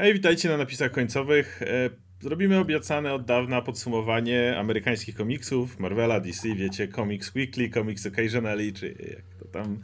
[0.00, 1.62] Hej, witajcie na napisach końcowych.
[1.62, 1.90] E,
[2.20, 8.88] zrobimy obiecane od dawna podsumowanie amerykańskich komiksów, Marvela, DC, wiecie, Comics Weekly, Comics Occasionally, czy
[8.88, 9.82] jak to tam,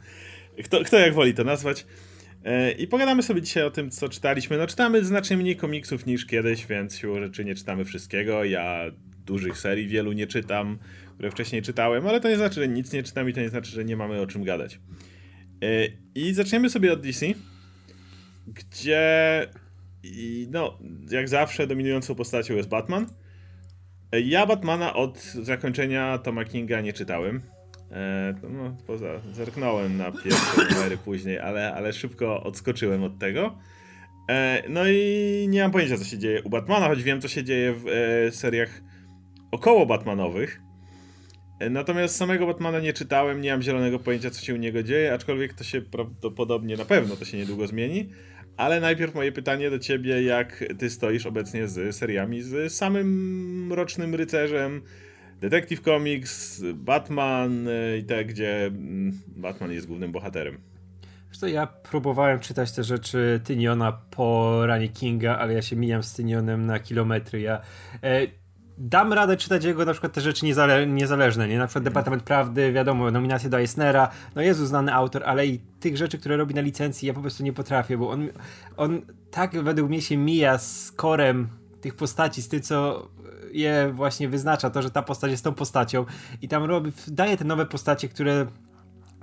[0.63, 1.85] kto, kto jak woli to nazwać.
[2.45, 4.57] E, I pogadamy sobie dzisiaj o tym, co czytaliśmy.
[4.57, 8.43] No czytamy znacznie mniej komiksów niż kiedyś, więc siłą rzeczy nie czytamy wszystkiego.
[8.43, 8.85] Ja
[9.25, 10.79] dużych serii wielu nie czytam,
[11.13, 13.71] które wcześniej czytałem, ale to nie znaczy, że nic nie czytam i to nie znaczy,
[13.71, 14.79] że nie mamy o czym gadać.
[15.63, 17.25] E, I zaczniemy sobie od DC,
[18.47, 19.47] gdzie
[20.13, 20.79] i no,
[21.11, 23.07] jak zawsze dominującą postacią jest Batman.
[24.25, 27.41] Ja Batmana od zakończenia Toma Kinga nie czytałem.
[27.91, 33.57] E, no, poza, zerknąłem na pierwsze numery później, ale, ale szybko odskoczyłem od tego.
[34.29, 37.43] E, no i nie mam pojęcia, co się dzieje u Batmana, choć wiem, co się
[37.43, 38.81] dzieje w e, seriach
[39.51, 40.61] około Batmanowych.
[41.59, 45.13] E, natomiast samego Batmana nie czytałem, nie mam zielonego pojęcia, co się u niego dzieje,
[45.13, 48.09] aczkolwiek to się prawdopodobnie, na pewno to się niedługo zmieni.
[48.57, 54.15] Ale najpierw moje pytanie do ciebie, jak ty stoisz obecnie z seriami z samym Rocznym
[54.15, 54.81] Rycerzem,
[55.41, 57.69] Detective Comics, Batman
[57.99, 60.57] i te, gdzie mm, Batman jest głównym bohaterem.
[61.29, 66.03] Wiesz co, ja próbowałem czytać te rzeczy Tyniona po ranie Kinga, ale ja się mijam
[66.03, 67.41] z Tynionem na kilometry.
[67.41, 67.61] Ja...
[68.03, 68.27] E,
[68.77, 71.57] dam radę czytać jego na przykład te rzeczy niezale niezależne, nie?
[71.57, 75.97] Na przykład Departament Prawdy, wiadomo, nominacje do Eisnera, no Jezu, znany autor, ale i tych
[75.97, 78.27] rzeczy, które robi na licencji ja po prostu nie potrafię, bo on,
[78.77, 81.47] on tak według mnie się mija z korem
[81.81, 83.07] tych postaci, z tym, co
[83.51, 86.05] je właśnie wyznacza, to, że ta postać jest tą postacią
[86.41, 88.45] i tam robi, daje te nowe postacie, które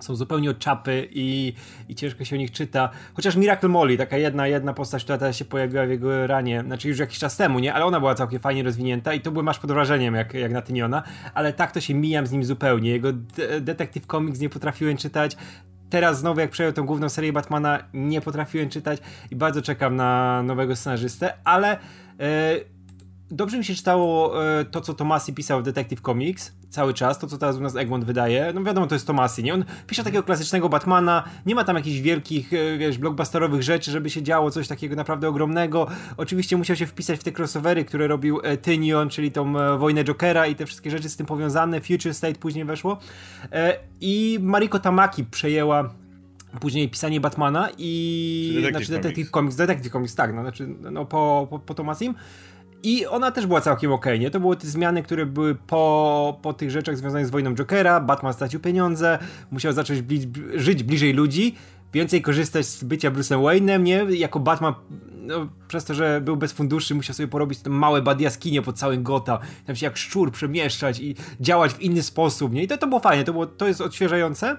[0.00, 1.52] są zupełnie od czapy i,
[1.88, 2.90] i ciężko się o nich czyta.
[3.14, 6.88] Chociaż Miracle Molly, taka jedna, jedna postać, która teraz się pojawiła w jego ranie, znaczy
[6.88, 7.74] już jakiś czas temu, nie?
[7.74, 10.62] Ale ona była całkiem fajnie rozwinięta i to były masz pod wrażeniem jak, jak na
[10.62, 11.02] Tyniona,
[11.34, 12.90] ale tak to się mijam z nim zupełnie.
[12.90, 15.36] Jego de Detective Comics nie potrafiłem czytać.
[15.90, 19.00] Teraz znowu jak przejął tą główną serię Batmana nie potrafiłem czytać
[19.30, 21.78] i bardzo czekam na nowego scenarzystę, ale...
[22.18, 22.73] Yy,
[23.30, 27.27] dobrze mi się czytało e, to, co Tomasi pisał w Detective Comics cały czas, to
[27.27, 28.53] co teraz u nas Egmont wydaje.
[28.55, 29.55] No wiadomo, to jest Tomasi, nie?
[29.55, 34.11] On pisze takiego klasycznego Batmana, nie ma tam jakichś wielkich, e, wiesz, blockbusterowych rzeczy, żeby
[34.11, 35.86] się działo coś takiego naprawdę ogromnego.
[36.17, 40.46] Oczywiście musiał się wpisać w te crossovery, które robił e, Tynion, czyli tą wojnę Jokera
[40.46, 41.80] i te wszystkie rzeczy z tym powiązane.
[41.80, 42.98] Future State później weszło.
[44.01, 45.90] I Mariko Tamaki przejęła
[46.61, 49.33] później pisanie Batmana i Detective znaczy Detective Comics.
[49.33, 52.14] Comics, Detective Comics, tak, no, znaczy no, po, po, po Tomasim.
[52.84, 54.30] I ona też była całkiem okej, okay, nie?
[54.30, 58.33] To były te zmiany, które były po, po tych rzeczach związanych z wojną Jokera, Batman
[58.33, 59.18] stracił pieniądze,
[59.50, 61.55] musiał zacząć bli żyć bliżej ludzi,
[61.92, 64.06] więcej korzystać z bycia Bruce'em Wayne'em, nie?
[64.11, 64.74] Jako Batman,
[65.20, 68.78] no, przez to, że był bez funduszy, musiał sobie porobić te małe bad jaskinie pod
[68.78, 72.62] całym Gotham, tam się jak szczur przemieszczać i działać w inny sposób, nie?
[72.62, 74.56] I to, to było fajnie, to, było, to jest odświeżające,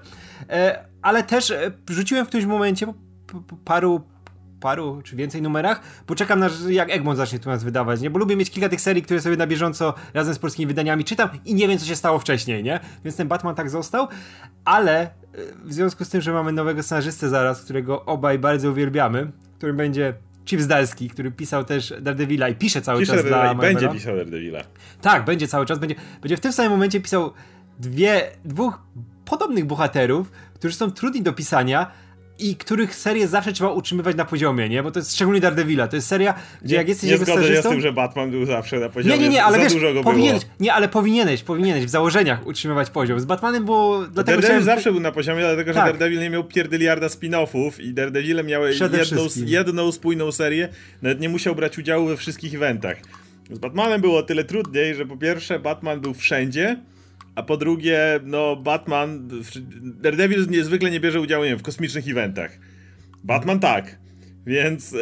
[0.50, 2.94] e, ale też e, rzuciłem w którymś momencie po,
[3.26, 4.00] po, po paru
[4.60, 8.10] paru czy więcej numerach, bo czekam na jak Egmont zacznie tu nas wydawać, nie?
[8.10, 11.28] Bo lubię mieć kilka tych serii, które sobie na bieżąco razem z polskimi wydaniami czytam
[11.44, 12.80] i nie wiem, co się stało wcześniej, nie?
[13.04, 14.08] Więc ten Batman tak został,
[14.64, 15.08] ale e,
[15.64, 20.14] w związku z tym, że mamy nowego scenarzystę zaraz, którego obaj bardzo uwielbiamy, którym będzie
[20.44, 24.16] Chip Zdalski, który pisał też Daredevila i pisze cały pisze czas dla i będzie pisał
[24.16, 24.60] Daredevila.
[25.00, 27.32] Tak, będzie cały czas, będzie, będzie w tym samym momencie pisał
[27.78, 28.78] dwie, dwóch
[29.24, 31.90] podobnych bohaterów, którzy są trudni do pisania,
[32.38, 34.82] i których serię zawsze trzeba utrzymywać na poziomie, nie?
[34.82, 35.88] Bo to jest szczególnie Daredevila.
[35.88, 38.46] To jest seria, gdzie nie, jak jesteś nie zgodzę się z tym, że Batman był
[38.46, 39.16] zawsze na poziomie.
[39.16, 40.54] Nie, nie, nie, ale Za wiesz, dużo go powinieneś, było.
[40.60, 43.20] nie, ale powinieneś, powinieneś w założeniach utrzymywać poziom.
[43.20, 43.98] Z Batmanem było...
[43.98, 44.64] Dlatego Daredevil chciałem...
[44.64, 45.86] zawsze był na poziomie, dlatego że Tak.
[45.86, 50.68] Daredevil nie miał pierdyliarda spin-offów i Daredevile miały jedną, jedną spójną serię,
[51.02, 52.96] nawet nie musiał brać udziału we wszystkich eventach.
[53.50, 56.76] Z Batmanem było tyle trudniej, że po pierwsze Batman był wszędzie,
[57.36, 59.28] a po drugie, no Batman,
[60.00, 62.58] Daredevil niezwykle nie bierze udziału nie wiem, w kosmicznych eventach.
[63.24, 63.98] Batman tak.
[64.46, 64.98] Więc e,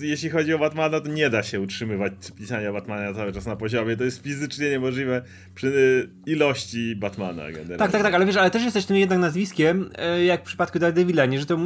[0.00, 3.96] jeśli chodzi o Batmana, to nie da się utrzymywać pisania Batmana cały czas na poziomie.
[3.96, 5.22] To jest fizycznie niemożliwe
[5.54, 7.42] przy ilości Batmana.
[7.42, 7.76] Generalnie.
[7.76, 10.78] Tak, tak, tak, ale wiesz, ale też jesteś tym jednak nazwiskiem, e, jak w przypadku
[10.78, 11.40] Daredevila, nie?
[11.40, 11.58] Że to,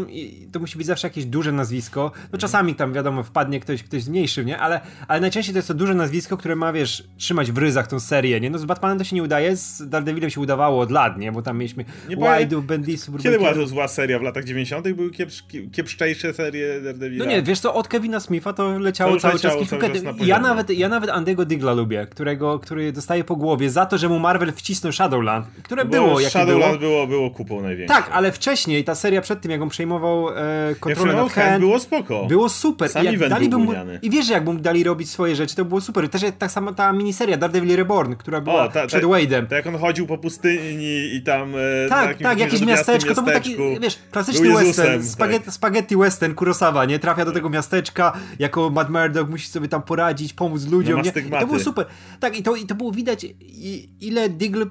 [0.52, 2.12] to musi być zawsze jakieś duże nazwisko.
[2.32, 4.58] No czasami tam wiadomo wpadnie ktoś, ktoś mniejszy, nie?
[4.58, 8.00] Ale, ale najczęściej to jest to duże nazwisko, które ma, wiesz, trzymać w ryzach tą
[8.00, 8.50] serię, nie?
[8.50, 11.32] No z Batmanem to się nie udaje, z Daredevilem się udawało od lat, nie?
[11.32, 14.18] Bo tam mieliśmy Wide'ów, Bendisów, Kiedy była to zła seria?
[14.18, 14.92] W latach 90.
[14.92, 17.24] były kiepsz, kiepszczejsze serie Daredevila?
[17.24, 20.02] No nie, wiesz co, od Kevina Smitha to leciało To cały leciało czas cały czas
[20.02, 23.98] na ja, nawet, ja nawet Andego Digla lubię, którego, który dostaje po głowie za to,
[23.98, 26.92] że mu Marvel wcisnął Shadowland, które Bo było, jakie Shadowland było.
[26.92, 27.94] było, było kupą największą.
[27.94, 30.34] Tak, ale wcześniej ta seria przed tym, jak on przejmował e,
[30.80, 32.26] kontrolę nad Hand, było spoko.
[32.26, 32.88] było super.
[32.88, 33.72] Sam I, jak daliby był mu.
[34.02, 36.08] I wiesz, jakby mu dali robić swoje rzeczy, to było super.
[36.08, 39.42] Też tak samo ta miniseria Daredevil Reborn, która była O, ta, przed ta, Wade'em.
[39.42, 41.54] tak jak on chodził po pustyni i tam...
[41.56, 45.54] E, Tak, tak, jakieś miasteczko, to był taki, wiesz, klasyczny western, spaghetti, tak.
[45.54, 46.98] spaghetti western, Kurosawa nie?
[46.98, 51.22] Trafia do tego miasteczka, jako Matt Murdock musi sobie tam poradzić, pomóc ludziom, No nie?
[51.26, 51.86] I to było super.
[52.20, 54.66] Tak, i to, i to było widać, i, ile Diggle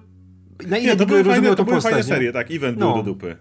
[0.67, 2.13] na ile Nie, to Diggle były fajne, to były postać, fajne nie?
[2.13, 2.93] serie, tak, event No.
[2.93, 3.37] był do dupy.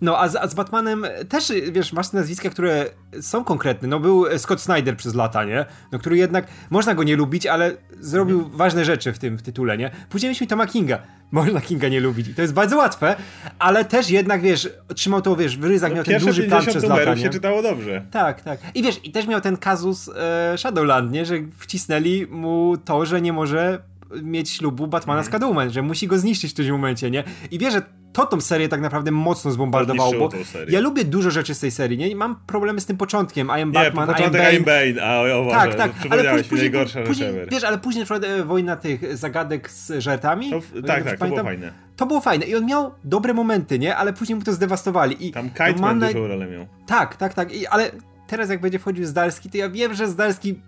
[0.00, 2.86] No, a z, a z Batmanem też, wiesz, masz te nazwiska, które
[3.20, 3.88] są konkretne.
[3.88, 5.64] No, był Scott Snyder przez lata, nie?
[5.92, 8.56] No, który jednak, można go nie lubić, ale zrobił Mhm.
[8.56, 9.90] ważne rzeczy w tym w tytule, nie?
[10.10, 10.98] Później mieliśmy Toma Kinga.
[11.30, 12.28] Można Kinga nie lubić.
[12.28, 13.16] I to jest bardzo łatwe,
[13.58, 16.78] ale też jednak, wiesz, trzymał to, wiesz, w ryzach, miał ten No, duży plan 50
[16.78, 17.22] przez lata, nie?
[17.22, 18.02] się czytało dobrze.
[18.10, 18.60] Tak, tak.
[18.74, 21.26] I wiesz, i też miał ten kazus e, Shadowland, nie?
[21.26, 23.78] Że wcisnęli mu to, że nie może
[24.22, 25.30] mieć ślubu Batmana Mhm.
[25.30, 27.24] z Catwoman, że musi go zniszczyć w którymś momencie, nie?
[27.50, 27.82] I wiesz, że
[28.12, 30.30] to tą serię tak naprawdę mocno zbombardowało, bo
[30.68, 32.08] ja lubię dużo rzeczy z tej serii, nie?
[32.08, 33.46] I mam problemy z tym początkiem.
[33.46, 34.60] I am Nie, Batman, I am I am Bane.
[34.60, 37.48] Bane, a o, o Tak, tak, ale później, najgorsza później, ever.
[37.50, 40.50] wiesz, ale później na przykład e, wojna tych zagadek z żartami.
[40.50, 41.72] To, tak, tak, to było pamiętam, fajne.
[41.96, 43.96] To było fajne i on miał dobre momenty, nie?
[43.96, 45.26] Ale później mu to zdewastowali.
[45.26, 46.66] I Tam no mam Kiteman na- dużą rolę miał.
[46.86, 47.54] tak, tak, tak.
[47.54, 47.90] I, ale
[48.26, 50.60] teraz jak będzie wchodził Zdarski, to ja wiem, że Zdarski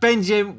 [0.00, 0.54] będzie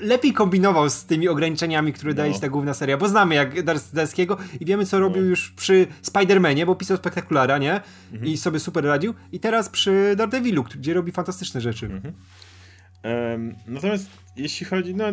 [0.00, 2.34] lepiej kombinował z tymi ograniczeniami, które daje No.
[2.34, 5.28] ci ta główna seria, bo znamy jak Dar- Zdarskiego i wiemy co robił No.
[5.28, 7.80] już przy Spider-Manie, bo pisał spektakulara, nie?
[8.12, 8.32] Mhm.
[8.32, 9.14] I sobie super radził.
[9.32, 11.86] I teraz przy Daredevilu, gdzie robi fantastyczne rzeczy.
[11.86, 12.14] Mhm.
[13.02, 15.04] Em, natomiast jeśli chodzi, no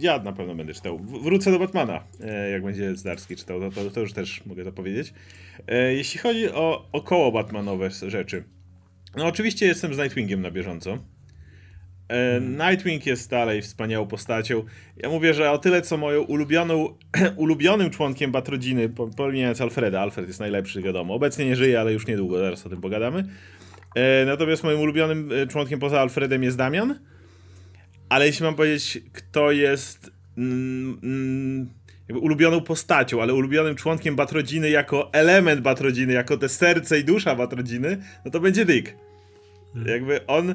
[0.00, 0.98] ja na pewno będę czytał.
[0.98, 4.72] Wrócę do Batmana, e, jak będzie Zdarski czytał, to, to, to już też mogę to
[4.72, 5.14] powiedzieć.
[5.66, 8.44] E, jeśli chodzi o około Batmanowe rzeczy,
[9.16, 10.98] no oczywiście jestem z Nightwingiem na bieżąco.
[12.12, 14.64] E, Nightwing jest dalej wspaniałą postacią.
[14.96, 16.94] Ja mówię, że o tyle co moją ulubioną,
[17.36, 21.14] ulubionym członkiem Batrodziny, po- pomijając Alfreda, Alfred jest najlepszy, wiadomo.
[21.14, 23.24] Obecnie nie żyje, ale już niedługo, zaraz o tym pogadamy.
[23.94, 26.98] E, natomiast moim ulubionym e, członkiem poza Alfredem jest Damian.
[28.08, 31.70] Ale jeśli mam powiedzieć, kto jest mm, mm,
[32.08, 37.34] jakby ulubioną postacią, ale ulubionym członkiem Batrodziny jako element Batrodziny, jako te serce i dusza
[37.34, 38.94] Batrodziny, no to będzie Dick.
[39.86, 40.54] Jakby on...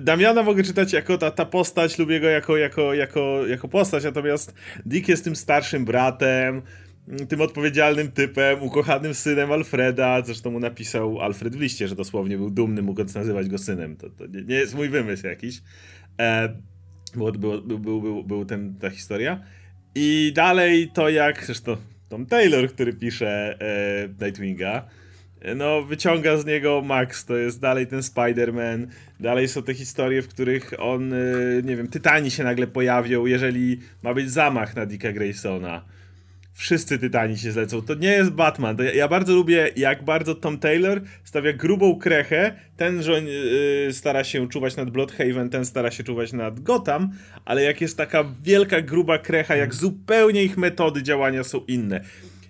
[0.00, 4.54] Damiana mogę czytać jako ta, ta postać, lubię go jako, jako, jako, jako postać, natomiast
[4.86, 6.62] Dick jest tym starszym bratem,
[7.08, 12.36] mm, tym odpowiedzialnym typem, ukochanym synem Alfreda, zresztą mu napisał Alfred w liście, że dosłownie
[12.36, 13.96] był dumny, mogąc nazywać go synem.
[13.96, 15.62] To, to nie, nie jest mój wymysł jakiś.
[16.20, 16.56] E,
[17.14, 19.40] było, był, był, był, był ten, ta historia.
[19.94, 21.76] I dalej to jak, zresztą
[22.08, 24.88] Tom Taylor, który pisze e, Nightwinga,
[25.54, 28.86] no wyciąga z niego Max, to jest dalej ten Spider-Man,
[29.20, 31.16] dalej są te historie, w których on, e,
[31.62, 35.82] nie wiem, Tytani się nagle pojawią, jeżeli ma być zamach na Dicka Graysona.
[36.54, 37.82] Wszyscy Tytani się zlecą.
[37.82, 38.76] To nie jest Batman.
[38.78, 42.54] Ja, ja bardzo lubię, jak bardzo Tom Taylor stawia grubą krechę.
[42.76, 47.10] Ten że yy, stara się czuwać nad Bloodhaven, ten stara się czuwać nad Gotham,
[47.44, 52.00] ale jak jest taka wielka, gruba krecha, jak zupełnie ich metody działania są inne.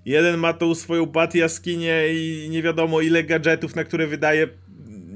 [0.06, 4.48] Jeden ma tą swoją bat jaskinię i nie wiadomo ile gadżetów, na które wydaje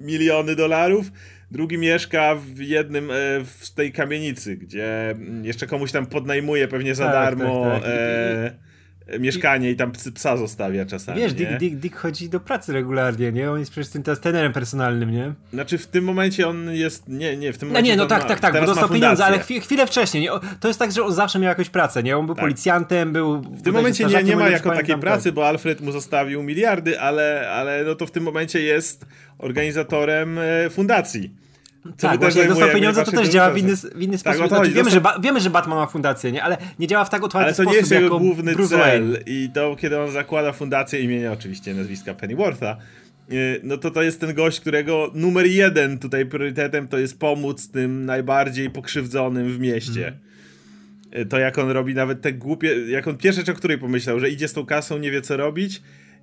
[0.02, 1.06] miliony dolarów.
[1.50, 3.14] Drugi mieszka w jednym, e,
[3.44, 7.90] w tej kamienicy, gdzie jeszcze komuś tam podnajmuje pewnie za Tak, darmo tak, tak.
[7.92, 8.69] E,
[9.18, 11.20] mieszkanie i tam ps- psa zostawia czasami.
[11.20, 11.32] Wiesz?
[11.34, 13.50] Dick, Dick, Dick chodzi do pracy regularnie, nie?
[13.50, 15.32] On jest przecież tym teraz trenerem personalnym, nie?
[15.52, 17.08] Znaczy w tym momencie on jest.
[17.08, 17.90] Nie, nie, w tym No momencie.
[17.90, 19.56] nie, no tak, ma, tak, tak, bo dostał pieniądze, ale fundację.
[19.60, 20.22] chwi- chwilę wcześniej.
[20.22, 20.30] Nie?
[20.60, 22.16] To jest tak, że on zawsze miał jakąś pracę, nie?
[22.18, 22.44] On był Tak.
[22.44, 23.40] policjantem, był...
[23.40, 25.00] W tym momencie nie, nie ma jako takiej tak.
[25.00, 29.06] pracy, bo Alfred mu zostawił miliardy, ale, ale no to w tym momencie jest
[29.38, 31.30] organizatorem e, fundacji.
[31.96, 34.42] Co tak, właśnie, jak dostał pieniądze, to też działa w inny, w inny Tak, sposób.
[34.42, 36.42] o to Znaczy, wiemy, że ba- wiemy, że Batman ma fundację, nie?
[36.42, 38.78] Ale nie działa w tak otwarty Ale to sposób nie jest jego główny Bruce cel.
[38.78, 39.18] Wayne.
[39.26, 42.76] I to, kiedy on zakłada fundację imienia oczywiście nazwiska Pennywortha,
[43.28, 47.70] yy, no to to jest ten gość, którego numer jeden tutaj priorytetem to jest pomóc
[47.70, 50.06] tym najbardziej pokrzywdzonym w mieście.
[50.06, 50.14] Mhm.
[51.12, 54.20] Yy, To jak on robi nawet te głupie, jak on pierwsze rzecz, o której pomyślał,
[54.20, 55.82] że idzie z tą kasą, nie wie co robić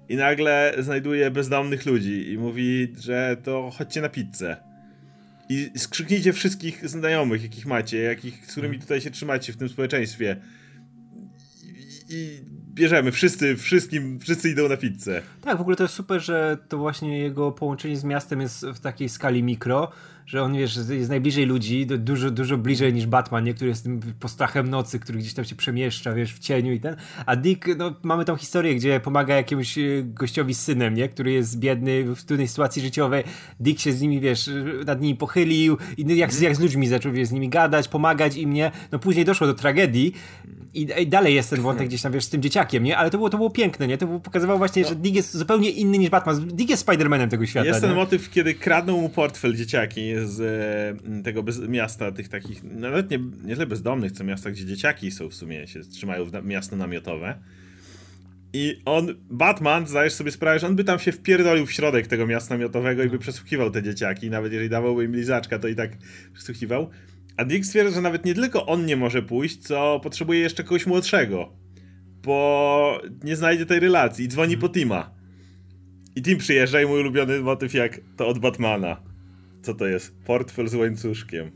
[0.10, 4.58] i nagle znajduje bezdomnych ludzi i mówi, że to chodźcie na pizzę.
[5.50, 10.42] I skrzyknijcie wszystkich znajomych, jakich macie, jakich, z którymi tutaj się trzymacie w tym społeczeństwie
[12.10, 12.42] i, i
[12.74, 15.22] bierzemy, wszyscy, wszystkim, wszyscy idą na pizzę.
[15.42, 18.80] Tak, w ogóle to jest super, że to właśnie jego połączenie z miastem jest w
[18.80, 19.92] takiej skali mikro,
[20.28, 23.54] że on, wiesz, jest najbliżej ludzi, dużo, dużo bliżej niż Batman, nie?
[23.54, 26.96] który jest tym postrachem nocy, który gdzieś tam się przemieszcza, wiesz, w cieniu i ten.
[27.26, 31.10] A Dick, no, mamy tą historię, gdzie pomaga jakiemuś e, gościowi z synem, nie?
[31.10, 33.24] Który jest biedny w trudnej sytuacji życiowej.
[33.60, 34.50] Dick się z nimi, wiesz,
[34.86, 38.38] nad nimi pochylił i no, jak, jak z ludźmi zaczął, wiesz, z nimi gadać, pomagać
[38.38, 38.72] im, nie?
[38.92, 40.14] No później doszło do tragedii
[40.74, 42.98] i, i dalej jest ten wątek gdzieś tam, wiesz, z tym dzieciakiem, nie?
[42.98, 43.98] Ale to było, to było piękne, nie?
[43.98, 46.48] To było, pokazywało właśnie, że Dick jest zupełnie inny niż Batman.
[46.48, 47.88] Dick jest Spider-Manem tego świata, Jest nie?
[47.88, 52.90] ten motyw, kiedy kradną mu portfel dzieciaki z e, tego bez, miasta, tych takich, no
[52.90, 56.32] nawet nie, nie tyle bezdomnych, co miasta, gdzie dzieciaki są w sumie, się trzymają w
[56.32, 57.40] na, miasto namiotowe.
[58.54, 62.28] I on, Batman, zdajesz sobie sprawę, że on by tam się wpierdolił w środek tego
[62.28, 64.30] miasta miotowego i by przesłuchiwał te dzieciaki.
[64.30, 65.92] Nawet jeżeli dawałby im lizaczka, to i tak
[66.34, 66.90] przesłuchiwał.
[67.38, 70.86] A Dick stwierdza, że nawet nie tylko on nie może pójść, co potrzebuje jeszcze kogoś
[70.86, 71.54] młodszego.
[72.24, 75.12] Bo nie znajdzie tej relacji i dzwoni po Tima.
[76.16, 79.07] I Tim przyjeżdża i mój ulubiony motyw jak to od Batmana.
[79.68, 80.16] Co to jest?
[80.26, 81.52] Portfel z łańcuszkiem.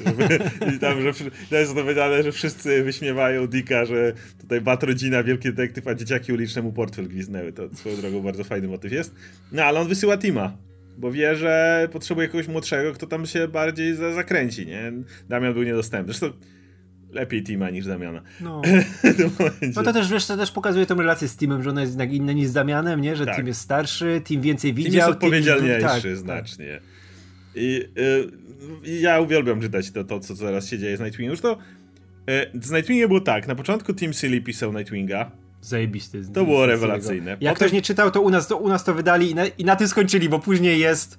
[0.76, 1.12] I tam, że
[1.50, 6.32] to jest powiedziane, że wszyscy wyśmiewają Dicka, że tutaj bat rodzina, wielki detektyw, a dzieciaki
[6.32, 7.52] uliczne mu portfel gwiznęły.
[7.52, 9.14] To swoją drogą bardzo fajny motyw jest.
[9.52, 10.56] No ale on wysyła Tima,
[10.98, 14.92] bo wie, że potrzebuje kogoś młodszego, kto tam się bardziej za zakręci, nie?
[15.28, 16.12] Damian był niedostępny.
[16.12, 16.38] Zresztą
[17.10, 18.22] lepiej Tima niż Damiana.
[18.40, 18.62] No.
[19.76, 22.12] no to też wiesz, to też pokazuje tą relację z Timem, że ona jest jednak
[22.12, 23.16] inna niż z Damianem, nie?
[23.16, 23.36] Że tak.
[23.36, 24.90] Tim jest starszy, Tim więcej widział.
[24.90, 26.80] Tim jest odpowiedzialniejszy tak, tak, znacznie.
[27.54, 31.30] I y, ja uwielbiam czytać to, to, co teraz się dzieje z Nightwingiem.
[31.30, 31.58] Już to
[32.54, 35.30] y, z Nightwingiem było tak, na początku Tim Silly pisał Nightwinga.
[35.60, 36.22] Zajebisty.
[36.34, 37.30] To było rewelacyjne.
[37.30, 37.54] Jak Potem...
[37.54, 39.76] ktoś nie czytał, to u nas to, u nas to wydali i na, i na
[39.76, 41.18] tym skończyli, bo później jest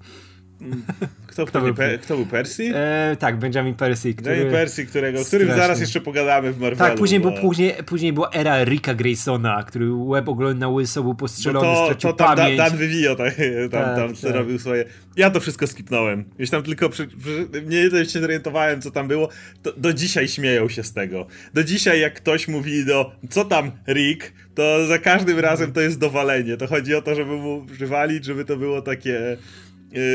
[1.28, 2.72] kto, kto, był, pe, kto był Percy?
[2.76, 4.14] E, tak, Benjamin Percy.
[4.14, 4.30] Który...
[4.30, 6.90] Benjamin Percy, którego, o którym zaraz jeszcze pogadamy w Marvelu.
[6.90, 7.32] Tak, później, bo...
[7.32, 12.14] później, później była era Ricka Graysona, który łeb oglądał łyso, był postrzelony, no to, to
[12.14, 12.58] tam pamięć.
[12.58, 13.28] Dan Vivio tam,
[13.72, 14.32] tak, tam tak.
[14.32, 14.86] robił swoje...
[15.16, 16.26] Ja to wszystko skipnąłem.
[16.40, 19.30] Już tam tylko przy, przy, nie się zorientowałem, co tam było.
[19.64, 21.28] To, do dzisiaj śmieją się z tego.
[21.54, 26.00] Do dzisiaj, jak ktoś mówi do co tam Rick, to za każdym razem to jest
[26.00, 26.58] dowalenie.
[26.58, 29.38] To chodzi o to, żeby mu przywalić, żeby to było takie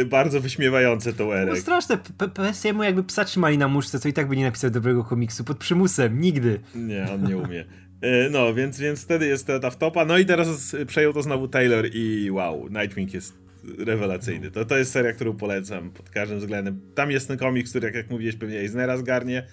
[0.06, 1.54] bardzo wyśmiewające to Erek.
[1.54, 1.99] No straszne,
[2.35, 5.44] PSM mu jakby psa trzymali na muszce, co i tak by nie napisał dobrego komiksu,
[5.44, 6.61] pod przymusem, nigdy.
[6.75, 7.64] Nie, on nie umie.
[8.04, 11.88] Y, no, więc, więc wtedy jest ta wtopa, no i teraz przejął to znowu Taylor
[11.92, 13.35] i wow, Nightwing jest
[13.78, 14.50] rewelacyjny.
[14.50, 16.80] To, to jest seria, którą polecam pod każdym względem.
[16.94, 19.47] Tam jest ten komiks, który, jak, jak mówiłeś, pewnie Eisnera zgarnie,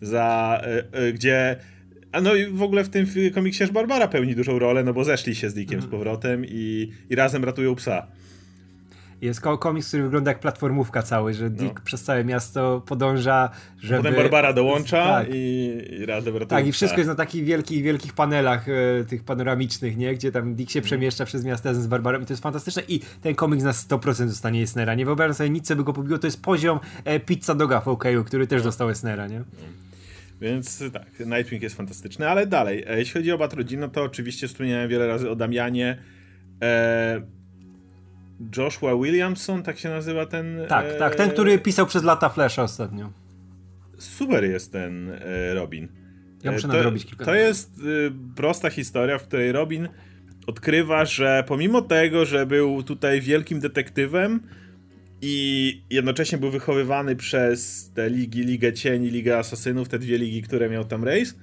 [0.00, 0.60] za,
[1.08, 1.56] y, gdzie
[2.12, 5.34] a no i w ogóle w tym komiksie Barbara pełni dużą rolę, no bo zeszli
[5.34, 5.90] się z Dickiem z mhm.
[5.90, 8.06] powrotem i, i razem ratują psa.
[9.20, 11.80] Jest komiks, który wygląda jak platformówka cały, że Dick no.
[11.84, 14.02] przez całe miasto podąża, żeby...
[14.02, 15.26] Potem Barbara dołącza tak.
[15.30, 16.46] i, i razem ratuje.
[16.60, 20.14] Tak, i wszystko jest na takich wielkich, wielkich panelach e, tych panoramicznych, nie?
[20.14, 20.86] Gdzie tam Dick się mhm.
[20.86, 24.28] przemieszcza przez miasto razem z Barbarą i to jest fantastyczne i ten komiks na 100%
[24.28, 24.94] zostanie Esnera.
[24.94, 26.18] Nie wyobrażam sobie nic, co by go pobiło.
[26.18, 28.64] To jest poziom e, Pizza Doga w OK, który też no.
[28.64, 29.38] dostał Esnera, nie?
[29.38, 29.44] No.
[30.40, 34.48] Więc tak, Nightwing jest fantastyczny, ale dalej, e, jeśli chodzi o Batrodzin, no to oczywiście
[34.48, 35.98] wspomniałem wiele razy o Damianie.
[36.62, 37.39] E,
[38.56, 40.60] Joshua Williamson, tak się nazywa ten.
[40.68, 40.94] Tak, e...
[40.98, 43.12] tak, ten, który pisał przez lata Flash ostatnio.
[43.98, 45.88] Super jest ten e, Robin.
[46.42, 47.24] Ja muszę e, to, nadrobić kilka.
[47.24, 47.82] To jest e,
[48.36, 49.88] prosta historia, w której Robin
[50.46, 54.40] odkrywa, że pomimo tego, że był tutaj wielkim detektywem
[55.22, 60.70] i jednocześnie był wychowywany przez te ligi, Ligę Cieni, Ligę Asasynów, te dwie ligi, które
[60.70, 61.34] miał tam Race,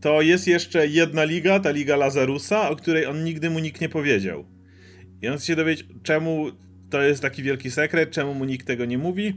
[0.00, 3.88] to jest jeszcze jedna liga, ta Liga Lazarusa, o której on nigdy mu nikt nie
[3.88, 4.44] powiedział.
[5.22, 6.46] I on się dowiedzieć, czemu
[6.90, 9.34] to jest taki wielki sekret, czemu mu nikt tego nie mówi.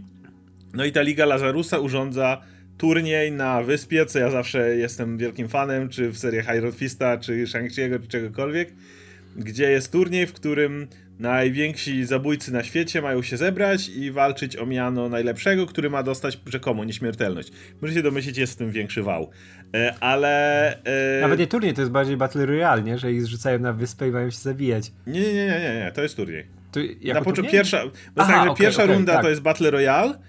[0.74, 2.42] No i ta Liga Lazarusa urządza
[2.78, 7.44] turniej na wyspie, co ja zawsze jestem wielkim fanem, czy w serii High Fista, czy
[7.44, 8.74] Shang-Chi'ego, czy czegokolwiek,
[9.38, 10.88] gdzie jest turniej, w którym
[11.22, 16.40] najwięksi zabójcy na świecie mają się zebrać i walczyć o miano najlepszego, który ma dostać
[16.46, 17.52] rzekomo nieśmiertelność.
[17.82, 19.30] Możecie domyślić, jest w tym większy wał.
[19.76, 20.84] E, ale...
[20.84, 21.22] E...
[21.22, 22.98] Nawet nie turniej, to jest bardziej Battle Royale, nie?
[22.98, 24.92] Że ich zrzucają na wyspę i mają się zabijać.
[25.08, 25.92] Nie, nie, nie, nie, nie.
[25.96, 26.48] to jest turniej.
[26.72, 26.80] To
[27.14, 27.84] na początku pierwsza,
[28.16, 29.22] Aha, tak, okay, pierwsza okay, runda tak.
[29.22, 30.20] to jest Battle Royale,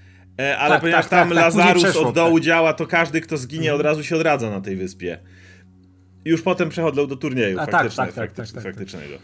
[0.41, 3.37] e, ale tak, ponieważ tak, tam tak, tak Lazarus od dołu działa, to każdy, kto
[3.37, 3.81] zginie, mhm.
[3.81, 5.19] od razu się odradza na tej wyspie.
[6.25, 9.15] I już potem przechodzą do turnieju A, faktyczne, faktycz, faktycznego.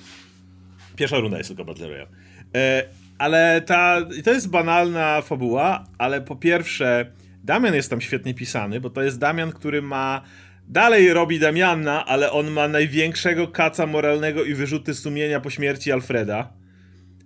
[0.99, 2.09] Pierwsza runda jest tylko Battle Royale.
[2.55, 2.85] E,
[3.19, 7.13] ale ta, to jest banalna fabuła, ale po pierwsze
[7.45, 10.23] Damian jest tam świetnie pisany, bo to jest Damian, który ma
[10.69, 16.53] dalej robi Damiana, ale on ma największego kaca moralnego i wyrzuty sumienia po śmierci Alfreda.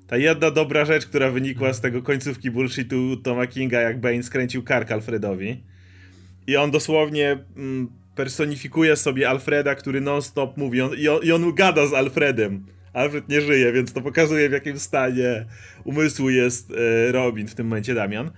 [0.06, 4.62] Ta jedna dobra rzecz, która wynikła z tego końcówki bullshitu Toma Kinga, jak Bane skręcił
[4.62, 5.62] kark Alfredowi.
[6.46, 11.54] I on dosłownie mm, personifikuje sobie Alfreda, który non-stop mówi, on, i, on, i on
[11.54, 12.66] gada z Alfredem.
[12.92, 15.44] Alfred nie żyje, więc to pokazuje w jakim stanie
[15.84, 18.30] umysłu jest e, Robin w tym momencie Damian.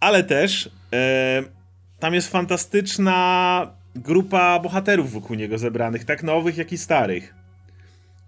[0.00, 1.42] Ale też e,
[1.98, 7.34] tam jest fantastyczna grupa bohaterów wokół niego zebranych, tak nowych, jak i starych.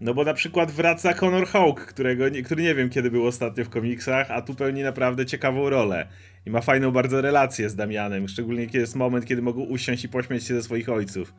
[0.00, 3.68] No bo na przykład wraca Connor Hawk, którego, który nie wiem kiedy był ostatnio w
[3.68, 6.08] komiksach, a tu pełni naprawdę ciekawą rolę.
[6.46, 10.08] I ma fajną bardzo relację z Damianem, szczególnie kiedy jest moment, kiedy mogą usiąść i
[10.08, 11.34] pośmiać się ze swoich ojców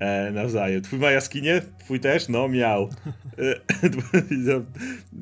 [0.00, 0.82] e, nawzajem.
[0.82, 1.62] Twój ma jaskinię?
[1.78, 2.28] Twój też?
[2.28, 2.90] No, miał.
[3.38, 3.60] E,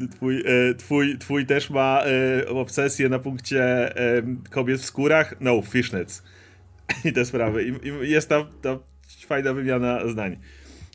[0.16, 3.62] twój, e, twój, twój też ma e, obsesję na punkcie
[3.96, 5.34] e, kobiet w skórach?
[5.40, 6.22] No, fishnets.
[7.04, 7.64] I te sprawy.
[7.64, 8.78] I, i jest tam ta
[9.26, 10.36] fajna wymiana zdań.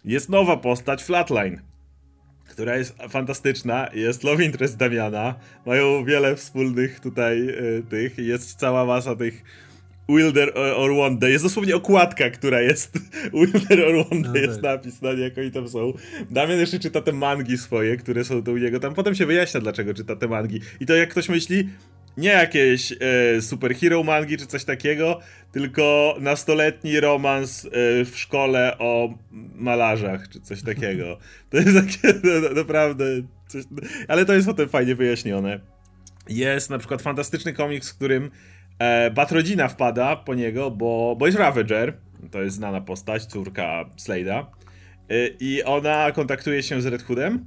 [0.05, 1.61] jest nowa postać, Flatline,
[2.49, 5.35] która jest fantastyczna, jest love interest Damiana,
[5.65, 9.43] mają wiele wspólnych tutaj y, tych, jest cała masa tych
[10.09, 11.29] Wilder or Wonder.
[11.29, 12.99] Jest dosłownie okładka, która jest
[13.33, 14.63] Wilder or Wonder, no jest tak.
[14.63, 15.93] napis na nie, jak oni tam są.
[16.31, 18.79] Damian jeszcze czyta te mangi swoje, które są tu u niego.
[18.79, 20.59] Tam potem się wyjaśnia, dlaczego czyta te mangi.
[20.79, 21.69] I to jak ktoś myśli,
[22.17, 25.19] nie jakieś e, superhero mangi czy coś takiego,
[25.51, 27.69] tylko nastoletni romans e,
[28.05, 29.13] w szkole o
[29.55, 31.17] malarzach czy coś takiego.
[31.49, 33.05] To jest takie no, naprawdę
[33.47, 33.63] coś,
[34.07, 35.59] ale to jest potem fajnie wyjaśnione.
[36.29, 38.31] Jest na przykład fantastyczny komiks, w którym
[38.79, 41.93] e, Batrodzina wpada po niego, bo, bo jest Ravager,
[42.31, 44.45] to jest znana postać, córka Slade'a
[45.09, 47.45] e, i ona kontaktuje się z Red Hoodem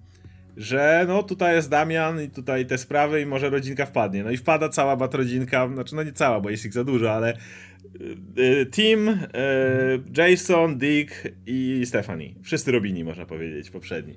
[0.56, 4.24] że no tutaj jest Damian i tutaj te sprawy i może rodzinka wpadnie.
[4.24, 7.36] No i wpada cała batrodzinka, znaczy no nie cała, bo jest ich za dużo, ale
[8.38, 9.18] y, Tim, y,
[10.16, 12.34] Jason, Dick i Stephanie.
[12.42, 14.14] Wszyscy Robini, można powiedzieć, poprzedni.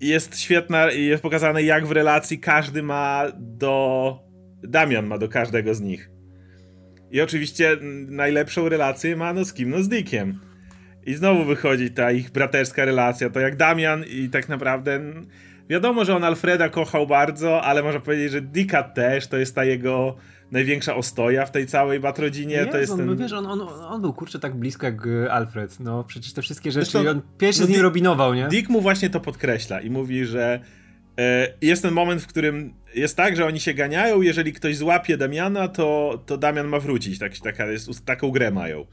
[0.00, 4.18] Jest świetna i jest pokazane jak w relacji każdy ma do...
[4.62, 6.10] Damian ma do każdego z nich.
[7.10, 7.76] I oczywiście
[8.08, 9.70] najlepszą relację ma no z kim?
[9.70, 10.38] No z Dickiem
[11.06, 15.00] i znowu wychodzi ta ich braterska relacja, to jak Damian i tak naprawdę
[15.68, 19.64] wiadomo, że on Alfreda kochał bardzo, ale można powiedzieć, że Dicka też, to jest ta
[19.64, 20.16] jego
[20.50, 22.54] największa ostoja w tej całej Batrodzinie.
[22.54, 23.06] Jezu, to jest ten...
[23.06, 26.42] no wiesz, on, on, on był kurczę tak blisko jak e, Alfred, no przecież te
[26.42, 28.48] wszystkie rzeczy, Zresztą, on pierwszy no, z nim robinował, nie?
[28.48, 30.60] Dick mu właśnie to podkreśla i mówi, że
[31.18, 35.16] e, jest ten moment, w którym jest tak, że oni się ganiają, jeżeli ktoś złapie
[35.16, 38.86] Damiana, to, to Damian ma wrócić, tak, taka jest, taką grę mają.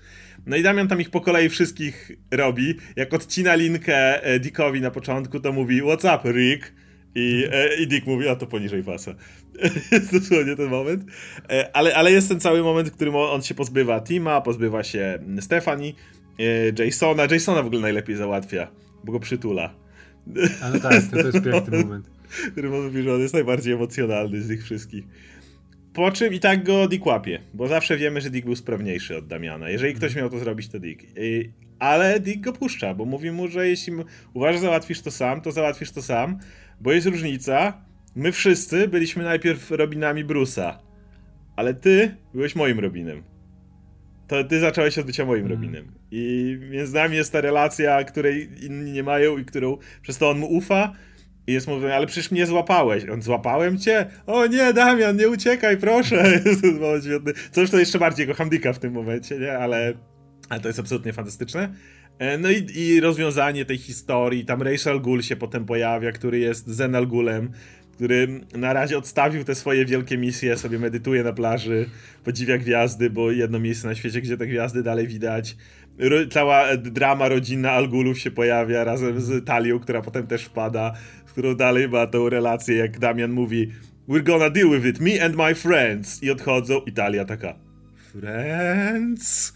[0.46, 2.76] No i Damian tam ich po kolei wszystkich robi.
[2.96, 6.74] Jak odcina linkę e, Dickowi na początku, to mówi What's up, Rick?
[7.16, 9.16] I, e, I Dick mówi, a to poniżej pasa.
[9.92, 11.04] jest dosłownie ten moment.
[11.50, 15.20] E, ale, ale jest ten cały moment, w którym on się pozbywa Tima, pozbywa się
[15.40, 15.96] Stefani,
[16.86, 17.24] Jasona.
[17.32, 18.68] Jasona w ogóle najlepiej załatwia,
[19.04, 19.76] bo go przytula.
[20.64, 22.19] Ale tak, to, to jest piękny moment.
[22.52, 25.06] Który mówi, że on jest najbardziej emocjonalny z tych wszystkich.
[25.94, 29.28] Po czym i tak go Dick łapie, bo zawsze wiemy, że Dick był sprawniejszy od
[29.28, 29.70] Damiana.
[29.70, 31.02] Jeżeli ktoś miał to zrobić, to Dick.
[31.80, 33.94] Ale Dick go puszcza, bo mówi mu, że jeśli
[34.34, 36.40] uważasz, że załatwisz to sam, to załatwisz to sam,
[36.82, 37.82] bo jest różnica.
[38.16, 40.74] My wszyscy byliśmy najpierw Robinami Bruce'a,
[41.56, 43.24] ale ty byłeś moim Robinem.
[44.28, 45.52] To ty zacząłeś od bycia moim mm.
[45.52, 45.92] Robinem.
[46.12, 50.40] I między nami jest ta relacja, której inni nie mają i którą przez to on
[50.40, 50.94] mu ufa,
[51.50, 53.10] i jest mówione, ale przecież mnie złapałeś.
[53.10, 54.06] On, złapałem cię?
[54.28, 56.42] O nie, Damian, nie uciekaj, proszę.
[57.52, 59.58] Coś to jeszcze bardziej go handika w tym momencie, nie?
[59.58, 59.94] Ale,
[60.50, 61.74] ale to jest absolutnie fantastyczne.
[62.20, 64.46] E, no i, i rozwiązanie tej historii.
[64.46, 67.52] Tam Rachel Gul się potem pojawia, który jest Zenal Gulem,
[68.00, 71.90] który na razie odstawił te swoje wielkie misje, sobie medytuje na plaży,
[72.24, 75.56] podziwia gwiazdy, bo jedno miejsce na świecie, gdzie te gwiazdy dalej widać.
[76.32, 80.94] Cała drama rodzinna Algulów się pojawia razem z Talią, która potem też wpada
[81.40, 83.72] którą dalej ma tą relację, jak Damian mówi
[84.10, 86.24] We're gonna deal with it, me and my friends.
[86.24, 87.56] I odchodzą, Italia taka
[88.12, 89.54] Friends?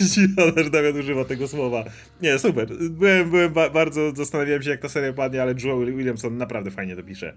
[0.64, 1.84] Że Damian używa tego słowa.
[2.22, 2.68] Nie, super.
[2.90, 6.96] Byłem, byłem ba bardzo, zastanawiałem się jak ta seria padnie, ale Joe Williamson naprawdę fajnie
[6.96, 7.34] to pisze.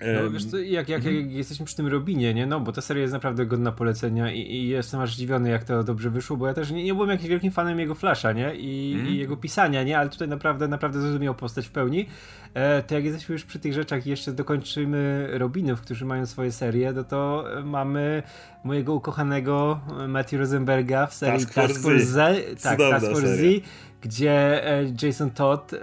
[0.00, 2.46] No, wiesz co, jak, jak, jak, jesteśmy przy tym Robinie, nie?
[2.46, 5.84] No, bo ta seria jest naprawdę godna polecenia i, i jestem aż zdziwiony, jak to
[5.84, 8.54] dobrze wyszło, bo ja też nie, nie byłem jakimś wielkim fanem jego Flasha, nie?
[8.54, 9.08] I, mm.
[9.08, 9.98] i jego pisania, nie?
[9.98, 12.06] Ale tutaj naprawdę, naprawdę zrozumiał postać w pełni.
[12.54, 16.52] E, to jak jesteśmy już przy tych rzeczach i jeszcze dokończymy Robinów, którzy mają swoje
[16.52, 18.22] serie, no to mamy
[18.64, 22.60] mojego ukochanego Matthew Rosenberga w serii Task, Force Z.
[22.60, 22.62] Z.
[22.62, 23.62] Tak, Task Force Z
[24.06, 25.78] gdzie e, Jason Todd e,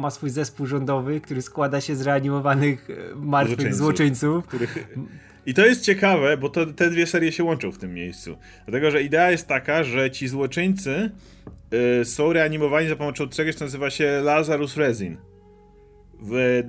[0.00, 4.46] ma swój zespół rządowy, który składa się z reanimowanych e, martwych złoczyńców.
[4.46, 4.88] Których...
[5.46, 8.36] I to jest ciekawe, bo to, te dwie serie się łączą w tym miejscu.
[8.66, 11.10] Dlatego, że idea jest taka, że ci złoczyńcy
[12.04, 15.16] są reanimowani za pomocą czegoś, co nazywa się Lazarus Resin.
[16.22, 16.62] W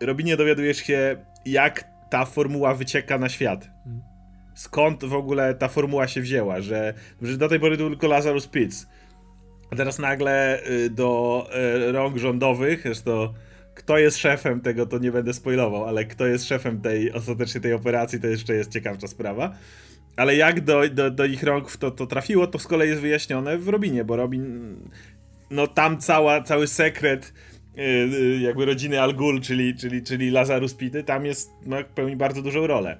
[0.00, 3.68] Robinie dowiadujesz się, jak ta formuła wycieka na świat.
[4.54, 8.46] Skąd w ogóle ta formuła się wzięła, że, że do tej pory był tylko Lazarus
[8.46, 8.86] Pitts
[9.70, 11.48] a teraz nagle y, do
[11.88, 13.34] y, rąk rządowych, zresztą
[13.76, 17.72] kto jest szefem tego, to nie będę spoilował, ale kto jest szefem tej, ostatecznie tej
[17.72, 19.54] operacji, to jeszcze jest ciekawsza sprawa.
[20.16, 23.58] Ale jak do, do, do ich rąk to, to trafiło, to z kolei jest wyjaśnione
[23.58, 24.76] w Robinie, bo Robin,
[25.50, 27.32] no tam cała, cały sekret
[27.76, 32.42] yy, jakby rodziny Al Ghul, czyli, czyli, czyli Lazarus Pity, tam jest, no, pełni bardzo
[32.42, 32.98] dużą rolę.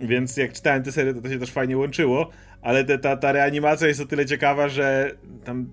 [0.00, 2.30] Więc jak czytałem tę serię, to to się też fajnie łączyło,
[2.62, 5.10] ale te, ta, ta reanimacja jest o tyle ciekawa, że
[5.44, 5.66] tam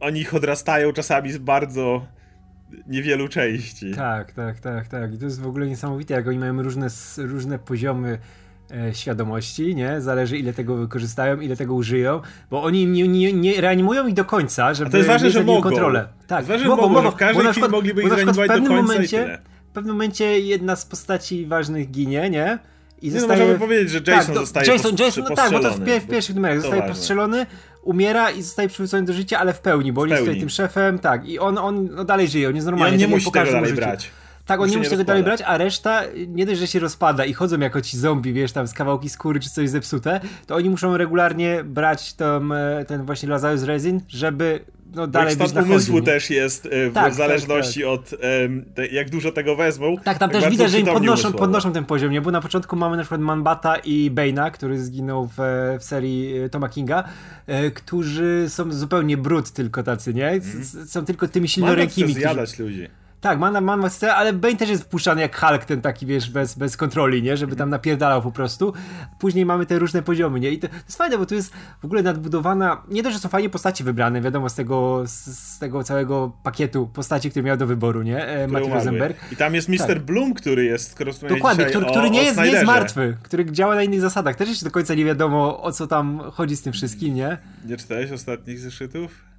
[0.00, 2.06] oni ich odrastają czasami z bardzo
[2.86, 3.94] niewielu części.
[3.94, 5.14] Tak, tak, tak, tak.
[5.14, 6.86] I to jest w ogóle niesamowite, jak oni mają różne,
[7.18, 8.18] różne poziomy
[8.70, 10.00] e, świadomości, nie?
[10.00, 12.20] Zależy ile tego wykorzystają, ile tego użyją,
[12.50, 15.44] bo oni nie, nie, nie reanimują ich do końca, żeby A to jest ważne, że
[15.44, 15.62] mogą.
[15.62, 16.08] kontrolę.
[16.26, 18.54] Tak, To jest ważne, że mogą, że w każdej na chwili mogliby ich zreanimować do
[18.56, 19.38] końca momencie,
[19.70, 22.58] w pewnym momencie jedna z postaci ważnych ginie, nie?
[23.02, 23.40] I no zostaje...
[23.40, 26.34] możemy powiedzieć, że Jason to- zostaje Jason, Jason, no tak, bo to w, w pierwszych
[26.36, 26.94] numerach To zostaje ważne.
[26.94, 27.46] postrzelony,
[27.82, 31.28] umiera i zostaje przywrócony do życia, ale w pełni, bo on jest tym szefem, tak,
[31.28, 32.94] i on, on no dalej żyje, on jest I normalnie.
[32.94, 33.76] on nie tak musi tego dalej życiu.
[33.76, 34.10] brać.
[34.46, 37.32] Tak, on nie musi tego dalej brać, a reszta nie dość, że się rozpada i
[37.32, 40.96] chodzą jako ci zombie, wiesz, tam z kawałki skóry czy coś zepsute, to oni muszą
[40.96, 46.02] regularnie brać tą, e, ten właśnie Lazarus Resin, żeby no, Bo dalej stan umysłu nie?
[46.02, 49.96] też jest e, w Tak, zależności od em, te, jak dużo tego wezmą.
[50.04, 51.38] Tak, tam też widać, że im podnoszą, umysłowo.
[51.38, 52.20] podnoszą ten poziom, nie?
[52.20, 55.38] Bo na początku mamy na przykład Manbata i Bane'a, który zginął w,
[55.80, 57.04] w serii e, Toma Kinga,
[57.46, 60.28] e, którzy są zupełnie brud tylko tacy, nie?
[60.30, 62.04] S- s- Są tylko tymi chce silnorękimi.
[62.08, 62.88] którzy- zjadać ludzi.
[63.20, 66.54] Tak, man, man chce, ale Bane też jest wpuszczany jak Hulk, ten taki, wiesz, bez,
[66.54, 67.36] bez kontroli, nie?
[67.36, 68.72] Żeby tam napierdalał po prostu.
[69.18, 70.50] Później mamy te różne poziomy, nie?
[70.50, 73.28] I to, to jest fajne, bo tu jest w ogóle nadbudowana, nie dość, że są
[73.28, 77.66] fajnie postaci wybrane, wiadomo, z tego, z, z tego całego pakietu postaci, który miał do
[77.66, 78.26] wyboru, nie?
[78.26, 78.72] E, Matthew.
[78.72, 79.32] Rosenberg.
[79.32, 79.78] I tam jest Mr.
[79.78, 79.98] Tak.
[79.98, 83.52] Bloom, który jest, Dokładnie, dzisiaj który, o, który nie, o jest, nie jest martwy, który
[83.52, 84.36] działa na innych zasadach.
[84.36, 87.38] Też jeszcze do końca nie wiadomo, o co tam chodzi z tym wszystkim, nie?
[87.64, 89.29] Nie czytałeś ostatnich zeszytów?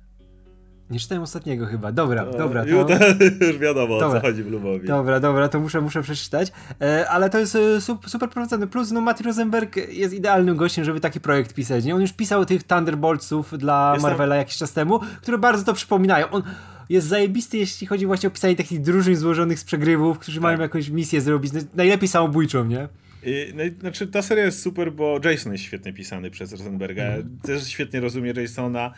[0.91, 1.91] Nie czytałem ostatniego chyba.
[1.91, 2.65] Dobra, O, dobra.
[2.65, 2.88] To...
[3.47, 4.21] już wiadomo, o Dobra.
[4.21, 4.88] co chodzi Bloomowi.
[4.88, 6.51] Dobra, dobra, to muszę, muszę przeczytać.
[6.82, 8.67] E, ale to jest e, sup, super prowadzone.
[8.67, 11.86] Plus, no, Matthew Rosenberg jest idealnym gościem, żeby taki projekt pisać.
[11.86, 11.95] Nie?
[11.95, 16.30] On już pisał tych Thunderboltsów dla Jestem- Marvela jakiś czas temu, które bardzo to przypominają.
[16.30, 16.43] On
[16.89, 20.89] jest zajebisty, jeśli chodzi właśnie o pisanie takich drużyn złożonych z przegrywów, którzy mają jakąś
[20.89, 21.54] misję zrobić.
[21.54, 22.88] No, najlepiej samobójczą, nie?
[23.23, 27.04] I, no, znaczy, ta seria jest super, bo Jason jest świetnie pisany przez Rosenberga.
[27.04, 27.39] Mhm.
[27.43, 28.91] Też świetnie rozumie Jasona.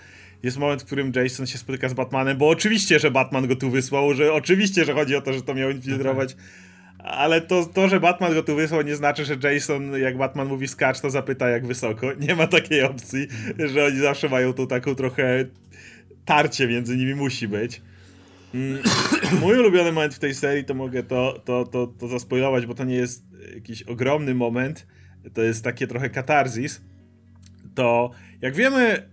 [0.43, 3.69] Jest moment, w którym Jason się spotyka z Batmanem, bo oczywiście, że Batman go tu
[3.69, 6.35] wysłał, że oczywiście, że chodzi o to, że to miał infiltrować.
[7.03, 10.67] Ale to, to, że Batman go tu wysłał, nie znaczy, że Jason, jak Batman mówi
[10.67, 12.13] skacz, to zapyta jak wysoko.
[12.27, 13.27] Nie ma takiej opcji,
[13.73, 15.45] że oni zawsze mają tu taką trochę
[16.25, 17.81] tarcie między nimi musi być.
[18.53, 18.83] Mm,
[19.41, 22.83] Mój ulubiony moment w tej serii, to mogę to, to, to, to zaspoilować, bo to
[22.83, 23.23] nie jest
[23.55, 24.87] jakiś ogromny moment,
[25.33, 26.81] to jest takie trochę katarzis.
[27.75, 29.12] To jak wiemy,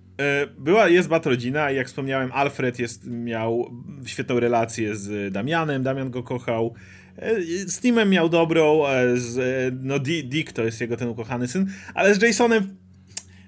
[0.59, 3.71] była, jest Bat rodzina i jak wspomniałem, Alfred jest, miał
[4.07, 6.75] świetną relację z Damianem, Damian go kochał.
[7.17, 11.09] E, Z Timem miał dobrą, e, z, e, no Di- Dick to jest jego ten
[11.09, 12.77] ukochany syn, ale z Jasonem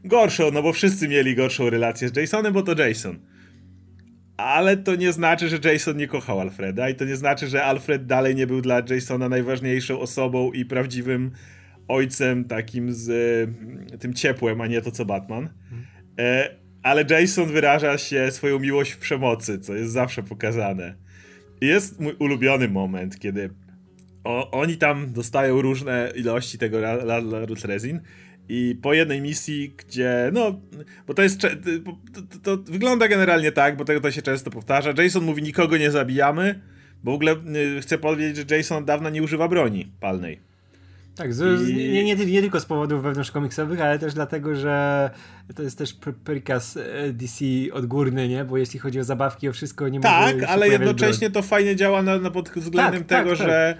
[0.04, 3.18] gorszą, no bo wszyscy mieli gorszą relację z Jasonem, bo to Jason.
[4.36, 8.06] Ale to nie znaczy, że Jason nie kochał Alfreda i to nie znaczy, że Alfred
[8.06, 11.30] dalej nie był dla Jasona najważniejszą osobą i prawdziwym
[11.88, 13.10] ojcem takim z
[13.92, 15.48] e, tym ciepłem, a nie to co Batman.
[16.18, 20.94] E, ale Jason wyraża się swoją miłość w przemocy, co jest zawsze pokazane.
[21.60, 23.50] Jest mój ulubiony moment, kiedy
[24.24, 28.00] o, oni tam dostają różne ilości tego la- la- Larus Resin
[28.48, 30.60] i po jednej misji, gdzie no,
[31.06, 31.48] bo to jest, to,
[32.42, 35.90] to, to wygląda generalnie tak, bo tego to się często powtarza, Jason mówi nikogo nie
[35.90, 36.60] zabijamy,
[37.04, 37.36] bo w ogóle
[37.76, 40.51] y, chcę powiedzieć, że Jason od dawna nie używa broni palnej.
[41.16, 45.10] Tak, z, I- nie, nie, nie tylko z powodów wewnątrzkomiksowych, ale też dlatego, że
[45.56, 48.44] to jest też pr- prikaz e, DC odgórny, nie?
[48.44, 52.18] Bo jeśli chodzi o zabawki, o wszystko nie Tak, ale jednocześnie to fajnie działa na,
[52.18, 53.46] na pod względem Tak, tak, tego, tak.
[53.46, 53.76] że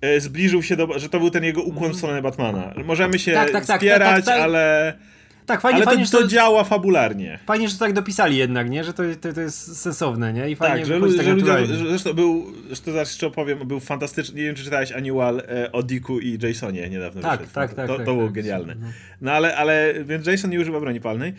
[0.00, 2.74] e, zbliżył się do, że to był ten jego ukłon w stronę Batmana.
[2.84, 4.44] Możemy się Tak, tak, tak, spierać, tak, tak, tak.
[4.44, 4.98] ale.
[5.46, 7.38] Tak, fajnie, ale fajnie, to, że to działa fabularnie.
[7.46, 8.84] fajnie, że to tak dopisali jednak, nie?
[8.84, 10.50] Że to, to, to jest sensowne, nie?
[10.50, 13.58] I fajnie Tak, że, ludzie, tak że ludzie, że zresztą był, zresztą zaraz jeszcze opowiem,
[13.68, 17.54] był fantastyczny, nie wiem czy czytałeś Annual e, o Dicku i Jasonie niedawno Tak, wyszedł.
[17.54, 18.32] tak, to, tak, To, tak, to było tak.
[18.32, 18.74] genialne.
[18.80, 18.86] No.
[19.20, 21.34] No ale, ale, więc Jason nie używa broni palnej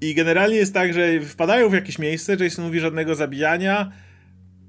[0.00, 3.92] i generalnie jest tak, że wpadają w jakieś miejsce, Jason mówi żadnego zabijania,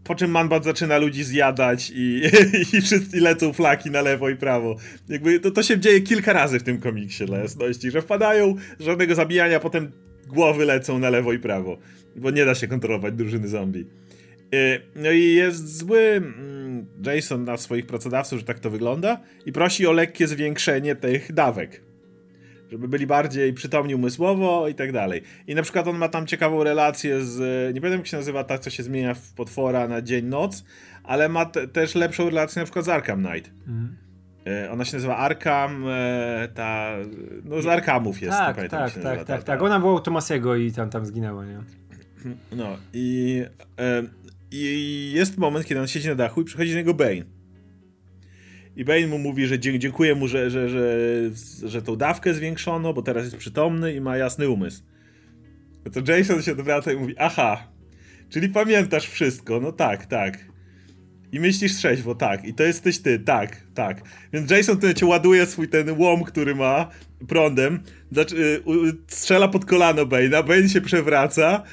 [0.04, 2.22] po czym Manbat zaczyna ludzi zjadać i,
[2.74, 4.76] i, wszyscy lecą flaki na lewo i prawo.
[5.10, 9.16] Jakby to, to się dzieje kilka razy w tym komiksie dla jasności, że wpadają, żadnego
[9.16, 9.92] zabijania, potem
[10.28, 11.78] głowy lecą na lewo i prawo,
[12.16, 13.86] bo nie da się kontrolować drużyny zombie.
[14.56, 19.52] Y, No i jest zły mm, Jason na swoich pracodawców, że tak to wygląda i
[19.52, 21.93] prosi o lekkie zwiększenie tych dawek.
[22.74, 25.22] Żeby byli bardziej przytomni umysłowo i tak dalej.
[25.48, 27.38] I na przykład on ma tam ciekawą relację z.
[27.76, 30.64] Nie pamiętam jak się nazywa ta, co się zmienia w potwora na dzień, noc,
[31.04, 33.52] ale ma te, też lepszą relację na przykład z Arkham Knight.
[33.68, 33.96] Mhm.
[34.48, 36.96] E, Ona się nazywa Arkham, e, ta.
[37.44, 39.26] No z Arkhamów jest, Tak, pamiętam tak, tak, nazywa.
[39.26, 39.60] tak, ta- tak.
[39.60, 41.60] ta- Ona była u Tomasiego i tam, tam zginęła, nie?
[42.52, 43.42] No i,
[43.80, 44.04] e,
[44.52, 47.24] i jest moment, kiedy on siedzi na dachu i przychodzi do niego Bane.
[48.76, 51.00] I Bane mu mówi, że dziękuję mu, że, że, że,
[51.64, 54.84] że tą dawkę zwiększono, bo teraz jest przytomny i ma jasny umysł.
[55.86, 57.68] No to Jason się odwraca i mówi, aha,
[58.30, 60.53] czyli pamiętasz wszystko, no tak, tak.
[61.34, 62.46] I myślisz trzeźwo, tak.
[62.46, 64.02] I to jesteś ty, tak, tak.
[64.34, 66.90] Więc Jason tutaj cię ładuje swój ten łom, który ma
[67.28, 67.80] prądem,
[68.12, 68.64] znaczy,
[69.08, 71.64] strzela pod kolano Bane'a, Bane się przewraca,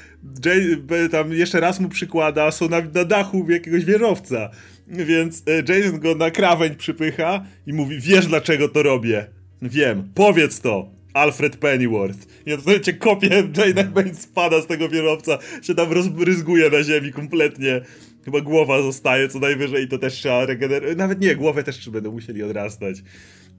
[0.45, 0.79] Jay,
[1.11, 4.51] tam jeszcze raz mu przykłada, są na, na dachu jakiegoś wieżowca.
[4.87, 9.27] Więc e, Jason go na krawędź przypycha i mówi, wiesz dlaczego to robię?
[9.63, 10.91] Wiem, powiedz to.
[11.15, 12.27] Alfred Pennyworth.
[12.47, 17.13] I to cię kopie, Jane Bane spada z tego wieżowca, się tam rozbryzguje na ziemi
[17.13, 17.81] kompletnie.
[18.25, 20.97] Chyba głowa zostaje co najwyżej i to też trzeba regenerować.
[20.97, 23.03] Nawet nie, głowę też będą musieli odrastać.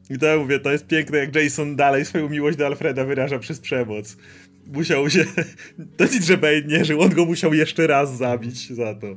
[0.10, 3.40] I to ja mówię, to jest piękne, jak Jason dalej swoją miłość do Alfreda wyraża
[3.40, 4.18] przez przemoc.
[4.68, 5.26] Musiał się...
[5.98, 9.08] To nic, że Bane nie żył, on go musiał jeszcze raz zabić za to.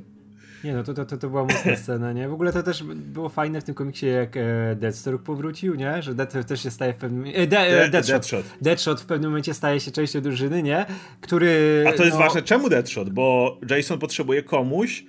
[0.64, 2.28] Nie no, to, to, to, to była mocna scena, nie?
[2.28, 6.02] W ogóle to też było fajne w tym komiksie, jak e, Deathstroke powrócił, nie?
[6.02, 7.24] Że Death też się staje w pewnym...
[7.34, 8.12] E, de, e, Deadshot.
[8.12, 8.44] Deadshot.
[8.60, 10.86] Deadshot w pewnym momencie staje się częścią drużyny, nie?
[11.20, 11.84] Który...
[11.88, 12.24] A to jest no...
[12.24, 13.10] ważne, czemu Deadshot?
[13.10, 15.04] Bo Jason potrzebuje komuś,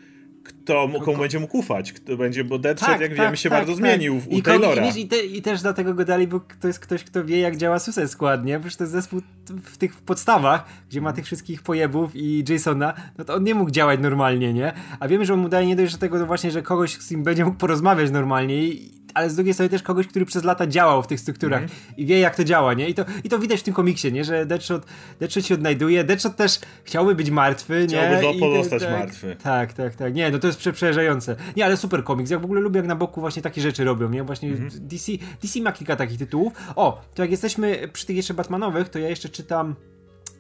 [0.45, 3.60] kto, komu będzie mógł ufać, kto będzie, bo Deadshot, tak, jak tak, wiemy, się tak,
[3.60, 3.77] bardzo tak.
[3.77, 4.86] zmienił u I Taylora.
[4.86, 7.58] I, i, te, I, też dlatego go dali, bo to jest ktoś, kto wie, jak
[7.58, 8.60] działa Suicide Squad, nie?
[8.60, 9.21] Przecież to jest zespół
[9.63, 13.71] w tych podstawach, gdzie ma tych wszystkich pojebów i Jasona, no to on nie mógł
[13.71, 14.73] działać normalnie, nie?
[14.99, 17.10] A wiemy, że on mu daje nie dość, że tego no właśnie, że kogoś z
[17.10, 20.67] kim będzie mógł porozmawiać normalnie i ale z drugiej strony też kogoś, który przez lata
[20.67, 21.71] działał w tych strukturach mm.
[21.97, 22.89] i wie jak to działa, nie?
[22.89, 24.23] I to, I to widać w tym komiksie, nie?
[24.23, 24.86] Że Deadshot,
[25.19, 26.04] Deadshot się odnajduje.
[26.04, 28.17] Deadshot też chciałby być martwy, nie?
[28.19, 29.36] Chciałby pozostać tak, martwy.
[29.43, 30.13] Tak, tak, tak.
[30.13, 31.36] Nie, no to jest prze przerażające.
[31.56, 32.32] Nie, ale super komiks.
[32.32, 34.23] Ja w ogóle lubię jak na boku właśnie takie rzeczy robią, nie?
[34.23, 34.80] Właśnie mm -hmm.
[34.80, 36.54] DC, DC ma kilka takich tytułów.
[36.75, 39.75] O, to jak jesteśmy przy tych jeszcze Batmanowych, to ja jeszcze czytam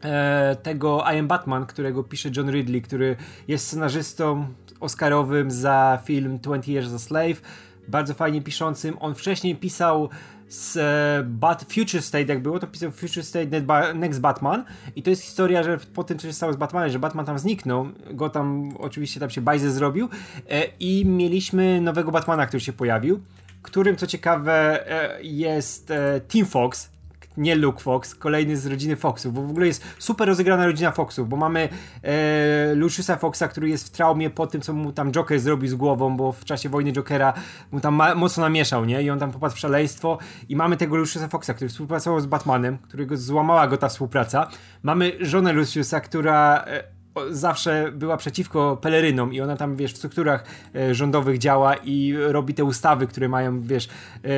[0.03, 3.15] e, tego I Am Batman, którego pisze John Ridley, który
[3.47, 4.47] jest scenarzystą
[4.79, 7.41] oscarowym za film 20 Years a Slave
[7.87, 8.97] bardzo fajnie piszącym.
[8.99, 10.09] On wcześniej pisał
[10.47, 13.61] z e, Bat Future State, jak było, to pisał Future State
[13.93, 14.65] Next Batman.
[14.95, 17.39] I to jest historia, że po tym, co się stało z Batmanem, że Batman tam
[17.39, 20.09] zniknął, go tam oczywiście tam się bajze zrobił.
[20.49, 23.19] E, i mieliśmy nowego Batmana, który się pojawił,
[23.61, 25.93] którym, co ciekawe, e, jest
[26.27, 26.94] Team Fox,
[27.37, 31.29] nie Luke Fox, kolejny z rodziny Foxów, bo w ogóle jest super rozegrana rodzina Foxów,
[31.29, 31.69] bo mamy
[32.03, 35.75] e, Luciusa Foxa, który jest w traumie po tym, co mu tam Joker zrobił z
[35.75, 37.33] głową, bo w czasie wojny Jokera
[37.71, 39.03] mu tam mocno namieszał, nie?
[39.03, 40.17] I on tam popadł w szaleństwo.
[40.49, 44.47] I mamy tego Luciusa Foxa, który współpracował z Batmanem, którego złamała go ta współpraca.
[44.83, 46.94] Mamy żonę Luciusa, która e,
[47.29, 52.53] zawsze była przeciwko pelerynom i ona tam, wiesz, w strukturach e, rządowych działa i robi
[52.53, 54.29] te ustawy, które mają, wiesz, e,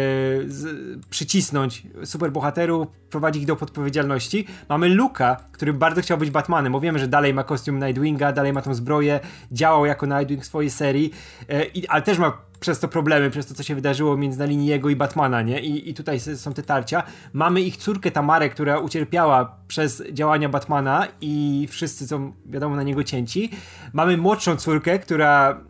[1.10, 4.48] przycisnąć superbohaterów, prowadzić ich do odpowiedzialności.
[4.70, 8.54] Mamy Luka, który bardzo chciał być Batmanem, bo wiemy, że dalej ma kostium Nightwinga, dalej
[8.54, 9.20] ma tą zbroję,
[9.52, 11.12] działał jako Nightwing w swojej serii,
[11.50, 14.68] e, ale też ma przez to problemy, przez to, co się wydarzyło między na linii
[14.68, 15.62] jego i Batmana, nie?
[15.62, 17.04] I, I tutaj są te tarcia.
[17.34, 23.04] Mamy ich córkę Tamarę, która ucierpiała przez działania Batmana i wszyscy są, wiadomo, na niego
[23.04, 23.52] cięci.
[23.94, 25.62] Mamy młodszą córkę, która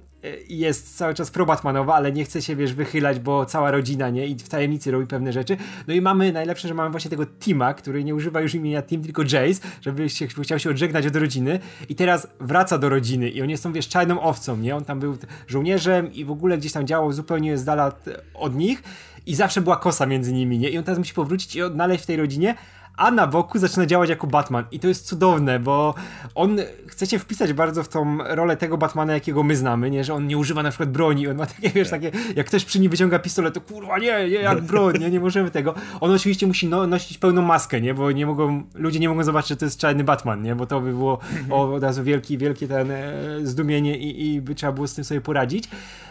[0.50, 4.28] jest cały czas pro-Batmanowa, ale nie chce się, wiesz, wychylać, bo cała rodzina, nie?
[4.28, 5.58] I w tajemnicy robi pewne rzeczy.
[5.88, 9.04] No i mamy, najlepsze, że mamy właśnie tego Tima, który nie używa już imienia Tim,
[9.04, 11.60] tylko Jace, żeby się, chciał się odżegnać od rodziny
[11.90, 14.76] i teraz wraca do rodziny i on jest tą, wiesz, czarną owcą, nie?
[14.76, 17.92] On tam był żołnierzem i w ogóle gdzieś tam działał zupełnie z dala
[18.34, 18.84] od nich
[19.26, 20.70] i zawsze była kosa między nimi, nie?
[20.70, 22.56] I on teraz musi powrócić i odnaleźć w tej rodzinie,
[22.98, 24.66] a na boku zaczyna działać jako Batman.
[24.72, 25.96] I to jest cudowne, bo
[26.36, 26.58] on
[26.88, 30.04] chce się wpisać bardzo w tą rolę tego Batmana, jakiego my znamy, nie?
[30.04, 32.80] Że on nie używa na przykład broni, on ma takie, wiesz, takie, jak ktoś przy
[32.80, 35.76] nim wyciąga pistolet, to kurwa, nie, nie jak broń, nie, nie możemy tego.
[36.00, 37.94] On oczywiście musi no, nosić pełną maskę, nie?
[37.94, 40.56] Bo nie mogą, ludzie nie mogą zobaczyć, że to jest czarny Batman, nie?
[40.56, 44.56] Bo to by było o, od razu wielki, wielkie ten e, zdumienie i, i by
[44.56, 45.70] trzeba było z tym sobie poradzić.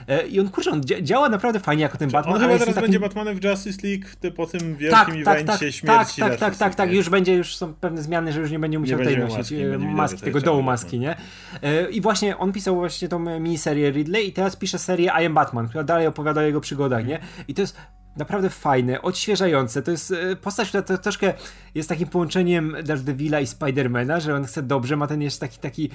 [0.08, 2.34] E, I on, kurczę, on działa naprawdę fajnie jako ten Batman.
[2.34, 5.58] On chyba teraz będzie Batmanem w Justice League po tym wielkim tak, tak evencie tak,
[5.60, 6.20] tak, śmierci.
[6.20, 8.78] Tak, tak, tak, tak, tak, już będzie, już są pewne zmiany, że już nie będzie
[8.78, 11.16] musiał tej nosić maski, e, maski tego dołu maski, nie?
[11.62, 15.34] E, I właśnie on pisał właśnie tą miniserię Ridley i teraz pisze serię I Am
[15.34, 17.18] Batman, która dalej opowiada o jego przygodach, nie?
[17.48, 17.76] I to jest
[18.16, 19.82] naprawdę fajne, odświeżające.
[19.82, 21.34] To jest postać, która to troszkę
[21.74, 25.90] jest takim połączeniem Daredevila i Spidermana, że on chce dobrze, ma ten jeszcze taki, taki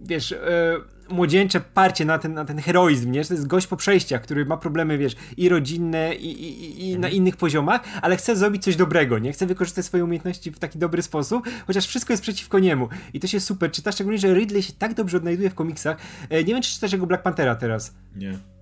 [0.00, 0.34] wiesz,
[1.08, 3.22] młodzieńcze parcie na ten, na ten heroizm, nie?
[3.22, 6.90] Że to jest gość po przejściach, który ma problemy, wiesz, i rodzinne, i, i, i
[6.90, 7.14] na mhm.
[7.14, 9.32] innych poziomach, ale chce zrobić coś dobrego, nie?
[9.32, 12.88] Chce wykorzystać swoje umiejętności w taki dobry sposób, chociaż wszystko jest przeciwko niemu.
[13.14, 15.96] I to się super czyta, szczególnie, że Ridley się tak dobrze odnajduje w komiksach.
[16.30, 17.94] E, nie wiem, czy czytasz jego Black Panthera teraz.
[18.16, 18.55] Nie.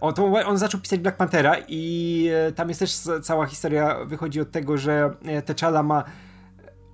[0.00, 4.40] O, to on zaczął pisać Black Panthera i e, tam jest też cała historia, wychodzi
[4.40, 6.04] od tego, że e, T'Challa ma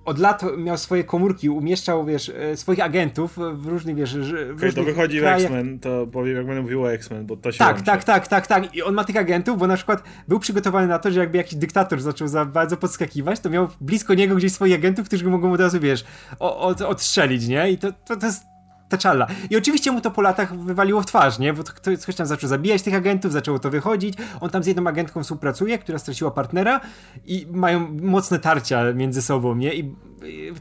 [0.05, 4.73] od lat miał swoje komórki, umieszczał, wiesz, e, swoich agentów w różnych, wiesz, w okay,
[4.73, 7.81] to wychodzi w X-Men, to powiem, jak będę mówił o X-Men, bo to się Tak,
[7.81, 8.75] tak, tak, tak, tak.
[8.75, 11.55] I on ma tych agentów, bo na przykład był przygotowany na to, że jakby jakiś
[11.55, 15.53] dyktator zaczął za bardzo podskakiwać, to miał blisko niego gdzieś swoich agentów, którzy go mogą
[15.53, 16.05] od razu, wiesz,
[16.39, 17.71] od, odstrzelić, nie?
[17.71, 18.54] I to, to, to jest
[18.89, 19.25] T'Challa.
[19.49, 21.53] I oczywiście mu to po latach wywaliło w twarz, nie?
[21.53, 24.15] Bo ktoś tam zaczął zabijać tych agentów, zaczęło to wychodzić.
[24.41, 26.81] On tam z jedną agentką współpracuje, która straciła partnera
[27.25, 29.73] i mają mocne tarcia między sobą, nie?
[29.73, 29.95] I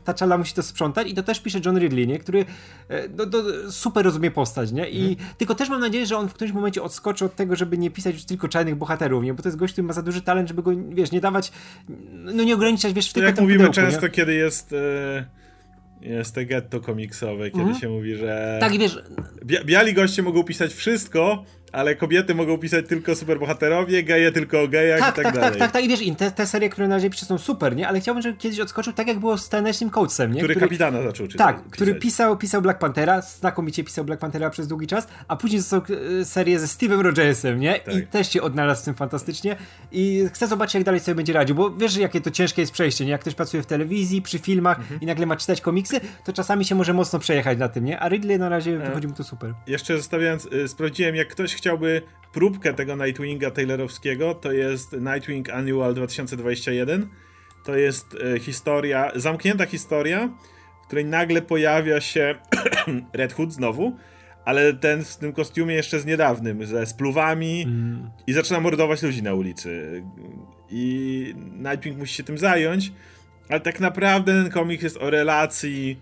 [0.04, 2.18] T'Challa musi to sprzątać i to też pisze John Ridley, nie?
[2.18, 2.44] Który
[2.88, 4.90] e, no, no, super rozumie postać, nie?
[4.90, 5.34] I hmm.
[5.38, 8.14] tylko też mam nadzieję, że on w którymś momencie odskoczy od tego, żeby nie pisać
[8.14, 9.34] już tylko czarnych bohaterów, nie?
[9.34, 11.52] Bo to jest gość, który ma za duży talent, żeby go, wiesz, nie dawać,
[12.08, 14.10] no nie ograniczać, wiesz, w tylko Jak mówimy pudełku, często, nie?
[14.10, 14.72] kiedy jest...
[14.72, 15.43] Yy
[16.04, 17.80] jest te getto komiksowe, kiedy mhm.
[17.80, 18.56] się mówi, że.
[18.60, 18.98] Tak, wiesz.
[19.64, 25.00] biali goście mogą pisać wszystko, ale kobiety mogą pisać tylko superbohaterowie, geje tylko o gejach
[25.00, 25.50] tak, i tak, tak, tak dalej.
[25.50, 25.84] Tak, tak, tak.
[25.84, 27.88] I wiesz, i te, te serie, które na razie pisze są super, nie?
[27.88, 30.40] Ale chciałbym, żeby kiedyś odskoczył tak, jak było z Tennessee Coatesem, nie?
[30.40, 31.46] Który, który kapitana zaczął czytać.
[31.46, 35.60] Tak, który pisał, pisał Black Panthera, znakomicie pisał Black Panthera przez długi czas, a później
[35.60, 35.82] został
[36.20, 37.80] e, serię ze Steve'em Rogersem, nie?
[37.80, 37.94] Tak.
[37.94, 39.56] I też się odnalazł w tym fantastycznie
[39.92, 43.04] i chcę zobaczyć, jak dalej sobie będzie radził, bo wiesz, jakie to ciężkie jest przejście,
[43.04, 43.10] nie?
[43.10, 45.00] Jak ktoś pracuje w telewizji, przy filmach mhm.
[45.00, 48.00] i nagle ma czytać komiksy, to czasami się może mocno przejechać na tym, nie?
[48.00, 49.54] A Ridley na razie e, wychodzi mu to super.
[49.66, 55.94] Jeszcze zostawiając, y, sprawdziłem, jak ktoś chciałby próbkę tego Nightwinga Taylorowskiego, to jest Nightwing Annual
[55.94, 57.08] 2021.
[57.64, 60.28] To jest e, historia, zamknięta historia,
[60.82, 62.34] w której nagle pojawia się
[63.12, 63.96] Red Hood znowu,
[64.44, 68.10] ale ten w tym kostiumie jeszcze z niedawnym, ze spluwami mm.
[68.26, 70.02] i zaczyna mordować ludzi na ulicy.
[70.70, 72.92] I Nightwing musi się tym zająć,
[73.48, 76.00] ale tak naprawdę ten komik jest o relacji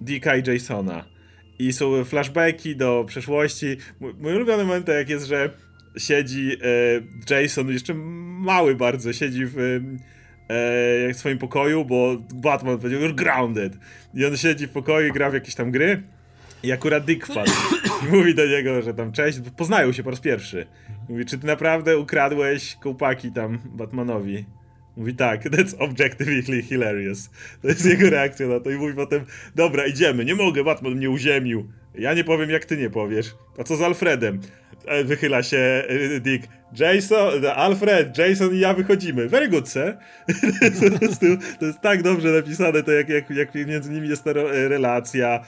[0.00, 1.17] Dicka i Jasona
[1.58, 3.76] i są flashbacki do przeszłości.
[4.00, 5.50] Mój ulubiony moment to jak jest, że
[5.96, 6.56] siedzi
[7.30, 9.58] e, Jason, jeszcze mały bardzo, siedzi w
[10.48, 13.78] e, w swoim pokoju, bo Batman powiedział, you're grounded.
[14.14, 16.02] I on siedzi w pokoju i gra w jakieś tam gry.
[16.62, 17.50] I akurat Dick wpadł.
[18.06, 20.66] I mówi do niego, że tam cześć, poznają się po raz pierwszy.
[21.08, 24.44] Mówi, czy ty naprawdę ukradłeś kołpaki tam Batmanowi?
[24.98, 27.30] Mówi tak, that's objectively hilarious.
[27.62, 31.10] To jest jego reakcja na to i mówi potem, dobra, idziemy, nie mogę, Batman mnie
[31.10, 31.68] uziemił.
[31.94, 33.34] Ja nie powiem, jak ty nie powiesz.
[33.58, 34.40] A co z Alfredem?
[34.86, 36.48] E, wychyla się e, Dick.
[36.78, 39.28] Jason, Alfred, Jason i ja wychodzimy.
[39.28, 39.96] Very good, sir.
[41.60, 44.32] to jest tak dobrze napisane, to jak, jak, jak między nimi jest ta
[44.68, 45.44] relacja,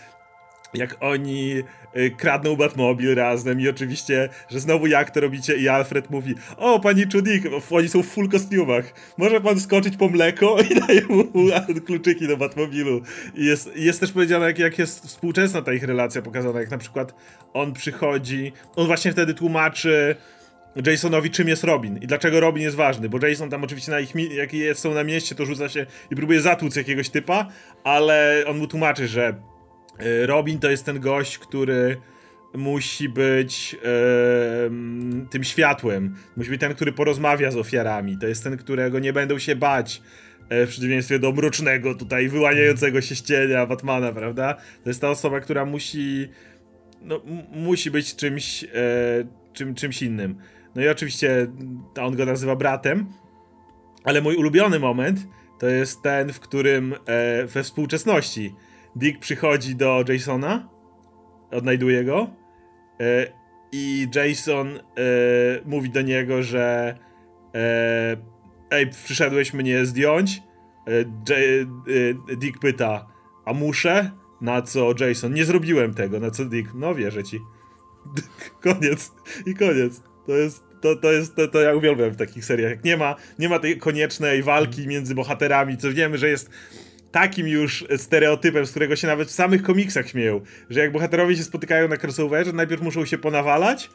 [0.74, 1.62] jak oni
[1.96, 6.80] y, kradną Batmobil razem i oczywiście, że znowu jak to robicie i Alfred mówi o,
[6.80, 11.24] pani Chudik, oni są w full kostiumach, może pan skoczyć po mleko i daje mu
[11.86, 13.02] kluczyki do Batmobilu.
[13.34, 16.78] I jest, jest też powiedziane, jak, jak jest współczesna ta ich relacja pokazana, jak na
[16.78, 17.14] przykład
[17.52, 20.16] on przychodzi, on właśnie wtedy tłumaczy
[20.86, 24.14] Jasonowi, czym jest Robin i dlaczego Robin jest ważny, bo Jason tam oczywiście na ich,
[24.36, 27.46] jak są na mieście, to rzuca się i próbuje zatłuc jakiegoś typa,
[27.84, 29.34] ale on mu tłumaczy, że
[30.26, 31.96] Robin to jest ten gość, który
[32.54, 34.70] musi być e,
[35.30, 36.14] tym światłem.
[36.36, 38.18] Musi być ten, który porozmawia z ofiarami.
[38.18, 40.02] To jest ten, którego nie będą się bać.
[40.48, 44.54] E, w przeciwieństwie do mrocznego, tutaj wyłaniającego się z cienia Batmana, prawda?
[44.54, 46.28] To jest ta osoba, która musi.
[47.02, 47.20] No,
[47.52, 48.68] musi być czymś, e,
[49.52, 50.36] czym, czymś innym.
[50.74, 51.46] No i oczywiście
[52.00, 53.06] on go nazywa bratem,
[54.04, 55.20] ale mój ulubiony moment
[55.58, 58.54] to jest ten, w którym e, we współczesności
[58.96, 60.68] Dick przychodzi do Jasona,
[61.50, 62.30] odnajduje go
[63.00, 63.26] e,
[63.72, 64.80] i Jason e,
[65.64, 66.98] mówi do niego, że
[67.54, 68.16] e,
[68.70, 70.42] ej, przyszedłeś mnie zdjąć.
[72.36, 73.06] Dick pyta,
[73.44, 74.10] a muszę?
[74.40, 77.40] Na co Jason, nie zrobiłem tego, na co Dick, no wierzę ci.
[78.62, 79.12] koniec
[79.46, 80.02] i koniec.
[80.26, 82.84] To jest to, to jest, to, to ja uwielbiam w takich seriach.
[82.84, 86.50] Nie ma, nie ma tej koniecznej walki między bohaterami, co wiemy, że jest
[87.12, 91.42] takim już stereotypem, z którego się nawet w samych komiksach śmieją, że jak bohaterowie się
[91.42, 93.90] spotykają na crossoverze, najpierw muszą się ponawalać,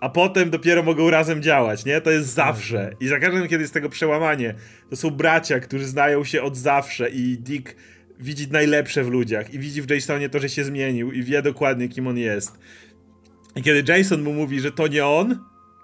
[0.00, 2.00] a potem dopiero mogą razem działać, nie?
[2.00, 2.90] To jest zawsze.
[3.00, 4.54] I za każdym, kiedy jest tego przełamanie,
[4.90, 7.76] to są bracia, którzy znają się od zawsze i Dick
[8.20, 11.88] widzi najlepsze w ludziach i widzi w Jasonie to, że się zmienił i wie dokładnie,
[11.88, 12.58] kim on jest.
[13.56, 15.38] I kiedy Jason mu mówi, że to nie on,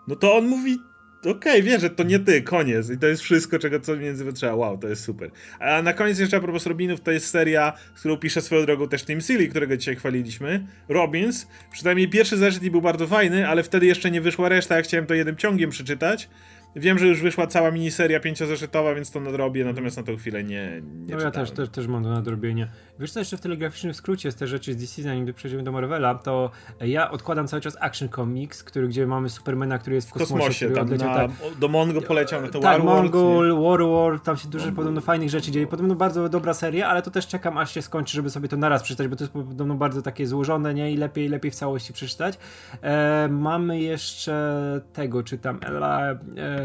[0.08, 0.78] no to on mówi
[1.20, 2.90] okej, okay, wierzę, to nie ty, koniec.
[2.90, 4.54] I to jest wszystko, czego co między wytrzeba.
[4.54, 5.30] Wow, to jest super.
[5.60, 9.04] A na koniec jeszcze a propos Robinów, to jest seria, którą pisze swoją drogą też
[9.04, 10.66] Tim Seeley, którego dzisiaj chwaliliśmy.
[10.88, 11.46] Robins.
[11.72, 15.14] Przynajmniej pierwszy zeszyt był bardzo fajny, ale wtedy jeszcze nie wyszła reszta, ja chciałem to
[15.14, 16.28] jednym ciągiem przeczytać.
[16.76, 20.82] Wiem, że już wyszła cała miniseria pięciozeszytowa, więc to nadrobię, natomiast na tą chwilę nie,
[21.06, 22.68] nie No ja też, też, też mam do nadrobienia.
[22.98, 26.14] Wiesz co, jeszcze w telegraficznym skrócie z te rzeczy z DC, zanim przejdziemy do Marvela,
[26.14, 30.34] to ja odkładam cały czas Action Comics, który, gdzie mamy Supermana, który jest w kosmosie.
[30.34, 34.36] W kosmosie, tam odleciał, na, tak, do Mongo poleciał na to tak, Mongol, Warworld, tam
[34.36, 34.76] się dużo Mongol.
[34.76, 35.66] podobno fajnych rzeczy dzieje.
[35.66, 38.82] Podobno bardzo dobra seria, ale to też czekam aż się skończy, żeby sobie to naraz
[38.82, 40.92] przeczytać, bo to jest podobno bardzo takie złożone, nie?
[40.92, 42.38] I lepiej, lepiej w całości przeczytać.
[42.82, 46.00] E, mamy jeszcze tego, czytam, Ela,
[46.36, 46.59] E,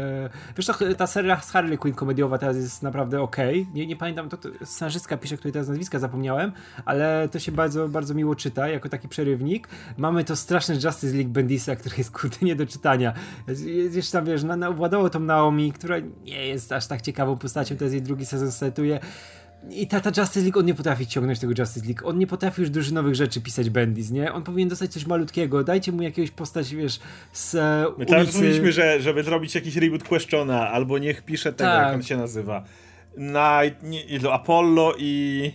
[0.56, 3.36] wiesz, to, ta seria z Harley Quinn komediowa teraz jest naprawdę ok.
[3.74, 6.52] Nie, nie pamiętam, to, to scenarzystka pisze, której teraz nazwiska zapomniałem,
[6.84, 9.68] ale to się bardzo, bardzo miło czyta, jako taki przerywnik.
[9.96, 13.12] Mamy to straszne Justice League Bendisa, który jest kurde nie do czytania.
[13.90, 17.94] Jeszcze tam, wiesz, na, na, tą Naomi, która nie jest aż tak ciekawą postacią, jest
[17.94, 19.00] jej drugi sezon setuje.
[19.70, 22.08] I ta, ta Justice League, on nie potrafi ciągnąć tego Justice League.
[22.08, 24.32] On nie potrafi już drużynowych rzeczy pisać Bendis, nie?
[24.32, 25.64] On powinien dostać coś malutkiego.
[25.64, 27.00] Dajcie mu jakiegoś postać, wiesz,
[27.32, 31.70] z e, My tam mówiliśmy, że żeby zrobić jakiś reboot Questiona, albo niech pisze tego,
[31.70, 31.86] tak.
[31.86, 32.64] jak on się nazywa.
[33.16, 35.52] Night, nie, Apollo i...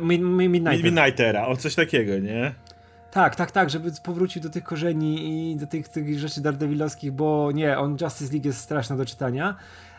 [0.00, 0.76] Midnightera.
[0.82, 2.54] Midnightera, o coś takiego, nie?
[3.10, 7.52] Tak, tak, tak, żeby powrócił do tych korzeni i do tych, tych rzeczy Daredevilowskich, bo
[7.52, 9.56] nie, on Justice League jest straszna do czytania.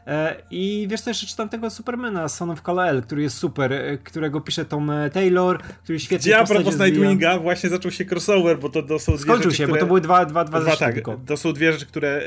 [0.08, 3.98] E, I wiesz co, jeszcze czytam tego Supermana, Son of Kal-El, który jest super, e,
[3.98, 8.60] którego pisze Tom e, Taylor, który świetnie Gdzie a propos Nightwinga właśnie zaczął się crossover,
[8.60, 9.80] bo to, to są dwie Skończył rzeczy, się, które...
[9.80, 10.96] bo to były dwa, dwa, dwa dwa tak,
[11.26, 12.22] To są dwie rzeczy, które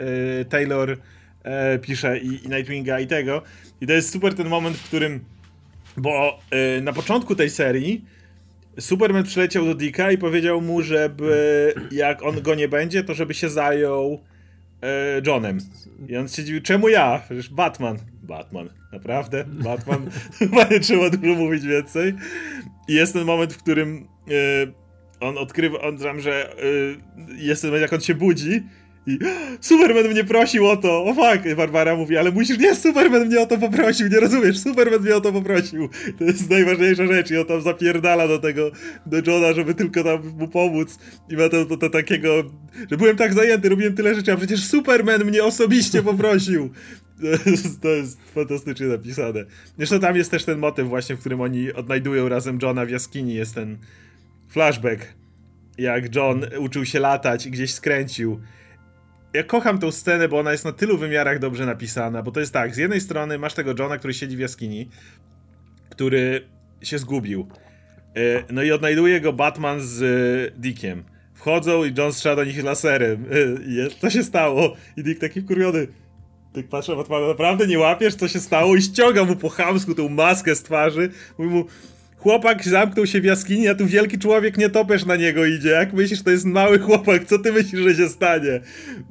[0.49, 0.99] Taylor
[1.83, 3.43] pisze i, i Nightwinga i tego.
[3.81, 5.21] I to jest super ten moment, w którym
[5.97, 6.39] bo
[6.83, 8.05] na początku tej serii
[8.81, 13.35] Superman przyleciał do Dicka i powiedział mu, żeby jak on go nie będzie, to żeby
[13.35, 14.21] się zajął
[14.83, 15.59] e, Johnem.
[16.09, 17.23] I on się dziwił, czemu ja?
[17.25, 17.99] Przecież Batman.
[18.23, 18.71] Batman.
[18.93, 19.45] Naprawdę?
[19.45, 20.11] Batman?
[20.39, 22.15] Chyba nie trzeba dużo mówić więcej.
[22.89, 24.33] I jest ten moment, w którym e,
[25.21, 26.57] on odkrywa, on tam, że e,
[27.37, 28.63] jest ten moment, jak on się budzi
[29.07, 29.19] i
[29.61, 31.05] Superman mnie prosił o to.
[31.05, 35.01] O fuck, Barbara mówi, ale musisz, nie, Superman mnie o to poprosił, nie rozumiesz, Superman
[35.01, 35.89] mnie o to poprosił.
[36.19, 38.71] To jest najważniejsza rzecz i on tam zapierdala do tego,
[39.07, 40.99] do Johna, żeby tylko tam mu pomóc.
[41.31, 42.45] I ma to, to, to takiego,
[42.91, 46.71] że byłem tak zajęty, robiłem tyle rzeczy, a przecież Superman mnie osobiście poprosił.
[47.21, 49.45] To jest, to jest fantastycznie napisane.
[49.77, 53.35] Zresztą tam jest też ten motyw właśnie, w którym oni odnajdują razem Johna w jaskini,
[53.35, 53.79] jest ten
[54.49, 55.15] flashback.
[55.79, 58.41] Jak John uczył się latać i gdzieś skręcił
[59.35, 62.53] ja kocham tą scenę, bo ona jest na tylu wymiarach dobrze napisana, bo to jest
[62.53, 64.89] tak, z jednej strony masz tego Johna, który siedzi w jaskini,
[65.91, 66.49] który
[66.83, 67.49] się zgubił.
[68.17, 71.05] E, no i odnajduje go Batman z e, Dickiem.
[71.35, 73.25] Wchodzą i John strzela do nich laserem.
[73.87, 74.77] E, co się stało?
[74.97, 75.87] I Dick taki wkurwiony.
[76.55, 78.77] Tak patrzę, Batman, naprawdę nie łapiesz, co się stało?
[78.77, 81.11] I ściąga mu po chamsku tą maskę z twarzy.
[81.39, 81.65] Mówi mu,
[82.23, 85.69] Chłopak zamknął się w jaskini, a tu wielki człowiek nie topesz na niego idzie.
[85.69, 88.61] Jak myślisz, to jest mały chłopak, co ty myślisz, że się stanie?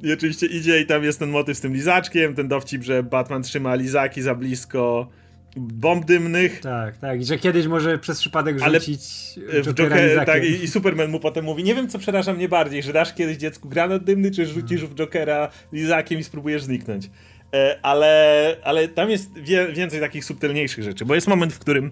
[0.02, 3.42] I oczywiście idzie i tam jest ten motyw z tym lizaczkiem, ten dowcip, że Batman
[3.42, 5.08] trzyma lizaki za blisko
[5.56, 6.60] bomb dymnych.
[6.60, 7.20] Tak, tak.
[7.20, 9.00] I że kiedyś może przez przypadek rzucić
[9.48, 12.48] Ale w Joker, tak, i, i, Superman mu potem mówi, nie wiem co przeraża mnie
[12.48, 17.10] bardziej, że dasz kiedyś dziecku granat dymny, czy rzucisz w Jokera lizakiem i spróbujesz zniknąć.
[17.54, 21.90] E, ale, ale tam jest wie, więcej takich subtelniejszych rzeczy, bo jest moment, w którym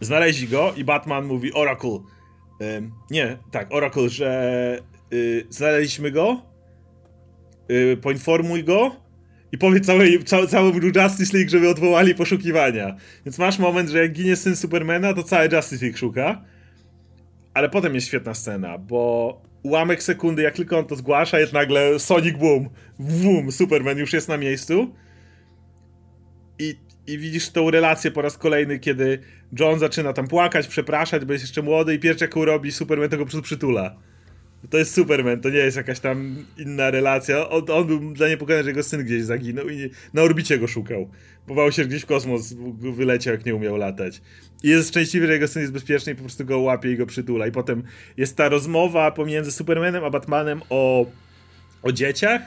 [0.00, 1.98] Znaleźli go i Batman mówi Oracle.
[3.10, 4.80] nie, tak, Oracle, że
[5.12, 6.42] y, znaleźliśmy go,
[7.70, 8.96] y, poinformuj go
[9.52, 12.96] i powiedz całej, cał, całemu Justice League, żeby odwołali poszukiwania.
[13.24, 16.44] Więc masz moment, że jak ginie syn Supermana, to cały Justice League szuka.
[17.54, 21.98] Ale potem jest świetna scena, bo ułamek sekundy, jak tylko on to zgłasza, jest nagle
[21.98, 22.68] Sonic Boom.
[22.98, 24.94] Boom, Superman już jest na miejscu.
[26.58, 26.74] I
[27.06, 29.18] i widzisz tą relację po raz kolejny, kiedy
[29.60, 33.24] John zaczyna tam płakać, przepraszać, bo jest jeszcze młody i pierwsze jaką robi, Superman tego
[33.24, 33.96] prostu przytula.
[34.70, 37.48] To jest Superman, to nie jest jakaś tam inna relacja.
[37.48, 40.66] On, on był dla niej pokazany, że jego syn gdzieś zaginął i na orbicie go
[40.66, 41.10] szukał.
[41.48, 44.22] Bował się gdzieś w kosmos, wyleciał jak nie umiał latać.
[44.62, 47.06] I jest szczęśliwy, że jego syn jest bezpieczny i po prostu go łapie i go
[47.06, 47.46] przytula.
[47.46, 47.82] I potem
[48.16, 51.06] jest ta rozmowa pomiędzy Supermanem a Batmanem o,
[51.82, 52.42] o dzieciach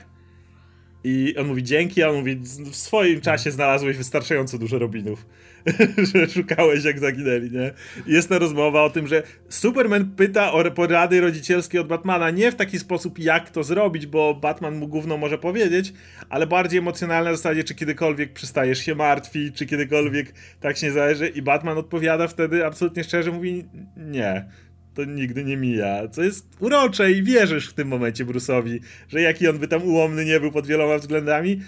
[1.04, 2.36] i on mówi dzięki, a on mówi
[2.72, 5.26] w swoim czasie znalazłeś wystarczająco dużo Robinów,
[6.14, 7.72] że szukałeś jak zaginęli, nie?
[8.08, 12.56] Jest ta rozmowa o tym, że Superman pyta o porady rodzicielskie od Batmana nie w
[12.56, 15.94] taki sposób jak to zrobić, bo Batman mu gówno może powiedzieć,
[16.30, 20.94] ale bardziej emocjonalne na zasadzie, czy kiedykolwiek przestajesz się martwić, czy kiedykolwiek tak się nie
[20.94, 23.66] zależy i Batman odpowiada wtedy absolutnie szczerze, mówi
[23.98, 24.46] nie
[24.94, 26.08] to nigdy nie mija.
[26.08, 30.26] Co jest urocze i wierzysz w tym momencie Bruce'owi, że jaki on by tam ułomny
[30.26, 31.62] nie był pod wieloma względami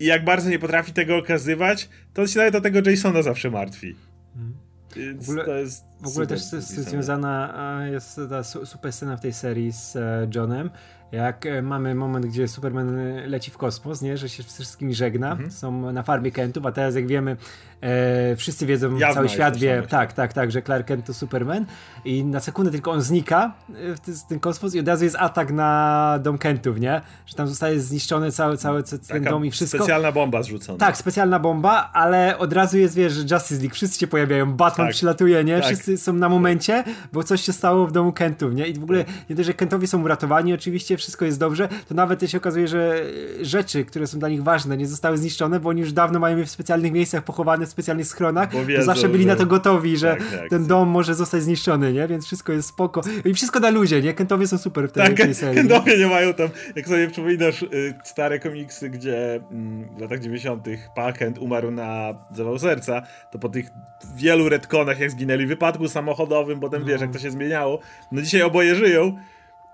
[0.00, 3.50] i jak bardzo nie potrafi tego okazywać, to on się nawet o tego Jasona zawsze
[3.50, 3.96] martwi.
[4.96, 9.32] Więc w ogóle, to jest w ogóle też związana jest ta super scena w tej
[9.32, 10.70] serii z e, Johnem,
[11.12, 12.96] jak e, mamy moment, gdzie Superman
[13.26, 14.16] leci w kosmos, nie?
[14.16, 15.50] że się z wszystkimi żegna, mhm.
[15.50, 17.36] są na farmie Kentów, a teraz jak wiemy,
[17.80, 21.66] e, wszyscy wiedzą, Jawna cały świat wie, tak, tak, tak, że Clark Kent to Superman
[22.04, 25.52] i na sekundę tylko on znika e, w ten kosmos i od razu jest atak
[25.52, 27.00] na dom Kentów, nie?
[27.26, 29.78] Że tam zostaje zniszczony cały, cały ten Taka dom i wszystko.
[29.78, 30.78] specjalna bomba zrzucona.
[30.78, 34.86] Tak, specjalna bomba, ale od razu jest, wiesz, że Justice League, wszyscy się pojawiają, Batman
[34.86, 34.94] tak.
[34.94, 35.56] przylatuje, nie?
[35.56, 35.64] Tak.
[35.64, 38.66] Wszyscy są na momencie, bo coś się stało w domu Kentów, nie?
[38.66, 42.30] I w ogóle nie dość, że Kentowie są uratowani oczywiście, wszystko jest dobrze, to nawet
[42.30, 43.02] się okazuje, że
[43.40, 46.46] rzeczy, które są dla nich ważne, nie zostały zniszczone, bo oni już dawno mają je
[46.46, 49.28] w specjalnych miejscach pochowane, w specjalnych schronach, wiedzą, to zawsze byli że...
[49.28, 52.08] na to gotowi, że tak, tak, ten dom może zostać zniszczony, nie?
[52.08, 53.00] Więc wszystko jest spoko.
[53.24, 54.14] I wszystko na luzie, nie?
[54.14, 55.56] Kentowie są super w tej, tak, serii.
[55.56, 60.66] Kentowie nie mają tam, jak sobie przypominasz y, stare komiksy, gdzie mm, w latach 90
[60.94, 63.70] Pa Kent umarł na zawał serca, to po tych
[64.16, 66.88] wielu retkonach, jak zginęli w wypadku samochodowym, potem no.
[66.88, 67.80] wiesz, jak to się zmieniało,
[68.12, 69.18] no dzisiaj oboje żyją,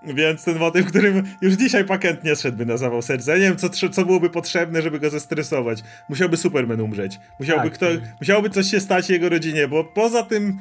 [0.06, 3.32] więc ten motyw, którym już dzisiaj Pakent nie szedłby na zawał serca.
[3.32, 5.82] Ja nie wiem, co, co byłoby potrzebne, żeby go zestresować.
[6.08, 7.18] Musiałby Superman umrzeć.
[7.40, 8.00] Musiałby, tak, kto, tak.
[8.20, 10.58] musiałoby coś się stać jego rodzinie, bo poza tym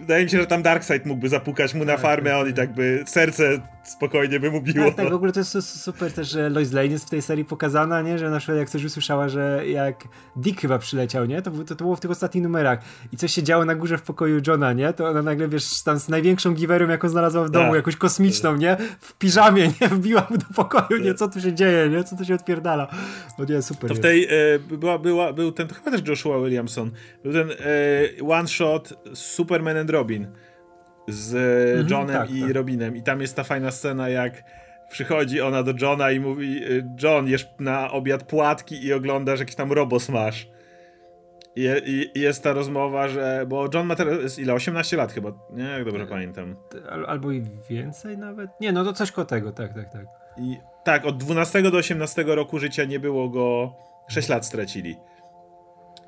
[0.00, 2.52] Wydaje mi się, że tam Darkseid mógłby zapukać mu na tak, farmę, a on i
[2.52, 3.58] tak by serce
[3.90, 4.86] spokojnie by mu biło.
[4.86, 7.44] Tak, tak, w ogóle to jest super też, że Lois Lane jest w tej serii
[7.44, 8.18] pokazana, nie?
[8.18, 11.42] Że na przykład jak coś usłyszała, że jak Dick chyba przyleciał, nie?
[11.42, 12.80] To, to, to było w tych ostatnich numerach
[13.12, 14.92] i coś się działo na górze w pokoju Johna, nie?
[14.92, 17.76] To ona nagle, wiesz, tam z największą giwerą, jaką znalazła w domu, tak.
[17.76, 18.76] jakąś kosmiczną, nie?
[19.00, 19.88] W piżamie, nie?
[19.88, 21.14] Wbiła mu do pokoju, nie?
[21.14, 22.04] Co tu się dzieje, nie?
[22.04, 22.88] Co tu się odpierdala?
[23.38, 23.88] No nie, super.
[23.88, 26.90] To w tej, e, była, była, był ten, to chyba też Joshua Williamson,
[27.22, 27.54] był ten e,
[28.28, 30.26] one shot Superman and Robin
[31.12, 32.50] z mhm, Johnem tak, i tak.
[32.50, 32.96] Robinem.
[32.96, 34.42] I tam jest ta fajna scena, jak
[34.90, 39.54] przychodzi ona do Johna i mówi: y, John, jesz na obiad płatki i oglądasz jakiś
[39.54, 40.48] tam robos masz.
[41.56, 41.68] I,
[42.14, 43.44] i, jest ta rozmowa, że.
[43.48, 44.54] Bo John ma teraz ile?
[44.54, 45.64] 18 lat chyba, nie?
[45.64, 46.56] Jak dobrze pamiętam.
[47.06, 48.50] Albo i więcej nawet?
[48.60, 50.06] Nie, no to coś koło tego, tak, tak, tak.
[50.38, 53.74] I, tak, od 12 do 18 roku życia nie było go.
[54.08, 54.96] 6 lat stracili.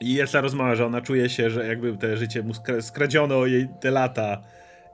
[0.00, 3.68] I jest ta rozmowa, że ona czuje się, że jakby te życie mu skradziono jej
[3.80, 4.42] te lata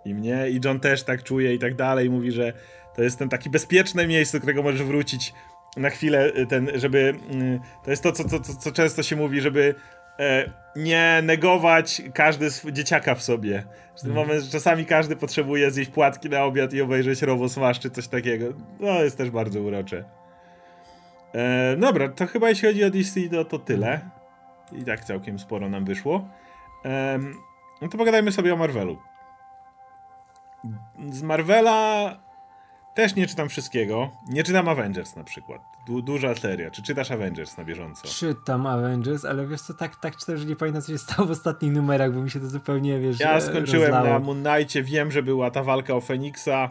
[0.09, 2.11] i mnie, i John też tak czuje i tak dalej.
[2.11, 2.53] Mówi, że
[2.97, 5.35] to jest ten taki bezpieczne miejsce, do którego możesz wrócić
[5.77, 7.15] na chwilę, y, ten, żeby.
[7.35, 9.75] Y, to jest to, co, co, co często się mówi, żeby
[10.19, 13.65] e, nie negować każdy dzieciaka w sobie.
[13.97, 14.23] W tym mm.
[14.23, 18.09] moment, że czasami każdy potrzebuje zjeść płatki na obiad i obejrzeć Robo Smash czy coś
[18.09, 18.47] takiego.
[18.81, 20.05] No, jest też bardzo urocze.
[21.35, 24.01] E, dobra, to chyba jeśli chodzi o DC, to, to tyle.
[24.73, 26.29] I tak całkiem sporo nam wyszło.
[26.85, 27.19] E,
[27.83, 28.99] no to pogadajmy sobie o Marvelu.
[31.11, 32.17] Z Marvela
[32.95, 34.11] też nie czytam wszystkiego.
[34.29, 35.63] Nie czytam Avengers na przykład.
[35.87, 36.71] Du duża seria.
[36.71, 38.09] Czy czytasz Avengers na bieżąco?
[38.09, 41.31] Czytam Avengers, ale wiesz co, tak, tak czytam, że nie pamiętam co się stało w
[41.31, 44.09] ostatnich numerach, bo mi się to zupełnie, wiesz, Ja skończyłem rozlało.
[44.09, 46.69] na Moon Knightie, wiem, że była ta walka o Feniksa.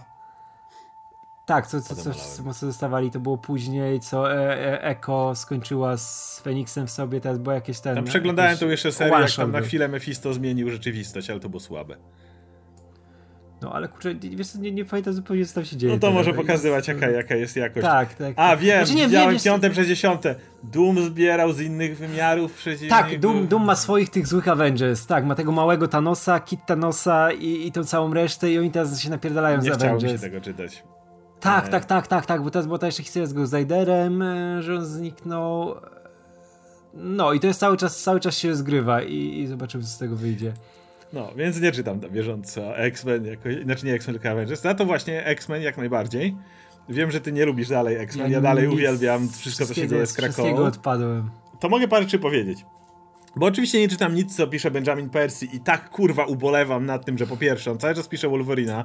[1.46, 5.98] Tak, co, co, co wszyscy mocno dostawali, to było później, co e, e, Eko skończyła
[5.98, 7.96] z Feniksem w sobie, teraz było jakieś ten...
[7.96, 11.60] Tam przeglądałem tą jeszcze serię, jak tam na chwilę Mephisto zmienił rzeczywistość, ale to było
[11.60, 11.98] słabe.
[13.62, 15.94] No ale kurczę, wiesz nie, nie pamiętam zupełnie co tam się dzieje.
[15.94, 17.86] No to może pokazywać jaka, jaka jest jakość.
[17.86, 18.34] Tak, tak.
[18.36, 20.36] A wiem, znaczy, nie, widziałem wiem, piąte przez dziesiąte.
[20.64, 25.26] Doom zbierał z innych wymiarów przez Tak, Doom, Doom ma swoich tych złych Avengers, tak,
[25.26, 29.10] ma tego małego Thanosa, Kit Thanosa i, i tą całą resztę i oni teraz się
[29.10, 30.04] napierdalają nie z Avengers.
[30.04, 30.84] Nie się tego czytać.
[31.40, 31.72] Tak, nie.
[31.72, 33.54] tak, tak, tak, tak, bo teraz była ta jeszcze historia z Ghost
[34.60, 35.76] że on zniknął.
[36.94, 39.98] No i to jest cały czas, cały czas się zgrywa i, i zobaczymy co z
[39.98, 40.54] tego wyjdzie.
[41.14, 44.62] No, więc nie czytam na bieżąco X-Men, jako, znaczy nie X-Men, tylko Avengers.
[44.62, 46.36] Za to właśnie X-Men jak najbardziej.
[46.90, 50.06] Wiem, że ty nie lubisz dalej X-Men, ja, ja dalej uwielbiam wszystko, co się dzieje
[50.06, 50.56] z Krakową.
[50.56, 51.30] odpadłem.
[51.60, 52.66] To mogę parę rzeczy powiedzieć.
[53.36, 57.18] Bo oczywiście nie czytam nic, co pisze Benjamin Percy i tak kurwa ubolewam nad tym,
[57.18, 58.84] że po pierwsze, on cały czas pisze Wolverina.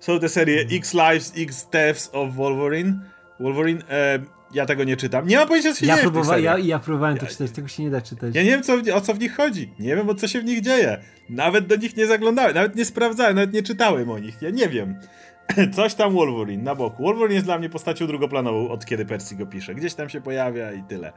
[0.00, 3.00] Są te serie X Lives, X Deaths of Wolverine.
[3.40, 4.18] Wolverine, e,
[4.54, 5.26] ja tego nie czytam.
[5.26, 7.82] Nie mam pojęcia, co się ja dzieje próbowa- ja, ja próbowałem to czytać, tego się
[7.82, 8.34] nie da czytać.
[8.34, 9.72] Ja nie wiem, co, o co w nich chodzi.
[9.78, 10.98] Nie wiem, o co się w nich dzieje.
[11.28, 14.42] Nawet do nich nie zaglądałem, nawet nie sprawdzałem, nawet nie czytałem o nich.
[14.42, 15.00] Ja nie wiem.
[15.76, 17.02] Coś tam Wolverine na boku.
[17.02, 19.74] Wolverine jest dla mnie postacią drugoplanową, od kiedy Percy go pisze.
[19.74, 21.12] Gdzieś tam się pojawia i tyle.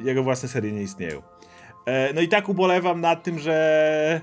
[0.00, 1.22] Jego własne serie nie istnieją.
[1.86, 4.20] E, no i tak ubolewam nad tym, że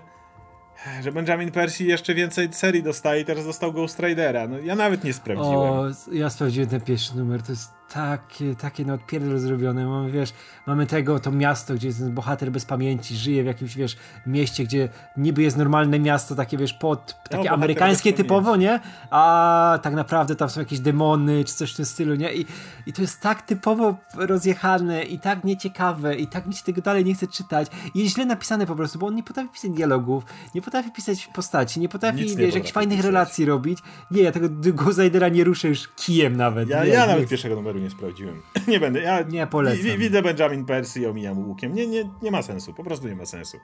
[1.04, 4.48] że Benjamin Percy jeszcze więcej serii dostaje i teraz dostał Ghost Ridera.
[4.48, 5.58] No ja nawet nie sprawdziłem.
[5.60, 9.86] O, ja sprawdziłem ten pierwszy numer, to jest takie, takie no odpierdol zrobione.
[9.86, 10.34] Mamy, wiesz,
[10.68, 14.64] mamy tego, to miasto, gdzie jest ten bohater bez pamięci, żyje w jakimś, wiesz, mieście,
[14.64, 18.80] gdzie niby jest normalne miasto, takie, wiesz, pod, takie no, amerykańskie typowo, nie?
[19.10, 22.34] A tak naprawdę tam są jakieś demony, czy coś w tym stylu, nie?
[22.34, 22.46] I,
[22.86, 27.06] i to jest tak typowo rozjechane i tak nieciekawe i tak mi się tego dalej
[27.06, 27.68] nie chce czytać.
[27.96, 30.24] I jest źle napisane po prostu, bo on nie potrafi pisać dialogów,
[30.56, 33.06] nie potrafi pisać postaci, nie potrafi, Nic wiesz, jakichś fajnych pisać.
[33.14, 33.80] relacji robić.
[34.12, 35.00] Nie, ja tego Ghost
[35.32, 36.70] nie ruszę już kijem nawet.
[36.70, 38.42] Ja, nie, ja nawet pierwszego numeru nie sprawdziłem.
[38.68, 39.02] nie będę.
[39.02, 39.98] Ja nie polecam.
[39.98, 41.74] widzę Benjamin Percy i omijam łukiem.
[41.74, 42.74] Nie, nie, nie ma sensu.
[42.74, 43.58] Po prostu nie ma sensu.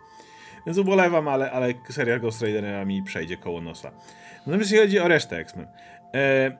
[0.65, 3.91] Więc ubolewam, ale, ale seria Ghost Ridera mi przejdzie koło nosa.
[4.47, 5.67] Natomiast jeśli chodzi o resztę X-Men.
[6.15, 6.57] E,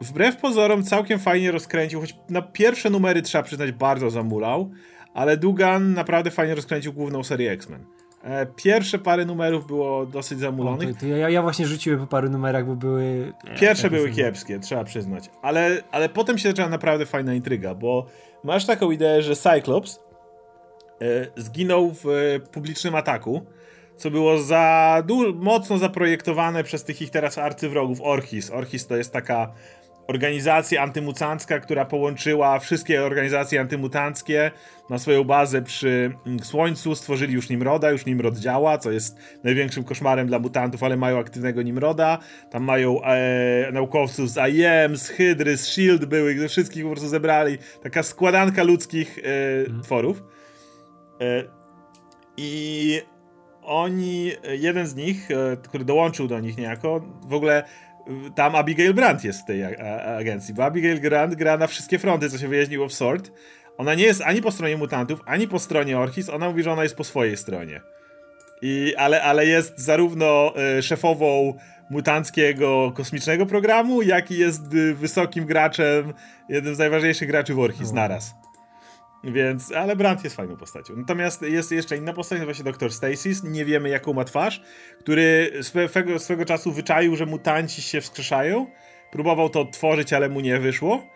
[0.00, 4.70] wbrew pozorom całkiem fajnie rozkręcił, choć na pierwsze numery trzeba przyznać bardzo zamulał,
[5.14, 7.86] ale Dugan naprawdę fajnie rozkręcił główną serię X-Men.
[8.24, 10.90] E, pierwsze parę numerów było dosyć zamulonych.
[10.90, 13.32] O, to, to ja, ja, właśnie rzuciłem po paru numerach, bo były...
[13.60, 15.30] Pierwsze były kiepskie, trzeba przyznać.
[15.42, 18.06] Ale, ale potem się zaczęła naprawdę fajna intryga, bo
[18.44, 20.00] masz taką ideę, że Cyclops
[21.00, 23.46] e, zginął w e, publicznym ataku,
[23.96, 25.02] co było za
[25.34, 28.50] mocno zaprojektowane przez tych ich teraz arcywrogów Orchis.
[28.50, 29.52] Orchis to jest taka
[30.06, 34.50] organizacja antymutancka, która połączyła wszystkie organizacje antymutanckie
[34.90, 39.84] na swoją bazę przy mm, Słońcu, stworzyli już Nimroda, już Nimrod działa, co jest największym
[39.84, 42.18] koszmarem dla mutantów, ale mają aktywnego Nimroda,
[42.50, 47.08] tam mają e, naukowców z IM, z Hydry, z SHIELD były, ze wszystkich po prostu
[47.08, 49.82] zebrali, taka składanka ludzkich e, mhm.
[49.82, 50.22] tworów.
[51.20, 51.44] E,
[52.36, 53.00] I
[53.62, 57.64] oni, jeden z nich, e, który dołączył do nich niejako, w ogóle
[58.34, 59.64] tam Abigail Brandt jest w tej
[60.18, 63.30] agencji, bo Abigail Brandt gra na wszystkie fronty, co się wyjaśniło w Sword.
[63.78, 66.82] Ona nie jest ani po stronie mutantów, ani po stronie Orchis, ona mówi, że ona
[66.82, 67.80] jest po swojej stronie.
[68.62, 71.54] I, ale, ale jest zarówno y, szefową
[71.90, 76.12] mutanckiego kosmicznego programu, jak i jest y, wysokim graczem,
[76.48, 78.41] jednym z najważniejszych graczy w Orchis naraz.
[79.24, 80.96] Więc, ale Brandt jest fajną postacią.
[80.96, 82.92] Natomiast jest jeszcze inna postać, nazywa się Dr.
[82.92, 83.42] Stasis.
[83.42, 84.62] Nie wiemy, jaką ma twarz,
[85.00, 88.66] który swego, swego czasu wyczaił, że mutanci się wskrzeszają.
[89.10, 91.06] Próbował to tworzyć, ale mu nie wyszło.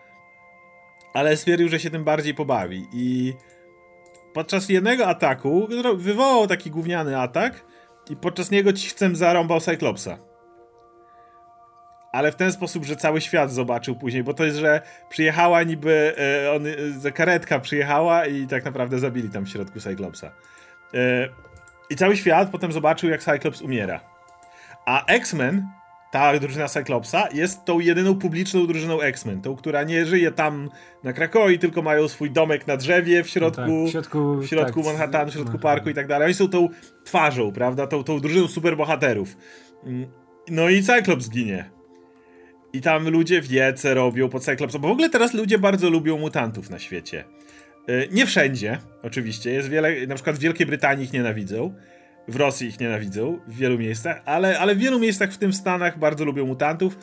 [1.13, 2.87] Ale stwierdził, że się tym bardziej pobawi.
[2.93, 3.33] I
[4.33, 7.65] podczas jednego ataku wywołał taki gówniany atak
[8.09, 10.17] i podczas niego chcę zarąbał Cyclopsa
[12.17, 16.15] ale w ten sposób, że cały świat zobaczył później, bo to jest, że przyjechała niby,
[16.45, 16.63] e, on,
[17.07, 20.31] e, karetka przyjechała i tak naprawdę zabili tam w środku Cyclopsa.
[20.93, 21.29] E,
[21.89, 23.99] I cały świat potem zobaczył, jak Cyclops umiera.
[24.85, 25.67] A X-Men,
[26.11, 30.69] ta drużyna Cyclopsa, jest tą jedyną publiczną drużyną X-Men, tą, która nie żyje tam
[31.03, 34.47] na Krakoi, tylko mają swój domek na drzewie w środku, no tak, w środku, w
[34.47, 35.75] środku tak, Manhattanu, w środku Manhattan.
[35.75, 36.25] parku i tak dalej.
[36.25, 36.69] Oni są tą
[37.03, 39.37] twarzą, prawda, tą, tą drużyną superbohaterów.
[39.83, 40.07] Mm,
[40.49, 41.76] no i Cyclops zginie.
[42.73, 46.69] I tam ludzie wiece robią po Cyclopsa, bo w ogóle teraz ludzie bardzo lubią mutantów
[46.69, 47.23] na świecie.
[47.89, 49.51] Y, nie wszędzie, oczywiście.
[49.51, 51.73] Jest wiele, na przykład w Wielkiej Brytanii ich nienawidzą.
[52.27, 55.55] W Rosji ich nienawidzą, w wielu miejscach, ale, ale w wielu miejscach, w tym w
[55.55, 56.97] Stanach, bardzo lubią mutantów.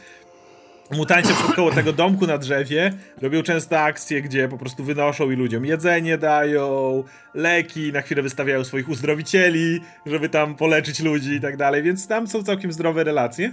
[0.91, 2.93] Mutanci koło tego domku na drzewie
[3.23, 7.05] robią często akcje, gdzie po prostu wynoszą i ludziom jedzenie dają,
[7.35, 12.27] leki, na chwilę wystawiają swoich uzdrowicieli, żeby tam poleczyć ludzi i tak dalej, więc tam
[12.27, 13.53] są całkiem zdrowe relacje.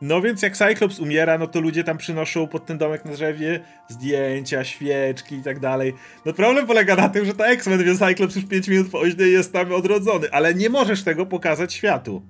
[0.00, 3.60] No więc jak Cyclops umiera, no to ludzie tam przynoszą pod ten domek na drzewie
[3.88, 5.94] zdjęcia, świeczki i tak dalej.
[6.26, 9.72] No problem polega na tym, że to X-Men, Cyclops już 5 minut później jest tam
[9.72, 12.22] odrodzony, ale nie możesz tego pokazać światu.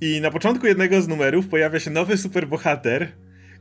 [0.00, 3.08] I na początku jednego z numerów pojawia się nowy superbohater,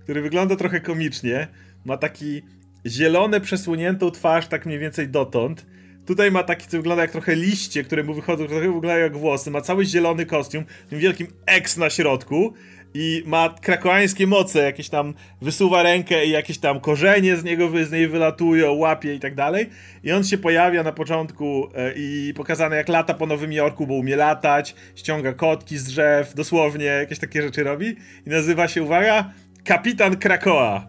[0.04, 1.48] który wygląda trochę komicznie.
[1.86, 2.42] Ma taki
[2.88, 5.66] zielone, przesłoniętą twarz, tak mniej więcej dotąd
[6.06, 9.52] Tutaj ma taki, co wygląda jak trochę liście, które mu wychodzą, trochę wyglądają jak włosy.
[9.52, 12.54] Ma cały zielony kostium, tym wielkim X na środku
[12.94, 17.92] i ma krakoańskie moce, jakieś tam wysuwa rękę i jakieś tam korzenie z niego z
[17.92, 19.70] niej wylatują, łapie i tak dalej.
[20.04, 23.94] I on się pojawia na początku e, i pokazane jak lata po Nowym Jorku, bo
[23.94, 27.96] umie latać, ściąga kotki z drzew, dosłownie jakieś takie rzeczy robi
[28.28, 29.34] i nazywa się, uwaga,
[29.64, 30.88] Kapitan Krakoa.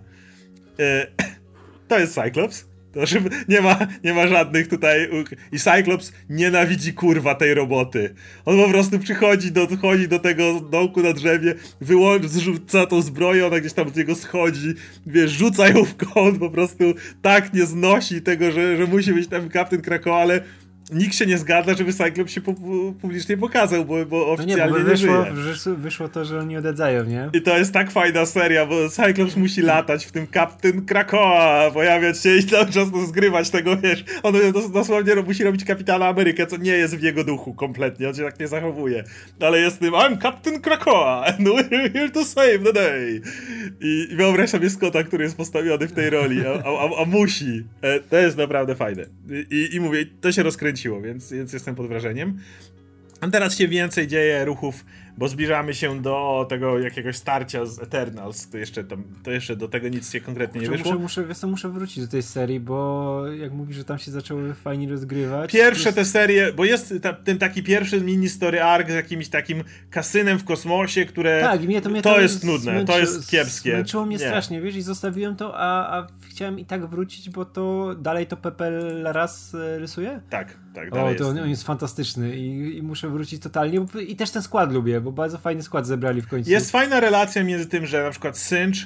[0.79, 1.07] E,
[1.89, 2.72] to jest Cyclops.
[2.93, 5.09] To, że nie ma, nie ma żadnych tutaj.
[5.53, 8.15] I Cyclops nienawidzi kurwa tej roboty.
[8.45, 13.47] On po prostu przychodzi do, chodzi do tego dołku na drzewie, wyłącza, zrzuca tą zbroję,
[13.47, 14.75] ona gdzieś tam z niego schodzi,
[15.07, 16.85] wiesz, rzuca ją w kąt, po prostu
[17.23, 20.43] tak nie znosi tego, że, że musi być tam kapten Krakow, ale
[20.93, 22.55] nikt się nie zgadza, żeby Cyclops się pu
[23.01, 25.77] publicznie pokazał, bo, bo oficjalnie no nie, bo wyszło, nie żyje.
[25.77, 27.31] wyszło to, że oni odedzają, nie?
[27.33, 32.23] I to jest tak fajna seria, bo Cyclops musi latać w tym Captain Krakoa, pojawiać
[32.23, 34.35] się i cały czas zgrywać tego, wiesz, on
[34.73, 38.41] dosłownie musi robić Kapitana Amerykę, co nie jest w jego duchu kompletnie, on się tak
[38.41, 39.05] nie zachowuje.
[39.41, 43.21] Ale jest tym, I'm Captain Krakoa and we're here to save the day.
[43.81, 47.65] I, i wyobraź sobie Scotta, który jest postawiony w tej roli, a, a, a musi.
[47.83, 49.05] E, to jest naprawdę fajne.
[49.51, 52.39] I, I mówię, to się rozkręci kręciło, więc, więc jestem pod wrażeniem.
[53.21, 54.85] A teraz się więcej dzieje ruchów
[55.17, 59.69] bo zbliżamy się do tego jakiegoś starcia z Eternals, to jeszcze, tam, to jeszcze do
[59.69, 60.99] tego nic się konkretnie nie wyszło.
[60.99, 64.89] Muszę, muszę, muszę wrócić do tej serii, bo jak mówisz, że tam się zaczęły fajnie
[64.89, 65.53] rozgrywać.
[65.53, 69.65] Pierwsze te serie, bo jest ta, ten taki pierwszy mini story arc z jakimś takim
[69.91, 73.31] kasynem w kosmosie, które tak, mnie to, mnie to, to jest nudne, zmęczy, to jest
[73.31, 73.71] kiepskie.
[73.71, 74.27] Zmęczyło mnie nie.
[74.27, 78.37] strasznie, wiesz, i zostawiłem to, a, a chciałem i tak wrócić, bo to dalej to
[78.37, 80.21] Pepe Laras e, rysuje?
[80.31, 81.23] Tak, tak, o, to jest.
[81.23, 85.13] on, on jest fantastyczny i, i muszę wrócić totalnie, i też ten skład lubię, bo
[85.13, 86.51] bardzo fajny skład zebrali w końcu.
[86.51, 88.77] Jest fajna relacja między tym, że na przykład Synch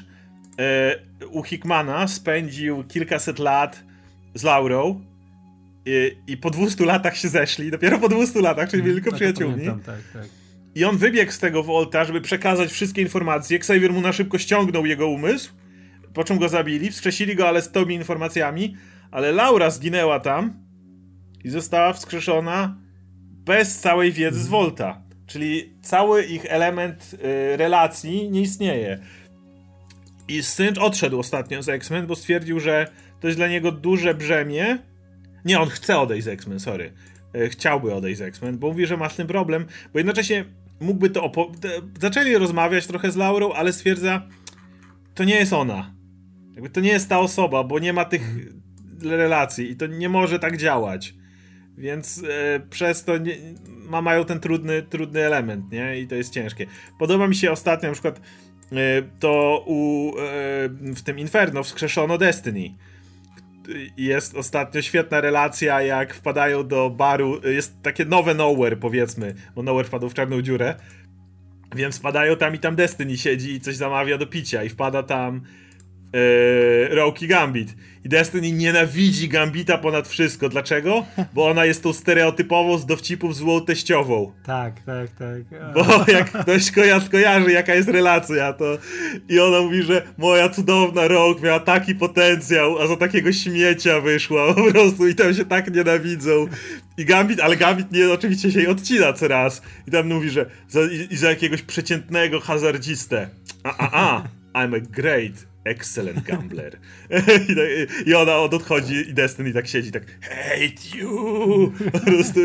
[0.59, 0.97] e,
[1.31, 3.83] u Hickmana spędził kilkaset lat
[4.35, 5.01] z Laurą
[5.87, 9.17] I, I, po 200 latach się zeszli, dopiero po 200 latach, czyli byli tylko No,
[9.17, 9.55] przyjaciółmi.
[9.55, 10.31] pamiętam, tak, tak.
[10.75, 13.57] I on wybiegł z tego Volta, żeby przekazać wszystkie informacje.
[13.57, 15.53] Xavier mu na szybko ściągnął jego umysł,
[16.15, 18.77] po czym go zabili, wskrzesili go ale z tymi informacjami,
[19.11, 20.66] ale Laura zginęła tam
[21.47, 22.77] i została wskrzeszona
[23.45, 25.03] bez całej wiedzy z Volta.
[25.27, 28.99] Czyli cały ich element y, relacji nie istnieje.
[30.29, 32.87] I Synch odszedł ostatnio z X-Men, bo stwierdził, że
[33.21, 34.79] to jest dla niego duże brzemię.
[35.45, 36.93] Nie, on chce odejść z X-Men, sorry.
[37.37, 40.45] Y, Chciałby odejść z X-Men, bo mówi, że ma z tym problem, bo jednocześnie
[40.81, 41.53] mógłby to opo-
[42.01, 44.23] Zaczęli rozmawiać trochę z Laurą, ale stwierdza,
[45.15, 45.95] to nie jest ona.
[46.55, 48.23] Jakby to nie jest ta osoba, bo nie ma tych
[49.03, 51.15] relacji i to nie może tak działać.
[51.79, 53.37] Więc e, przez to nie,
[53.69, 56.01] ma, mają ten trudny, trudny element, nie?
[56.01, 56.67] I to jest ciężkie.
[56.99, 58.21] Podoba mi się ostatnio na przykład
[58.73, 62.75] e, to u, e, w tym Inferno wskrzeszono Destiny.
[63.97, 67.41] Jest ostatnio świetna relacja, jak wpadają do baru.
[67.49, 70.75] Jest takie nowe Nowhere, powiedzmy, bo Nowhere wpadł w czarną dziurę.
[71.77, 75.41] Więc wpadają tam i tam Destiny siedzi i coś zamawia do picia i wpada tam
[76.17, 77.75] e, Roki Gambit.
[78.05, 80.49] I Destiny nienawidzi Gambita ponad wszystko.
[80.49, 81.07] Dlaczego?
[81.35, 84.33] Bo ona jest tą stereotypową z dowcipów złą teściową.
[84.45, 85.61] Tak, tak, tak.
[85.63, 88.79] A, Bo jak ktoś koja- kojarzy, jaka jest relacja, to
[89.29, 94.55] i ona mówi, że moja cudowna Rogue miała taki potencjał, a za takiego śmiecia wyszła
[94.55, 96.47] po prostu i tam się tak nienawidzą.
[96.99, 99.63] I Gambit, ale Gambit nie, oczywiście się jej odcina co raz.
[99.89, 103.29] I tam mówi, że za, i, i za jakiegoś przeciętnego hazardzistę.
[103.65, 104.23] A, a, a,
[104.55, 106.79] I'm a great, excellent gambler.
[107.49, 111.73] I, tak- I ona od odchodzi i Destiny tak siedzi, tak hate you!
[111.93, 112.41] Po prostu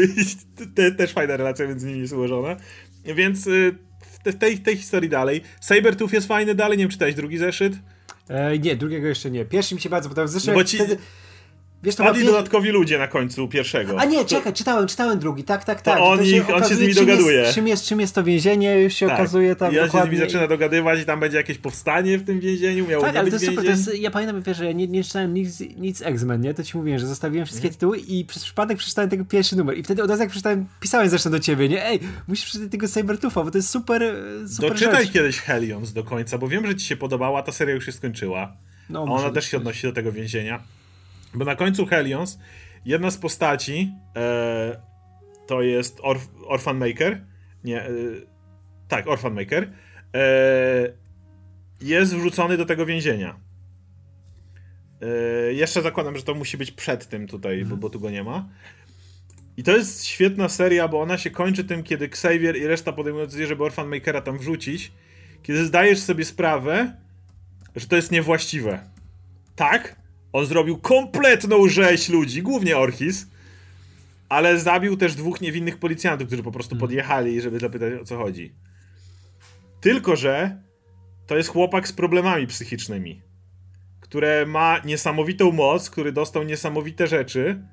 [0.75, 2.57] te, też fajna relacja między nimi jest ułożona.
[3.05, 5.41] Więc y, w te- w tej, tej historii dalej.
[5.61, 7.73] Sabertooth jest fajny dalej, nie wiem, czytałeś drugi zeszyt?
[8.29, 9.45] E, nie, drugiego jeszcze nie.
[9.45, 10.27] Pierwszy mi się bardzo podobał.
[10.27, 10.97] Zresztą No bo ci- wtedy...
[11.83, 13.99] Wiesz, to Padli dodatkowi ludzie na końcu pierwszego.
[13.99, 15.99] A nie, To- czekaj, czytałem, czytałem drugi, tak, tak, tak.
[15.99, 17.37] I on to ich- on się z okazuje, nimi czym dogaduje.
[17.39, 19.19] Jest, czym, jest, czym jest to więzienie, już się tak.
[19.19, 22.23] okazuje tam I on się z nimi zaczyna dogadywać i tam będzie jakieś powstanie w
[22.25, 23.65] tym więzieniu, miało Tak, nie ale być to jest super.
[23.65, 23.91] To więzień.
[23.93, 26.53] jest, ja pamiętam, wiesz, że ja nie, nie czytałem nic, nic X-Men, nie?
[26.53, 27.73] To ci mówiłem, że zostawiłem wszystkie Mhm.
[27.79, 29.77] tytuły i przez przypadek przeczytałem tego pierwszy numer.
[29.77, 31.85] I wtedy od razu jak przeczytałem, pisałem zresztą do ciebie, nie?
[31.85, 34.15] Ej, musisz przeczytać tego Cybertoofa, bo to jest super,
[34.47, 35.13] super Doczytaj rzecz.
[35.13, 38.53] kiedyś Helions do końca, bo wiem, że ci się podobała, ta seria już się skończyła.
[38.89, 40.59] No, A ona też się odnosi do tego więzienia.
[41.33, 42.39] Bo na końcu Helions
[42.85, 44.81] jedna z postaci e,
[45.47, 47.21] to jest Orf Orphan Maker.
[47.63, 47.89] Nie, e,
[48.87, 49.71] tak, Orphan Maker.
[50.15, 50.93] E,
[51.81, 53.39] jest wrzucony do tego więzienia.
[55.01, 58.23] E, jeszcze zakładam, że to musi być przed tym tutaj, bo, bo tu go nie
[58.23, 58.49] ma.
[59.57, 63.25] I to jest świetna seria, bo ona się kończy tym, kiedy Xavier i reszta podejmują
[63.25, 64.91] decyzję, żeby Orphan Makera tam wrzucić.
[65.43, 66.95] Kiedy zdajesz sobie sprawę,
[67.75, 68.79] że to jest niewłaściwe.
[69.55, 69.95] Tak,
[70.33, 73.27] on zrobił kompletną rzeź ludzi, głównie Orchis,
[74.29, 78.55] ale zabił też dwóch niewinnych policjantów, którzy po prostu podjechali, żeby zapytać o co chodzi.
[79.81, 80.61] Tylko, że
[81.27, 83.21] to jest chłopak z problemami psychicznymi,
[83.99, 87.63] które ma niesamowitą moc, który dostał niesamowite rzeczy,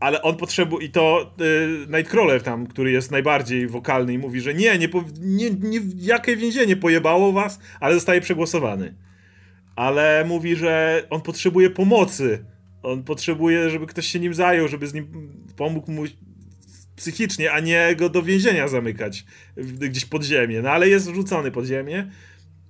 [0.00, 0.86] ale on potrzebuje.
[0.86, 4.88] I to y, Nightcrawler tam, który jest najbardziej wokalny i mówi, że nie, nie,
[5.20, 8.94] nie, nie, jakie więzienie pojebało was, ale zostaje przegłosowany.
[9.76, 12.44] Ale mówi, że on potrzebuje pomocy.
[12.82, 15.06] On potrzebuje, żeby ktoś się nim zajął, żeby z nim
[15.56, 16.04] pomógł mu
[16.96, 19.24] psychicznie, a nie go do więzienia zamykać
[19.56, 20.62] gdzieś pod ziemię.
[20.62, 22.10] No ale jest wrzucony pod ziemię.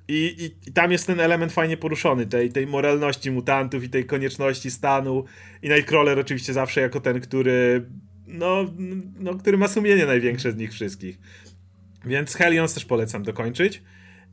[0.08, 4.06] I, i, I tam jest ten element fajnie poruszony, tej, tej moralności mutantów i tej
[4.06, 5.24] konieczności stanu.
[5.62, 7.86] I Nightcrawler oczywiście zawsze jako ten, który
[8.26, 8.66] no,
[9.18, 11.18] no który ma sumienie największe z nich wszystkich.
[12.04, 13.82] Więc Helions też polecam dokończyć.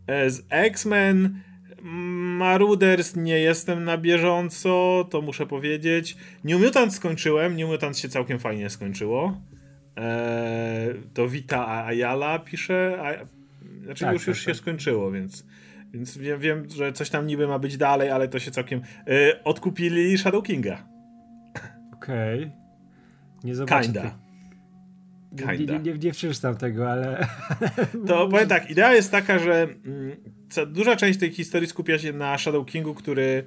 [0.08, 1.42] E, Z X-Men
[1.82, 6.18] Maruders nie jestem na bieżąco, to muszę powiedzieć.
[6.44, 9.42] New Mutant skończyłem, New Mutant się całkiem fajnie skończyło.
[9.96, 13.26] Eee, to Vita Ayala pisze, a,
[13.84, 14.56] znaczy Tak, już, tak, już się tak.
[14.56, 15.46] skończyło, więc,
[15.94, 18.82] więc wiem, wiem, że coś tam niby ma być dalej, ale to się całkiem...
[19.08, 20.84] E, odkupili Shadow Kinga.
[21.94, 22.52] Okej.
[23.44, 23.84] Nie zobaczę.
[23.84, 24.02] Kinda.
[24.02, 24.12] tych-
[25.32, 25.78] Nie, nie, Kinda.
[25.78, 27.28] nie, nie przeczytam tego, ale...
[28.08, 30.18] To powiem tak, idea jest taka, że mm,
[30.68, 33.44] duża część tej historii skupia się na Shadow Kingu, który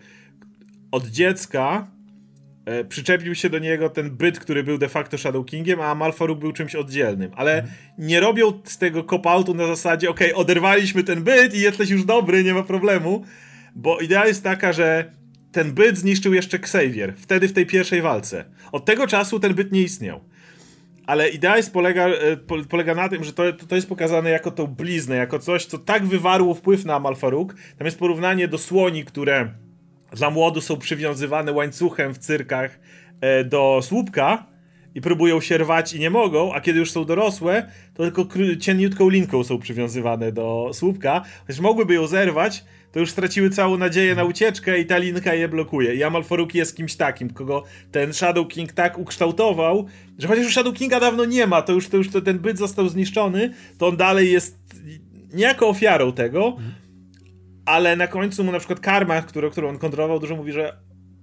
[0.90, 1.88] od dziecka
[2.64, 6.38] e, przyczepił się do niego ten byt, który był de facto Shadow Kingiem, a Malfaruk
[6.38, 7.30] był czymś oddzielnym.
[7.36, 7.66] Ale
[7.98, 12.44] nie robią z tego cop-outu na zasadzie, okej, oderwaliśmy ten byt i jesteś już dobry,
[12.44, 13.24] nie ma problemu.
[13.74, 15.12] Bo idea jest taka, że
[15.52, 18.44] ten byt zniszczył jeszcze Xavier, wtedy w tej pierwszej walce.
[18.72, 20.20] Od tego czasu ten byt nie istniał.
[21.06, 24.50] Ale idea jest polega, e, po- polega na tym, że to, to jest pokazane jako
[24.50, 27.54] tą bliznę, jako coś, co tak wywarło wpływ na Malfaruk.
[27.78, 29.48] Tam jest porównanie do słoni, które
[30.12, 32.80] dla młodu są przywiązywane łańcuchem w cyrkach,
[33.20, 34.46] e, do słupka
[34.94, 38.26] i próbują się rwać i nie mogą, a kiedy już są dorosłe, to tylko
[38.60, 44.14] cieniutką linką są przywiązywane do słupka, chociaż mogłyby ją zerwać, to już straciły całą nadzieję
[44.14, 45.94] na ucieczkę i ta linka je blokuje.
[45.94, 49.86] I Amal Faruki jest kimś takim, kogo ten Shadow King tak ukształtował,
[50.18, 52.58] że chociaż już Shadow Kinga dawno nie ma, to już, to już to ten byt
[52.58, 54.58] został zniszczony, to on dalej jest
[55.34, 56.56] niejako ofiarą tego,
[57.64, 60.76] ale na końcu mu na przykład karma, którą, którą on kontrolował, dużo mówi, że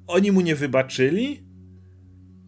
[0.08, 1.44] oni mu nie wybaczyli,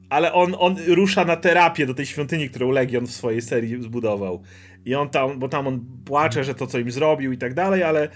[0.10, 4.42] ale on, on rusza na terapię do tej świątyni, którą Legion w swojej serii zbudował.
[4.86, 7.84] I on tam, bo tam on płacze, że to co im zrobił i tak dalej,
[7.84, 8.10] ale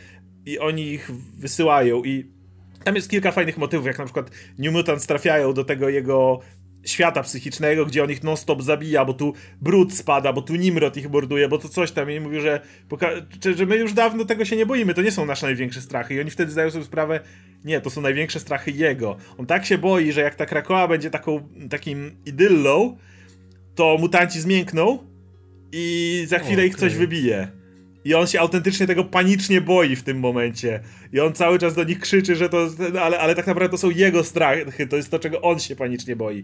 [0.45, 2.25] i oni ich wysyłają i
[2.83, 6.39] tam jest kilka fajnych motywów, jak na przykład New Mutants trafiają do tego jego
[6.85, 11.09] świata psychicznego, gdzie on ich non-stop zabija, bo tu brud spada, bo tu Nimrod ich
[11.09, 12.61] morduje, bo to coś tam i mówi, że,
[13.55, 16.19] że my już dawno tego się nie boimy, to nie są nasze największe strachy i
[16.19, 17.19] oni wtedy zdają sobie sprawę,
[17.63, 19.17] nie, to są największe strachy jego.
[19.37, 22.97] On tak się boi, że jak ta Krakoa będzie taką, takim idyllą,
[23.75, 24.99] to mutanci zmiękną
[25.71, 26.67] i za chwilę okay.
[26.67, 27.47] ich coś wybije.
[28.05, 30.79] I on się autentycznie tego panicznie boi w tym momencie.
[31.13, 32.67] I on cały czas do nich krzyczy, że to.
[33.01, 36.15] Ale, ale tak naprawdę to są jego strachy, to jest to, czego on się panicznie
[36.15, 36.43] boi.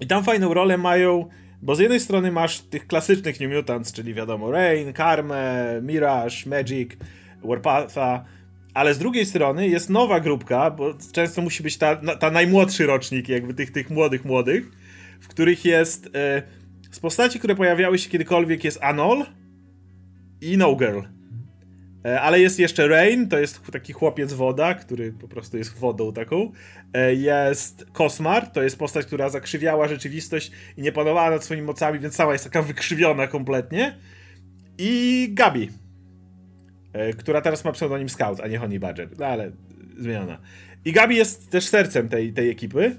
[0.00, 1.28] I tam fajną rolę mają.
[1.62, 6.90] Bo z jednej strony masz tych klasycznych New Mutants, czyli wiadomo, Rain, Karmę, Mirage, Magic,
[7.44, 8.24] Warpatha,
[8.74, 13.28] ale z drugiej strony jest nowa grupka, bo często musi być ta, ta najmłodszy rocznik,
[13.28, 14.70] jakby tych, tych młodych, młodych,
[15.20, 16.10] w których jest.
[16.14, 16.42] E,
[16.90, 19.26] z postaci, które pojawiały się kiedykolwiek, jest Anol,
[20.40, 21.00] i No Girl.
[22.06, 26.12] E, ale jest jeszcze Rain, to jest taki chłopiec woda, który po prostu jest wodą
[26.12, 26.52] taką.
[26.92, 31.98] E, jest Kosmar, to jest postać, która zakrzywiała rzeczywistość i nie panowała nad swoimi mocami,
[31.98, 33.96] więc cała jest taka wykrzywiona kompletnie.
[34.78, 35.70] I Gabi,
[36.92, 39.52] e, która teraz ma pseudonim Scout, a nie Honey Badger, no ale
[39.98, 40.38] zmieniona.
[40.84, 42.96] I Gabi jest też sercem tej, tej ekipy.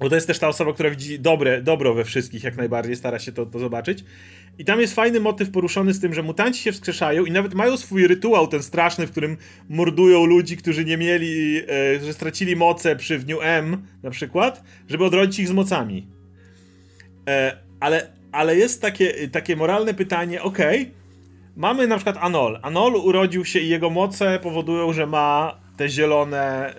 [0.00, 3.18] Bo to jest też ta osoba, która widzi dobre, dobro we wszystkich, jak najbardziej, stara
[3.18, 4.04] się to, to zobaczyć.
[4.58, 7.76] I tam jest fajny motyw poruszony z tym, że mutanci się wskrzeszają i nawet mają
[7.76, 9.36] swój rytuał, ten straszny, w którym
[9.68, 11.64] mordują ludzi, którzy nie mieli, e,
[12.04, 16.06] że stracili moce przy w New M na przykład, żeby odrodzić ich z mocami.
[17.28, 20.92] E, ale, ale jest takie, takie moralne pytanie, okej, okay,
[21.56, 22.58] mamy na przykład Anol.
[22.62, 26.74] Anol urodził się i jego moce powodują, że ma te zielone,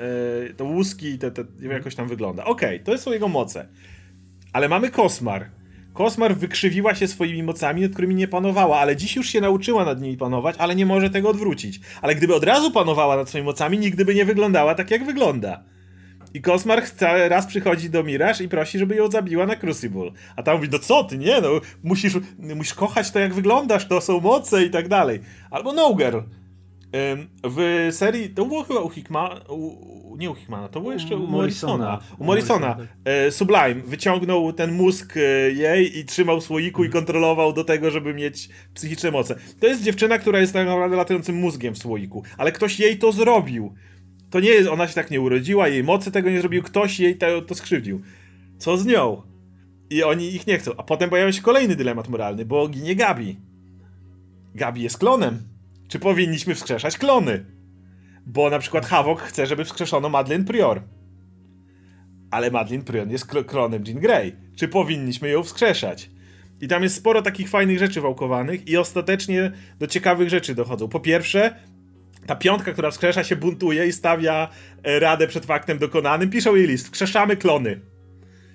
[0.50, 2.46] e, te łuski, te, te, jakoś tam wygląda.
[2.46, 3.68] Okej, okay, to są jego moce.
[4.54, 5.50] Ale mamy Kosmar,
[5.94, 10.02] Kosmar wykrzywiła się swoimi mocami, nad którymi nie panowała, ale dziś już się nauczyła nad
[10.02, 11.80] nimi panować, ale nie może tego odwrócić.
[12.02, 15.64] Ale gdyby od razu panowała nad swoimi mocami, nigdy by nie wyglądała tak, jak wygląda.
[16.34, 20.12] I Kosmar chce, raz przychodzi do Miraż i prosi, żeby ją zabiła na Crucible.
[20.36, 21.50] A tam mówi, no co ty, nie no,
[21.84, 25.20] musisz, musisz kochać to, jak wyglądasz, to są moce i tak dalej.
[25.52, 26.20] Albo No Girl.
[27.44, 29.42] W serii, to było chyba u Hickmana,
[30.18, 32.00] nie u Hickmana, to było jeszcze u Morrisona.
[32.20, 32.78] U Morrisona.
[33.06, 35.22] E, Sublime wyciągnął ten mózg e,
[35.52, 37.06] jej i trzymał w słoiku i mhm.
[37.06, 39.36] kontrolował do tego, żeby mieć psychiczne moce.
[39.60, 43.12] To jest dziewczyna, która jest tak naprawdę latającym mózgiem w słoiku, ale ktoś jej to
[43.12, 43.74] zrobił.
[44.30, 47.18] To nie jest, ona się tak nie urodziła, jej mocy tego nie zrobił, ktoś jej
[47.18, 48.02] to, to skrzywdził.
[48.58, 49.22] Co z nią?
[49.90, 50.72] I oni ich nie chcą.
[50.78, 53.38] A potem pojawia się kolejny dylemat moralny, bo ginie Gabi.
[54.56, 55.50] Gabi jest klonem.
[55.90, 57.46] Czy powinniśmy wskrzeszać klony?
[58.26, 60.82] Bo na przykład Havok chce, żeby wskrzeszono Madeline Prior.
[62.32, 64.36] Ale Madeline Prior jest klonem Jean Grey.
[64.56, 66.10] Czy powinniśmy ją wskrzeszać?
[66.62, 70.90] I tam jest sporo takich fajnych rzeczy wałkowanych i ostatecznie do ciekawych rzeczy dochodzą.
[70.90, 71.56] Po pierwsze,
[72.26, 74.50] ta piątka, która wskrzesza się buntuje i stawia
[74.84, 76.86] e, radę przed faktem dokonanym, piszą jej list.
[76.86, 77.80] Wskrzeszamy klony.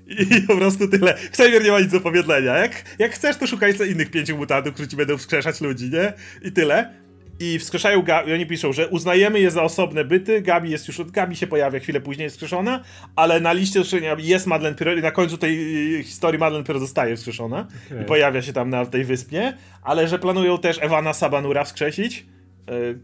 [0.07, 1.14] I po prostu tyle.
[1.14, 2.59] Xavier nie ma nic do powiedzenia.
[2.59, 6.12] Jak, jak chcesz, to szukaj innych pięciu mutantów, którzy ci będą wskrzeszać ludzi, nie?
[6.43, 7.03] I tyle
[7.41, 11.37] i wskrzeszają Gabi, oni piszą, że uznajemy je za osobne byty, Gabi jest już, Gabi
[11.37, 12.80] się pojawia chwilę później wskrzeszona,
[13.16, 13.80] ale na liście
[14.18, 15.55] jest Madeleine Pirot i na końcu tej
[16.01, 18.03] y, historii Madeleine Pirot zostaje wskrzeszona okay.
[18.03, 22.26] i pojawia się tam na tej wyspie, ale że planują też Ewana Sabanura wskrzesić,
[22.66, 22.99] yy,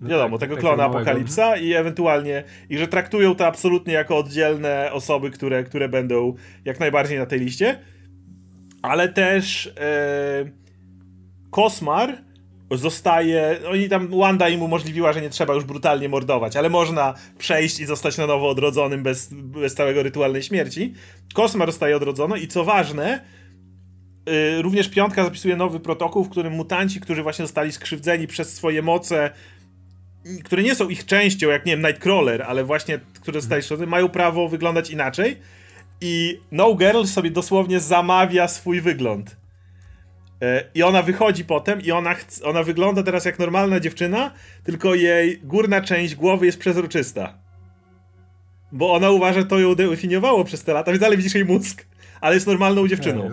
[0.00, 4.92] no wiadomo, tak, tego klona Apokalipsa i ewentualnie, i że traktują to absolutnie jako oddzielne
[4.92, 6.34] osoby, które, które będą
[6.64, 7.78] jak najbardziej na tej liście,
[8.82, 9.66] ale też
[10.44, 10.52] yy,
[11.50, 12.25] Kosmar
[12.70, 13.58] zostaje.
[13.70, 14.08] Oni tam.
[14.08, 18.26] Wanda im umożliwiła, że nie trzeba już brutalnie mordować, ale można przejść i zostać na
[18.26, 20.94] nowo odrodzonym bez, bez całego rytualnej śmierci.
[21.34, 23.24] Kosmar zostaje odrodzony i co ważne.
[24.26, 28.82] Yy, również piątka zapisuje nowy protokół, w którym mutanci, którzy właśnie zostali skrzywdzeni przez swoje
[28.82, 29.30] moce,
[30.44, 34.08] które nie są ich częścią, jak nie wiem, Nightcrawler, ale właśnie, które zostali skrzywdzeni, mają
[34.08, 35.36] prawo wyglądać inaczej.
[36.00, 39.36] I No Girl sobie dosłownie zamawia swój wygląd.
[40.74, 42.14] I ona wychodzi potem i ona,
[42.44, 44.30] ona wygląda teraz jak normalna dziewczyna,
[44.64, 47.38] tylko jej górna część głowy jest przezroczysta.
[48.72, 51.86] Bo ona uważa, że to ją definiowało przez te lata, więc dalej widzisz jej mózg.
[52.20, 53.30] Ale jest normalną dziewczyną.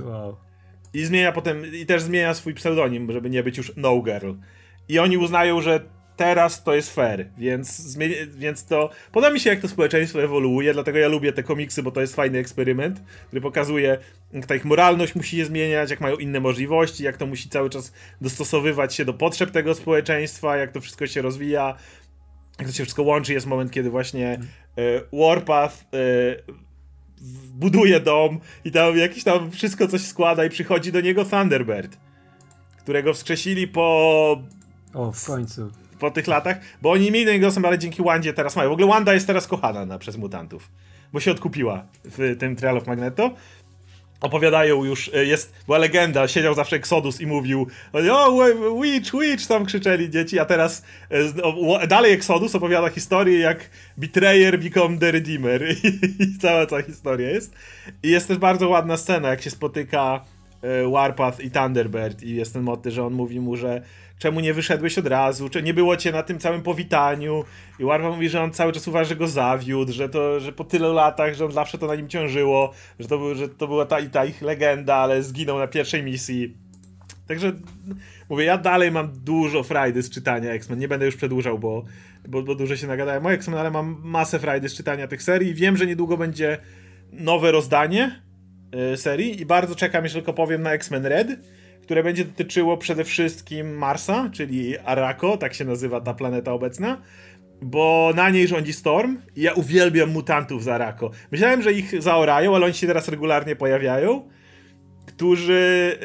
[0.93, 4.31] I zmienia potem, i też zmienia swój pseudonim, żeby nie być już No Girl.
[4.89, 5.79] I oni uznają, że
[6.15, 7.97] teraz to jest fair, więc,
[8.35, 8.89] więc to.
[9.11, 12.15] Podoba mi się, jak to społeczeństwo ewoluuje, dlatego ja lubię te komiksy, bo to jest
[12.15, 13.97] fajny eksperyment, który pokazuje,
[14.33, 17.69] jak ta ich moralność musi się zmieniać, jak mają inne możliwości, jak to musi cały
[17.69, 21.75] czas dostosowywać się do potrzeb tego społeczeństwa, jak to wszystko się rozwija,
[22.59, 23.33] jak to się wszystko łączy.
[23.33, 24.39] Jest moment, kiedy właśnie
[24.77, 25.75] e, Warpath.
[25.93, 26.53] E,
[27.53, 31.97] buduje dom i tam jakieś tam wszystko coś składa i przychodzi do niego Thunderbird,
[32.77, 34.41] którego wskrzesili po
[34.93, 35.71] O, w końcu.
[35.99, 38.69] Po tych latach, bo oni mieli dostęp, ale dzięki Wandzie teraz mają.
[38.69, 40.69] W ogóle Wanda jest teraz kochana na, przez mutantów,
[41.13, 43.31] bo się odkupiła w tym Trial of Magneto.
[44.21, 47.67] Opowiadają już, e, jest, była legenda, siedział zawsze Exodus i mówił
[48.11, 48.45] o,
[48.81, 50.83] witch, witch, tam krzyczeli dzieci, a teraz
[51.81, 55.87] e, dalej Exodus opowiada historię jak Betrayer become the Redeemer i,
[56.23, 57.53] i cała ta historia jest.
[58.03, 60.25] I jest też bardzo ładna scena, jak się spotyka
[60.61, 63.81] e, Warpath i Thunderbird i jest ten motyw, że on mówi mu, że
[64.19, 67.43] czemu nie wyszedłeś od razu, czy nie było cię na tym całym powitaniu
[67.79, 70.63] i Warpath mówi, że on cały czas uważa, że go zawiódł, że to, że po
[70.63, 73.97] tylu latach, że on zawsze to na nim ciążyło, że to, że to była ta
[74.11, 76.57] ta ich legenda, ale zginął na pierwszej misji.
[77.27, 77.51] Także
[78.29, 80.79] mówię, ja dalej mam dużo frajdy z czytania X-Men.
[80.79, 81.83] Nie będę już przedłużał, bo,
[82.27, 85.53] bo, bo dużo się nagadałem o X-Men, ale mam masę frajdy z czytania tych serii
[85.53, 86.57] wiem, że niedługo będzie
[87.11, 88.21] nowe rozdanie
[88.93, 91.27] y, serii i bardzo czekam, jeszcze tylko powiem, na X-Men Red,
[91.83, 97.01] które będzie dotyczyło przede wszystkim Marsa, czyli Arako, tak się nazywa ta planeta obecna,
[97.61, 101.11] bo na niej rządzi Storm i ja uwielbiam mutantów z Arako.
[101.31, 104.29] Myślałem, że ich zaorają, ale oni się teraz regularnie pojawiają
[105.05, 105.97] którzy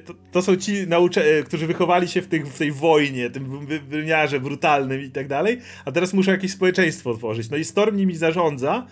[0.00, 3.30] y, to, to są ci naucze, y, którzy wychowali się w, tych, w tej wojnie,
[3.30, 7.50] tym wy- wymiarze brutalnym i tak dalej, a teraz muszą jakieś społeczeństwo tworzyć.
[7.50, 8.86] No i Storm nimi zarządza,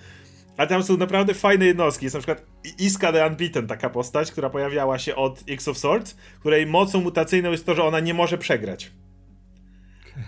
[0.57, 2.07] a tam są naprawdę fajne jednostki.
[2.07, 2.46] Jest na przykład
[2.78, 7.50] Iska the Unbeaten, taka postać, która pojawiała się od X of Swords, której mocą mutacyjną
[7.50, 8.90] jest to, że ona nie może przegrać.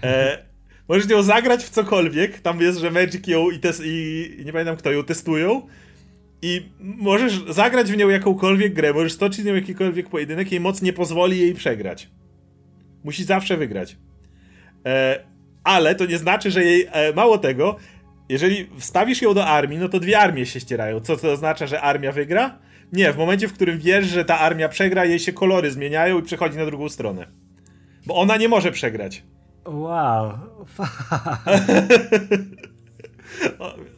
[0.03, 0.39] E,
[0.89, 4.77] możesz ją zagrać w cokolwiek, tam jest, że Magic ją i, tes- i, nie pamiętam
[4.77, 5.63] kto ją testują,
[6.43, 10.93] i możesz zagrać w nią jakąkolwiek grę, możesz stoczyć nią jakikolwiek pojedynek, jej moc nie
[10.93, 12.11] pozwoli jej przegrać.
[13.05, 13.97] Musi zawsze wygrać.
[14.87, 15.25] E,
[15.65, 16.87] ale to nie znaczy, że jej.
[16.93, 17.77] E, mało tego,
[18.29, 21.01] jeżeli wstawisz ją do armii, no to dwie armie się ścierają.
[21.01, 22.59] Co to oznacza, że armia wygra?
[22.93, 26.23] Nie, w momencie, w którym wiesz, że ta armia przegra, jej się kolory zmieniają i
[26.23, 27.27] przechodzi na drugą stronę.
[28.07, 29.23] Bo ona nie może przegrać.
[29.67, 30.33] Wow.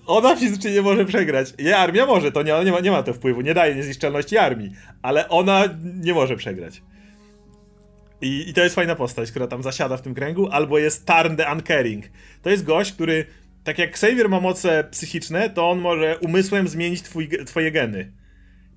[0.06, 1.54] Ona fizycznie nie może przegrać.
[1.58, 4.70] Nie, armia może, to nie, nie ma, nie ma to wpływu, nie daje niezniszczalności armii,
[5.02, 5.64] ale ona
[5.94, 6.82] nie może przegrać.
[8.20, 11.36] I, I to jest fajna postać, która tam zasiada w tym kręgu, albo jest Tarn
[11.36, 12.04] the Uncaring.
[12.42, 13.26] To jest gość, który,
[13.68, 18.12] tak jak Xavier ma moce psychiczne, to on może umysłem zmienić twój, twoje geny.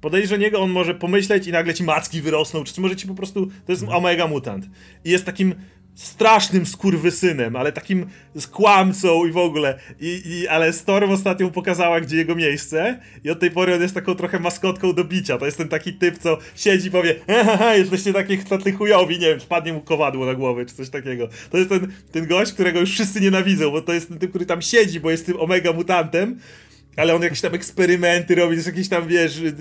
[0.01, 3.15] Podejdź do niego, on może pomyśleć i nagle ci macki wyrosną, czy może ci po
[3.15, 4.65] prostu, to jest omega mutant.
[5.05, 5.55] I jest takim
[5.95, 8.05] strasznym skurwysynem, ale takim
[8.37, 9.79] skłamcą i w ogóle.
[9.99, 13.93] I, i, ale Storm ostatnio pokazała, gdzie jego miejsce i od tej pory on jest
[13.93, 15.37] taką trochę maskotką do bicia.
[15.37, 19.27] To jest ten taki typ, co siedzi i powie haha, jesteście takie tacy chujowi, nie
[19.27, 21.27] wiem, wpadnie mu kowadło na głowę, czy coś takiego.
[21.51, 24.45] To jest ten, ten gość, którego już wszyscy nienawidzą, bo to jest ten typ, który
[24.45, 26.39] tam siedzi, bo jest tym omega mutantem,
[26.95, 29.53] ale on jakieś tam eksperymenty robi, jakieś tam, wiesz, yy,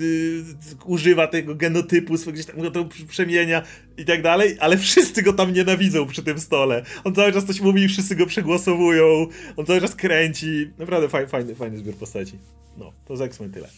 [0.85, 3.61] używa tego genotypu, gdzieś tam go to przemienia
[3.97, 6.85] i tak dalej, ale wszyscy go tam nienawidzą przy tym stole.
[7.03, 9.27] On cały czas coś mówi i wszyscy go przegłosowują,
[9.57, 10.71] on cały czas kręci.
[10.77, 12.37] Naprawdę fajny, fajny, fajny zbiór postaci.
[12.77, 13.69] No, to z X-Men tyle.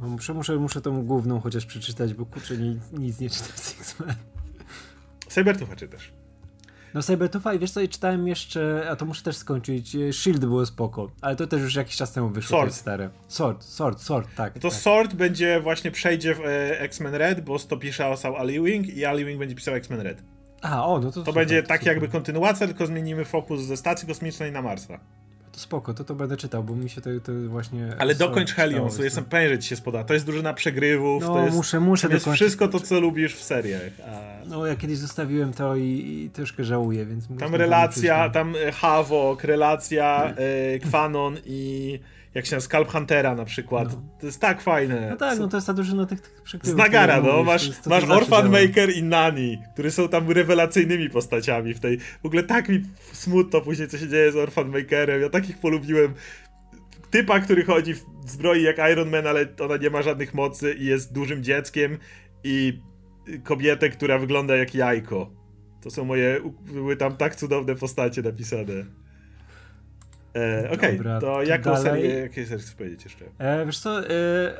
[0.00, 3.80] No, Muszę, muszę, muszę tą główną chociaż przeczytać, bo kurczę, nic, nic nie czytam z
[3.80, 4.14] X-Men.
[5.28, 6.12] Cybertucha czy też.
[6.96, 10.40] No Cybertufa i wiesz co, i czytałem jeszcze, a to muszę też skończyć, e, Shield
[10.40, 12.74] było spoko, ale to też już jakiś czas temu wyszło, Sword.
[12.74, 13.10] stare.
[13.28, 14.54] Sword, Sword, Sword, tak.
[14.54, 14.78] No to tak.
[14.78, 19.24] Sword będzie właśnie przejdzie w e, X-Men Red, bo to pisał Ali Wing i Ali
[19.24, 20.22] Wing będzie pisał X-Men Red.
[20.62, 21.94] A, o, no to To super, będzie tak super.
[21.94, 25.00] jakby kontynuacja, tylko zmienimy fokus ze stacji kosmicznej na Marsa.
[25.56, 27.96] To spoko, to to będę czytał, bo mi się to, to właśnie...
[27.98, 30.04] Ale dokończ Helion, jest jestem pewien, że ci się spoda.
[30.04, 32.46] To jest drużyna przegrywów, No, to jest, muszę, muszę to jest dokończyć.
[32.46, 33.82] wszystko to, co lubisz w seriach.
[34.06, 37.24] A No, ja kiedyś zostawiłem to i, i troszkę żałuję, więc...
[37.38, 42.00] tam relacja, tam e, Havok, relacja e, Kwanon i
[42.36, 43.92] jak się Scalp Huntera na przykład.
[43.92, 44.02] No.
[44.20, 45.08] To jest tak fajne.
[45.10, 46.78] No tak, no to jest ta drużyna tych, tych Z przekrywów.
[46.78, 48.50] Nagara, które no, mówisz, masz, to masz Orphan.
[48.50, 51.98] Maker i Nani, które są tam rewelacyjnymi postaciami w tej...
[51.98, 52.82] W ogóle tak mi
[53.12, 56.14] smutno później, co się dzieje z Orphan Makerem, ja takich polubiłem.
[57.10, 60.84] Typa, który chodzi w zbroi jak Iron Man, ale ona nie ma żadnych mocy i
[60.84, 61.98] jest dużym dzieckiem
[62.44, 62.80] i
[63.44, 65.30] kobietę, która wygląda jak jajko.
[65.82, 66.40] To są moje...
[66.72, 69.05] Były tam tak cudowne postacie napisane.
[70.36, 71.84] E, Okej, okay, to jaką dalej...
[71.84, 73.24] serię, jakie serię chcesz powiedzieć jeszcze?
[73.38, 74.10] E, wiesz co, e,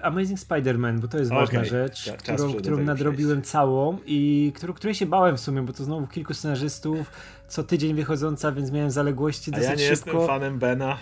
[0.02, 1.46] Amazing Spider-Man, bo to jest okay.
[1.46, 3.52] ważna rzecz, którą, którą nadrobiłem przejść.
[3.52, 7.10] całą i którą, której się bałem w sumie, bo to znowu kilku scenarzystów,
[7.48, 9.82] co tydzień wychodząca, więc miałem zaległości dosyć szybko.
[9.82, 10.10] Ja nie szybko.
[10.10, 10.98] jestem fanem Bena.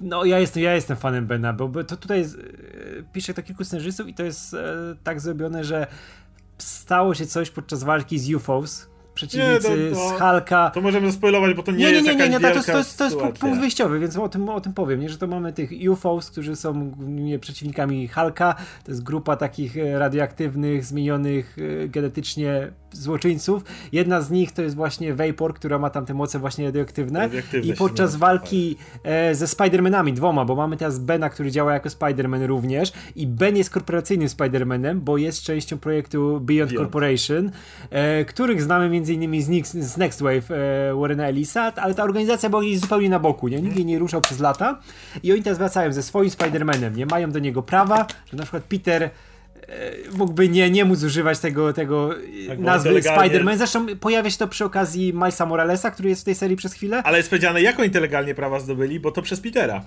[0.00, 2.36] No, ja jestem, ja jestem fanem Bena, bo to tutaj jest,
[3.12, 4.74] pisze to kilku scenarzystów i to jest e,
[5.04, 5.86] tak zrobione, że
[6.58, 8.87] stało się coś podczas walki z UFOs,
[9.18, 10.70] przeciwnicy nie, to, to, z Halka.
[10.74, 12.78] To możemy spoilować, bo to nie, nie, nie jest nie, nie, nie, to, jest, to,
[12.78, 15.08] jest, to jest punkt wyjściowy, więc o tym, o tym powiem, nie?
[15.08, 18.54] że to mamy tych UFOs, którzy są nie, przeciwnikami Halka,
[18.84, 23.62] to jest grupa takich e, radioaktywnych, zmienionych e, genetycznie złoczyńców.
[23.92, 27.20] Jedna z nich to jest właśnie Vapor, która ma tam te moce właśnie radioaktywne.
[27.20, 31.88] radioaktywne I podczas walki e, ze Spider-Manami, dwoma, bo mamy teraz Bena, który działa jako
[31.88, 36.76] Spider-Man również i Ben jest korporacyjnym Spider-Manem, bo jest częścią projektu Beyond, Beyond.
[36.76, 37.50] Corporation,
[38.26, 42.50] których znamy między innymi z, Nix, z Next Wave e, Warrena Ellisa, ale ta organizacja
[42.50, 43.62] była gdzieś zupełnie na boku, nie?
[43.62, 44.78] Nikt jej nie ruszał przez lata
[45.22, 47.06] i oni teraz wracają ze swoim Spider-Manem, nie?
[47.06, 49.10] Mają do niego prawa, że na przykład Peter
[49.68, 52.10] E, mógłby nie, nie móc używać tego, tego
[52.48, 53.56] tak, nazwy Spider-Man.
[53.56, 57.02] Zresztą pojawia się to przy okazji Milesa Moralesa, który jest w tej serii przez chwilę.
[57.04, 59.84] Ale jest powiedziane, jak oni te legalnie prawa zdobyli, bo to przez Petera.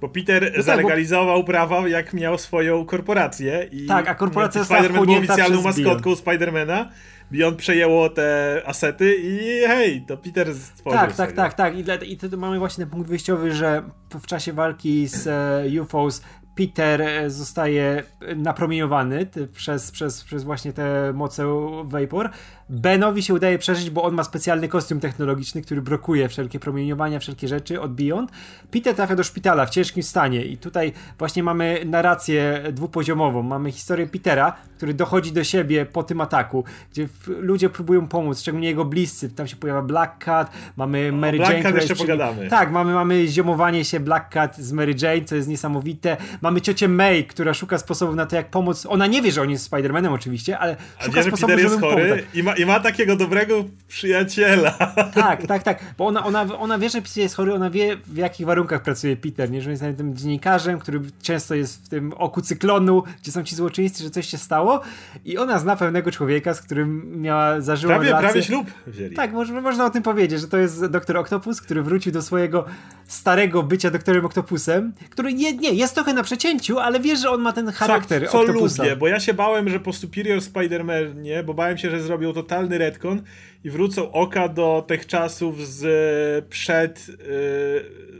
[0.00, 1.52] Bo Peter no zalegalizował tak, bo...
[1.52, 3.68] prawa, jak miał swoją korporację.
[3.72, 6.88] I tak, a korporacja Spider-Man był oficjalną maskotką Spidermana.
[7.32, 11.74] Beyond przejęło te asety i hej, to Peter stworzył Tak, tak, tak, tak.
[11.78, 16.22] I, i wtedy mamy właśnie ten punkt wyjściowy, że w czasie walki z e, UFOs
[16.54, 18.02] Peter e, zostaje
[18.36, 21.44] napromieniowany przez, przez, przez właśnie te moce
[21.84, 22.30] Vapor.
[22.74, 27.48] Benowi się udaje przeżyć, bo on ma specjalny kostium technologiczny, który blokuje wszelkie promieniowania, wszelkie
[27.48, 28.30] rzeczy od Beyond.
[28.70, 33.42] Peter trafia do szpitala w ciężkim stanie i tutaj właśnie mamy narrację dwupoziomową.
[33.42, 38.68] Mamy historię Petera, który dochodzi do siebie po tym ataku, gdzie ludzie próbują pomóc, szczególnie
[38.68, 39.30] jego bliscy.
[39.30, 41.62] Tam się pojawia Black Cat, mamy Mary Black Jane.
[41.62, 42.48] Cat jeszcze pogadamy.
[42.48, 46.16] Tak, mamy, mamy ziomowanie się Black Cat z Mary Jane, co jest niesamowite.
[46.40, 48.86] Mamy ciocię May, która szuka sposobów na to, jak pomóc.
[48.86, 52.02] Ona nie wie, że on jest Spider-Manem oczywiście, ale szuka wie, sposobu, żeby mu pomóc.
[52.34, 54.70] I ma, I ma takiego dobrego przyjaciela.
[55.14, 55.80] Tak, tak, tak.
[55.98, 59.16] Bo ona, ona, ona wie, że Peter jest chory, ona wie, w jakich warunkach pracuje
[59.16, 59.62] Peter, nie?
[59.62, 64.04] Że jest tym dziennikarzem, który często jest w tym oku cyklonu, gdzie są ci złoczyńcy,
[64.04, 64.80] że coś się stało
[65.24, 68.28] i ona zna pewnego człowieka, z którym miała, zażyła prawie, relację.
[68.28, 69.16] Prawie ślub wzięli.
[69.16, 72.64] Tak, może, można o tym powiedzieć, że to jest doktor Octopus, który wrócił do swojego
[73.06, 77.40] starego bycia doktorem Octopusem, który nie, nie, jest trochę na przecięciu, ale wiesz, że on
[77.40, 78.82] ma ten charakter co, co Octopusa.
[78.82, 82.78] lubię, bo ja się bałem, że po Superior Spider-Manie, bo bałem się, że zrobią totalny
[82.78, 83.22] retcon
[83.64, 87.14] i wrócą oka do tych czasów z przed, yy,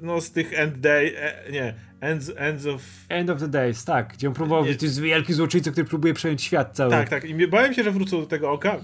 [0.02, 2.82] no z tych end day, e, nie, Ends, ends of...
[3.08, 6.42] End of the Days, tak, gdzie on próbował, to jest wielki złoczyńca, który próbuje przejąć
[6.42, 6.90] świat cały.
[6.90, 8.80] Tak, tak, i bałem się, że wrócą do tego oka,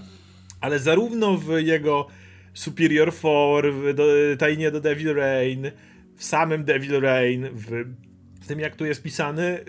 [0.61, 2.07] ale zarówno w jego
[2.53, 4.03] Superior 4, w do,
[4.37, 5.71] Tainie do Devil Rain,
[6.15, 9.59] w samym Devil Rain, w tym jak tu jest pisany,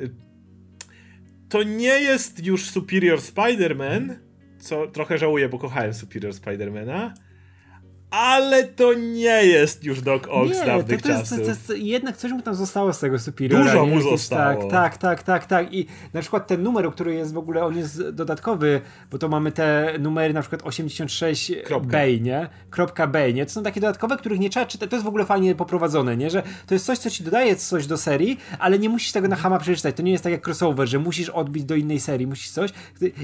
[1.49, 4.15] to nie jest już Superior Spider-Man,
[4.61, 7.11] co trochę żałuję, bo kochałem Superior Spider-Mana,
[8.11, 11.39] ale to nie jest już Doc Ock z dawnych to, to czasów.
[11.39, 13.65] Jest, to jest, jednak coś mu tam zostało z tego Superiora.
[13.65, 14.63] Dużo mu zostało.
[14.63, 15.75] Tak, tak, tak, tak, tak.
[15.75, 18.81] I na przykład ten numer, który jest w ogóle, on jest dodatkowy,
[19.11, 21.53] bo to mamy te numery na przykład 86
[21.83, 22.49] Bay, nie?
[22.71, 23.47] Kropka Bay, nie?
[23.47, 24.91] To są takie dodatkowe, których nie trzeba czytać.
[24.91, 26.31] To jest w ogóle fajnie poprowadzone, nie?
[26.31, 29.37] Że to jest coś, co ci dodaje coś do serii, ale nie musisz tego na
[29.37, 29.97] hama przeczytać.
[29.97, 32.71] To nie jest tak jak crossover, że musisz odbić do innej serii, musisz coś.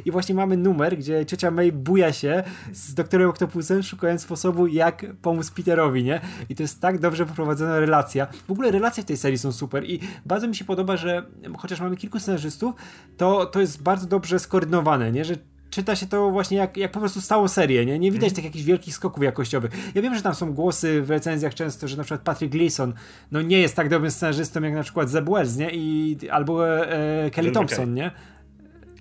[0.04, 5.06] I właśnie mamy numer, gdzie ciocia May buja się z doktorem Octopusem, szukając sposobu, jak
[5.22, 6.20] pomóc Peterowi, nie?
[6.48, 8.26] I to jest tak dobrze poprowadzona relacja.
[8.48, 11.26] W ogóle relacje w tej serii są super i bardzo mi się podoba, że
[11.58, 12.74] chociaż mamy kilku scenarzystów,
[13.16, 15.24] to, to jest bardzo dobrze skoordynowane, nie?
[15.24, 15.34] Że
[15.70, 17.98] czyta się to właśnie jak, jak po prostu stałą serię, nie?
[17.98, 18.34] Nie widać mm.
[18.34, 19.72] tych jakichś wielkich skoków jakościowych.
[19.94, 22.92] Ja wiem, że tam są głosy w recenzjach często, że na przykład Patrick Gleason
[23.30, 25.70] no nie jest tak dobrym scenarzystą jak na przykład Zeb Wells, nie?
[25.72, 28.10] I, albo e, Kelly Thompson, nie?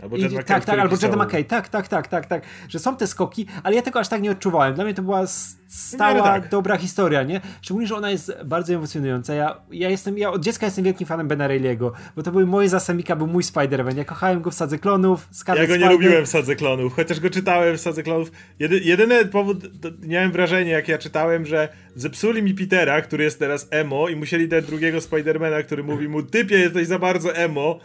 [0.05, 2.95] Albo Jet McKay, tak, tak, albo Jet McKay, tak, tak, tak, tak, tak, że są
[2.95, 4.73] te skoki, ale ja tego aż tak nie odczuwałem.
[4.73, 5.27] Dla mnie to była
[5.67, 6.49] stała, tak.
[6.49, 7.41] dobra historia, nie?
[7.61, 9.33] Szczególnie, że ona jest bardzo emocjonująca.
[9.33, 12.69] Ja, ja jestem, ja od dziecka jestem wielkim fanem Bena Reilly'ego, bo to były moje
[12.69, 13.97] zasemika, był mój Spider-Man.
[13.97, 17.19] Ja kochałem go w Sadze Klonów, Ja go nie Spider lubiłem w Sadze Klonów, chociaż
[17.19, 18.31] go czytałem w Sadze Klonów.
[18.59, 19.57] Jedy, jedyny powód,
[20.01, 24.47] miałem wrażenie, jak ja czytałem, że zepsuli mi Petera, który jest teraz emo i musieli
[24.47, 27.79] dać drugiego Spidermana, który mówi mu, typie, jesteś za bardzo emo,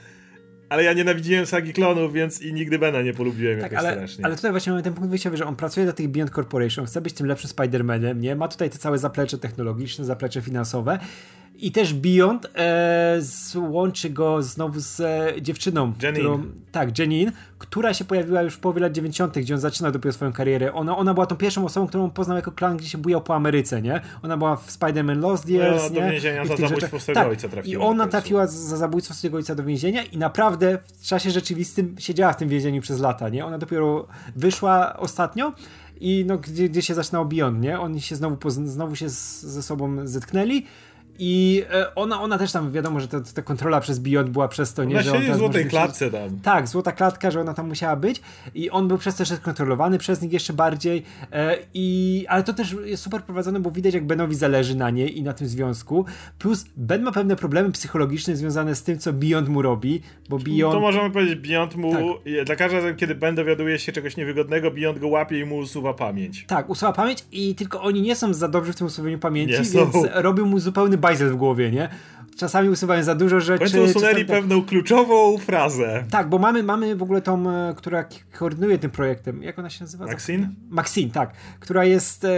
[0.71, 4.25] ale ja nienawidziłem sagi klonów, więc i nigdy Bena nie polubiłem tak, jakoś ale, strasznie.
[4.25, 7.01] Ale tutaj właśnie mamy ten punkt wyjściowy, że on pracuje dla tych Beyond Corporation, chce
[7.01, 8.37] być tym lepszym Spider-Manem, nie?
[8.37, 10.99] Ma tutaj te całe zaplecze technologiczne, zaplecze finansowe
[11.61, 15.93] I też Beyond e, złączy go znowu z e, dziewczyną.
[16.03, 16.21] Janine.
[16.21, 16.43] Którą,
[16.73, 20.33] tak, Janine, która się pojawiła już w połowie lat 90., gdzie on zaczyna dopiero swoją
[20.33, 20.73] karierę.
[20.73, 23.83] Ona, ona była tą pierwszą osobą, którą poznał jako klan, gdzie się bujał po Ameryce,
[23.83, 24.01] nie?
[24.23, 26.11] Ona była w Spider-Man Lost Years, No, do nie?
[26.11, 27.31] więzienia I za zabójstwo swojego tak.
[27.31, 31.07] ojca trafiła I na ona trafiła za zabójstwo swojego ojca do więzienia i naprawdę w
[31.07, 33.47] czasie rzeczywistym siedziała w tym więzieniu przez lata, nie?
[33.47, 34.07] Ona dopiero
[34.37, 35.53] wyszła ostatnio
[36.01, 37.81] i no, gdzie, gdzie się zaczynał Beyond, nie?
[37.81, 40.67] Oni się znowu, znowu się z, ze sobą zetknęli
[41.23, 44.75] i e, ona, ona też tam, wiadomo, że ta, ta kontrola przez Beyond była przez
[44.75, 44.95] to, nie?
[44.95, 46.41] Ona że on w złotej klatce tam.
[46.43, 48.21] tak, złota klatka, że ona tam musiała być
[48.55, 51.03] i on był przez to też kontrolowany przez nich jeszcze bardziej
[51.33, 55.19] e, i ale to też jest super prowadzone, bo widać jak Benowi zależy na niej
[55.19, 56.05] i na tym związku,
[56.39, 60.75] plus Ben ma pewne problemy psychologiczne związane z tym, co Beyond mu robi, bo Beyond...
[60.75, 62.03] To możemy powiedzieć, Beyond mu, Tak.
[62.47, 65.95] dla każdego razem, kiedy Ben dowiaduje się czegoś niewygodnego, Beyond go łapie i mu usuwa
[65.95, 66.45] pamięć.
[66.47, 69.59] Tak, usuwa pamięć i tylko oni nie są za dobrzy w tym usuwaniu pamięci, Nie
[69.59, 70.03] więc są.
[70.15, 71.89] robią mu zupełny bajzel w głowie, nie?
[72.37, 73.59] Czasami usuwają za dużo rzeczy.
[73.59, 76.05] końcu usunęli czasami tak- pewną kluczową frazę.
[76.11, 78.05] Tak, bo mamy, mamy w ogóle tą, e, która
[78.39, 79.43] koordynuje tym projektem.
[79.43, 80.07] Jak ona się nazywa?
[80.07, 80.49] Maxine?
[80.71, 81.33] Maxine, tak.
[81.61, 82.25] Która jest.
[82.25, 82.31] E,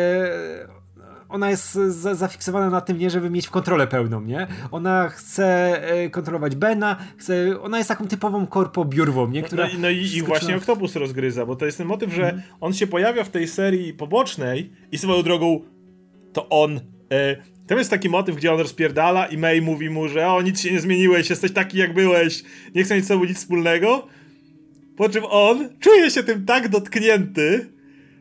[1.29, 4.47] ona jest za, zafiksowana na tym, nie, żeby mieć kontrolę pełną, nie?
[4.71, 5.47] Ona chce
[5.91, 9.43] e, kontrolować Bena, chce, ona jest taką typową korpo biurwą, nie?
[9.43, 12.23] Która No, i- no i, i właśnie Octopus rozgryza, bo to jest ten motyw, że
[12.25, 12.43] Mhm.
[12.61, 15.61] on się pojawia w tej serii pobocznej i swoją drogą
[16.33, 16.81] to on.
[17.13, 17.37] E,
[17.73, 20.73] tam jest taki motyw, gdzie on rozpierdala i May mówi mu, że o, nic się
[20.73, 22.43] nie zmieniłeś, jesteś taki jak byłeś,
[22.75, 24.07] nie chcę mieć z sobą nic wspólnego.
[24.97, 27.67] Po czym on czuje się tym tak dotknięty,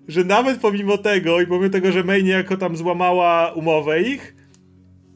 [0.07, 4.36] że nawet pomimo tego i pomimo tego, że May niejako tam złamała umowę ich,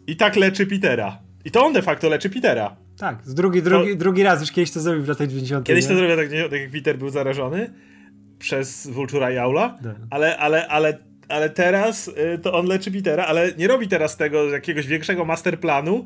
[0.08, 1.20] i tak leczy Petera.
[1.46, 2.76] I to on de facto leczy Petera.
[2.98, 5.68] Tak, z drugi, drugi, drugi raz już kiedyś to zrobił w latach 90.
[5.68, 5.90] Kiedyś nie?
[5.90, 7.74] to zrobił tak, tak jak Peter był zarażony
[8.40, 9.96] przez Vultura i Aula, Tak.
[10.10, 10.98] ale, ale, ale,
[11.30, 16.06] ale teraz y, to on leczy Petera, ale nie robi teraz tego jakiegoś większego masterplanu,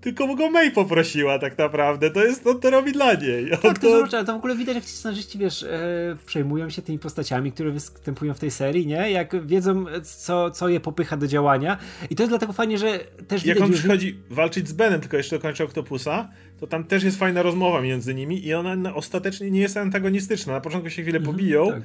[0.00, 2.10] tylko go May poprosiła tak naprawdę.
[2.10, 3.52] To jest, on to robi dla niej.
[3.52, 6.70] On Tak, to, to, ale to w ogóle widać, jak ci scenarzyści, wiesz, e, przejmują
[6.70, 9.10] się tymi postaciami, które występują w tej serii, nie?
[9.10, 11.78] Jak wiedzą, co, co je popycha do działania.
[12.10, 12.98] I to jest dlatego fajnie, że
[13.28, 13.78] też jak on już...
[13.78, 16.28] przychodzi walczyć z Benem, tylko jeszcze dokończy Octopusa,
[16.60, 20.52] to tam też jest fajna rozmowa między nimi i ona ostatecznie nie jest antagonistyczna.
[20.52, 21.82] Na początku się chwilę pobiją, tak.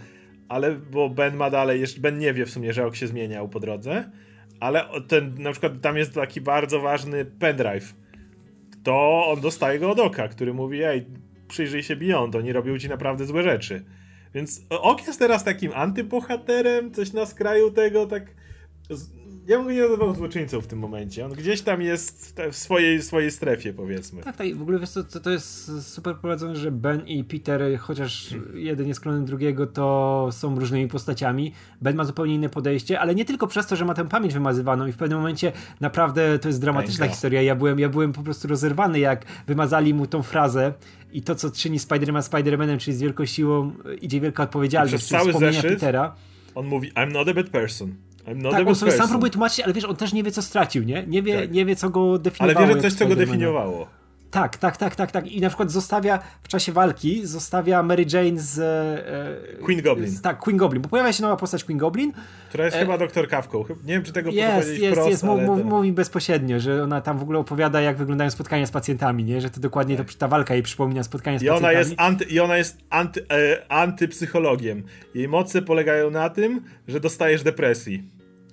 [0.53, 3.49] Ale bo Ben ma dalej, jeszcze Ben nie wie w sumie, że Ok się zmieniał
[3.49, 4.11] po drodze,
[4.59, 7.93] ale ten, na przykład tam jest taki bardzo ważny pendrive.
[8.84, 11.05] To on dostaje go od Oka, który mówi, ej,
[11.47, 13.85] przyjrzyj się Beyond, oni robią ci naprawdę złe rzeczy.
[14.34, 18.35] Więc Ok jest teraz takim antybohaterem, coś na skraju tego, tak...
[19.47, 21.25] Ja bym go nie nazywał złoczyńcą w tym momencie.
[21.25, 24.23] On gdzieś tam jest w te- w swojej, swojej strefie, powiedzmy.
[24.23, 27.61] Tak, tak, i w ogóle wiesz to, to jest super prowadzone, że Ben i Peter,
[27.79, 31.53] chociaż jeden jest klonem drugiego, to są różnymi postaciami.
[31.81, 34.87] Ben ma zupełnie inne podejście, ale nie tylko przez to, że ma tę pamięć wymazywaną
[34.87, 37.13] i w pewnym momencie naprawdę to jest dramatyczna Pęka.
[37.13, 37.41] historia.
[37.41, 40.73] Ja byłem, ja byłem po prostu rozerwany, jak wymazali mu tą frazę
[41.13, 43.71] i to, co czyni Spider-Man Spider-Manem, czyli z wielką siłą
[44.01, 46.15] idzie wielka odpowiedzialność, Przez czyli cały wspomnienia zeszyt Petera.
[46.55, 47.95] On mówi, I'm not a bad person.
[48.25, 49.09] A Tak, on sobie sam person.
[49.09, 51.03] próbuje tłumaczyć, ale wiesz, on też nie wie, co stracił, nie?
[51.07, 51.51] Nie wie, Tak.
[51.51, 52.67] nie wie co go Ale definiowało.
[52.67, 53.87] wie, że coś, co go definiowało.
[54.34, 55.27] Tak, tak, tak, tak, tak.
[55.27, 58.60] I na przykład zostawia w czasie walki, zostawia Mary Jane z.
[58.60, 60.07] E, Queen Goblin.
[60.10, 62.14] Z, tak, Queen Goblin, bo pojawia się nowa postać Queen Goblin.
[62.49, 63.64] Która jest E, chyba doktorkawką.
[63.64, 65.23] Chyb- Nie wiem, czy tego Jest, jest, wprost, jest.
[65.23, 68.65] Mów, ale mów, to- mówi bezpośrednio, że ona tam w ogóle opowiada, jak wyglądają spotkania
[68.65, 69.41] z pacjentami, nie?
[69.41, 71.89] Że to dokładnie to, ta walka jej przypomina spotkania z I ona pacjentami.
[71.89, 74.84] jest, anty, i ona jest anty, e, antypsychologiem.
[75.15, 78.03] Jej moce polegają na tym, że dostajesz depresji.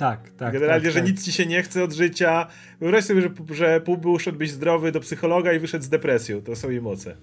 [0.01, 0.53] Tak, tak.
[0.53, 1.09] Generalnie, tak, że tak.
[1.09, 2.47] nic ci się nie chce od życia.
[2.81, 6.43] Wyobraź sobie, że, że pół był szedłbyś zdrowy do psychologa i wyszedł z depresją.
[6.43, 7.17] To są jej moce.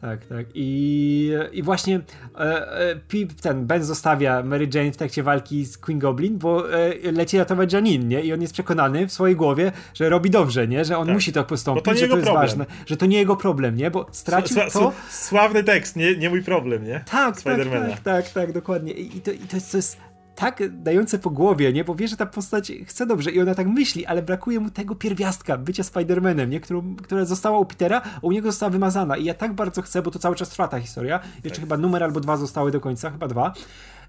[0.00, 0.46] Tak, tak.
[0.54, 2.00] I, i właśnie
[2.38, 6.74] e, e, Pip, ten Ben zostawia Mary Jane w trakcie walki z Queen Goblin, bo
[6.74, 8.20] e, leci ratować Janine, nie?
[8.20, 10.84] I on jest przekonany w swojej głowie, że robi dobrze, nie?
[10.84, 11.14] Że on Tak.
[11.14, 12.46] musi tak postąpić, to nie że to jest problem.
[12.46, 13.90] ważne, że to nie jego problem, nie?
[13.90, 14.78] Bo stracił Sła- to...
[14.78, 17.04] sła- Sławny tekst, nie, nie mój problem, nie?
[17.10, 18.92] Tak, tak, tak, tak, tak, dokładnie.
[18.92, 19.96] I to, i to, jest, to jest
[20.34, 21.84] tak dające po głowie, nie?
[21.84, 24.94] Bo wie, że ta postać chce dobrze i ona tak myśli, ale brakuje mu tego
[24.94, 26.60] pierwiastka, bycia Spider-Manem, nie?
[26.60, 29.16] Którą, która została u Petera, a u niego została wymazana.
[29.16, 31.20] I ja tak bardzo chcę, bo to cały czas trwa ta historia.
[31.34, 31.60] Jeszcze Tak.
[31.60, 33.52] chyba numer albo dwa zostały do końca, chyba dwa.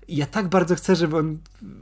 [0.08, 1.38] I ja tak bardzo chcę, żeby on,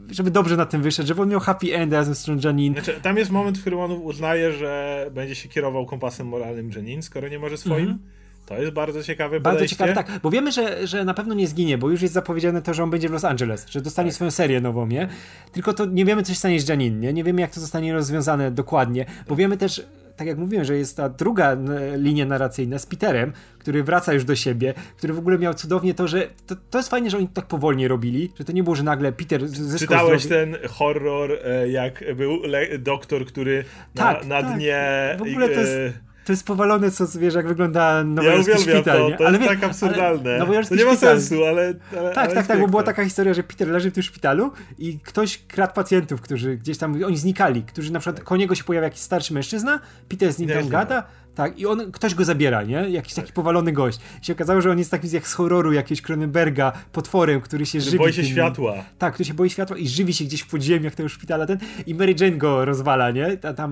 [0.09, 2.73] żeby dobrze na tym wyszedł, żeby on miał happy end razem z tą Janine.
[2.73, 7.01] Znaczy, tam jest moment, w którym on uznaje, że będzie się kierował kompasem moralnym Janine,
[7.01, 7.99] skoro nie może swoim.
[8.45, 9.39] To jest bardzo ciekawe.
[9.39, 9.75] Bardzo podejście.
[9.75, 12.73] ciekawe, tak, bo wiemy, że, że na pewno nie zginie, bo już jest zapowiedziane to,
[12.73, 14.15] że on będzie w Los Angeles, że dostanie Tak.
[14.15, 15.07] swoją serię nową, nie?
[15.51, 17.13] Tylko to nie wiemy, co się stanie z Janine, nie?
[17.13, 20.97] Nie wiemy, jak to zostanie rozwiązane dokładnie, bo wiemy też, tak jak mówiłem, że jest
[20.97, 21.57] ta druga
[21.97, 26.07] linia narracyjna z Peterem, który wraca już do siebie, który w ogóle miał cudownie to,
[26.07, 28.83] że to, to jest fajnie, że oni tak powolnie robili, że to nie było, że
[28.83, 30.45] nagle Peter zyskał Czytałeś zdrowie.
[30.45, 32.41] ten horror, e, jak był
[32.79, 33.63] doktor, który
[33.95, 34.57] tak, na, na tak.
[34.57, 34.81] dnie...
[35.17, 38.97] W ogóle to jest e, to jest powalone, co wiesz, jak wygląda nowojorski ja szpital.
[38.97, 39.17] To, nie?
[39.17, 40.41] to ale jest tak absurdalne.
[40.41, 41.73] Ale to nie ma sensu, ale.
[41.99, 44.51] ale tak, ale tak, tak, bo była taka historia, że Peter leży w tym szpitalu
[44.77, 48.63] i ktoś kradł pacjentów, którzy gdzieś tam, oni znikali, którzy na przykład koło niego się
[48.63, 49.79] pojawia jakiś starszy mężczyzna,
[50.09, 51.03] Peter z nim tam gada,
[51.35, 52.89] tak, i on, ktoś go zabiera, nie?
[52.89, 53.99] Jakiś taki powalony gość.
[54.21, 57.81] I się okazało, że on jest taki jak z horroru jakiegoś Cronenberga, potworem, który się
[57.81, 57.97] żywi.
[57.97, 58.75] boi się tym, światła.
[58.97, 61.57] Tak, który się boi światła i żywi się gdzieś w podziemiach tego szpitala, ten,
[61.87, 63.37] i Mary Jane go rozwala, nie?
[63.37, 63.69] Tam, tak.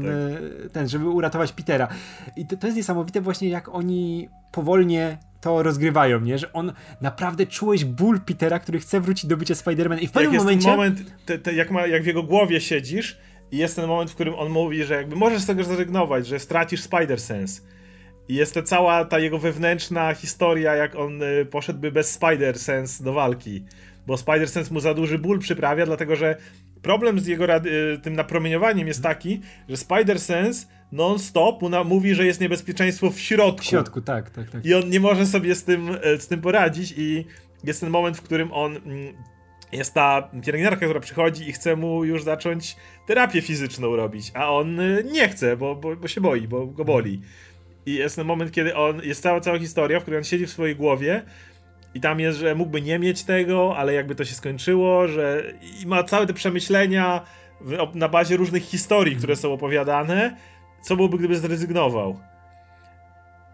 [0.66, 1.88] E, ten, żeby uratować Petera.
[2.38, 6.38] I to, to jest niesamowite właśnie, jak oni powolnie to rozgrywają, nie?
[6.38, 10.34] Że on naprawdę czułeś ból Petera, który chce wrócić do bycia Spider-Man i w pewnym
[10.34, 10.68] jak momencie...
[10.68, 13.18] moment, te, te, jak, ma, jak w jego głowie siedzisz
[13.52, 16.40] i jest ten moment, w którym on mówi, że jakby możesz z tego zrezygnować, że
[16.40, 17.62] stracisz Spider-Sense.
[18.28, 23.14] I jest to cała ta jego wewnętrzna historia, jak on y, poszedłby bez Spider-Sense do
[23.14, 23.64] walki.
[24.08, 26.36] Bo Spider-Sense mu za duży ból przyprawia, dlatego że
[26.82, 33.10] problem z jego y, tym napromieniowaniem jest taki, że Spider-Sense non-stop mówi, że jest niebezpieczeństwo
[33.10, 33.62] w środku.
[33.62, 34.66] W środku, tak, tak, tak.
[34.66, 37.26] I on nie może sobie z tym, y, z tym poradzić i
[37.64, 39.14] jest ten moment, w którym on mm,
[39.72, 42.76] jest ta pielęgniarka, która przychodzi i chce mu już zacząć
[43.08, 46.86] terapię fizyczną robić, a on y, nie chce, bo, bo, bo się boi, bo go
[46.86, 47.22] boli.
[47.86, 50.52] I jest ten moment, kiedy on, jest cała, cała historia, w której on siedzi w
[50.52, 51.22] swojej głowie
[51.94, 55.44] i tam jest, że mógłby nie mieć tego, ale jakby to się skończyło, że
[55.84, 57.22] i ma całe te przemyślenia
[57.94, 60.38] na bazie różnych historii, które są opowiadane,
[60.82, 62.20] co byłoby, gdyby zrezygnował.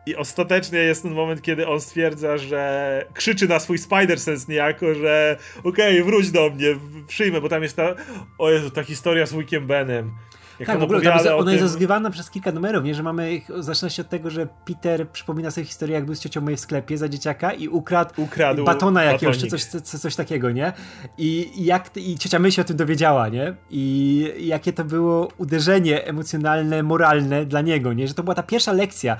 [0.08, 5.38] I ostatecznie jest ten moment, kiedy on stwierdza, że krzyczy na swój Spider-Sense niejako, że
[5.64, 6.68] okej, okay, wróć do mnie,
[7.08, 7.96] przyjmę, bo tam jest ta,
[8.38, 10.12] o Jezu, ta historia z Wickiem Benem.
[10.60, 12.96] Jak tak, w ogóle jest, ona jest rozgrywana przez kilka numerów, nie?
[12.96, 16.42] Że mamy, zaczyna się od tego, że Peter przypomina sobie historię, jak był z ciocią
[16.42, 20.52] May w sklepie za dzieciaka i ukradł, ukradł batona jakiegoś, czy coś, coś, coś, takiego,
[20.52, 20.74] nie?
[21.18, 23.56] I, jak, I ciocia May się o tym dowiedziała, nie?
[23.70, 28.08] I jakie to było uderzenie emocjonalne, moralne dla niego, nie?
[28.08, 29.18] Że to była ta pierwsza lekcja,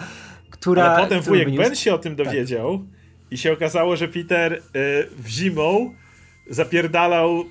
[0.50, 0.86] która...
[0.86, 2.26] Ale potem wujek Ben się o tym tak.
[2.26, 2.88] dowiedział tak.
[3.32, 4.60] i się okazało, że Peter y,
[5.18, 5.94] w zimą
[6.50, 7.46] zapierdalał y,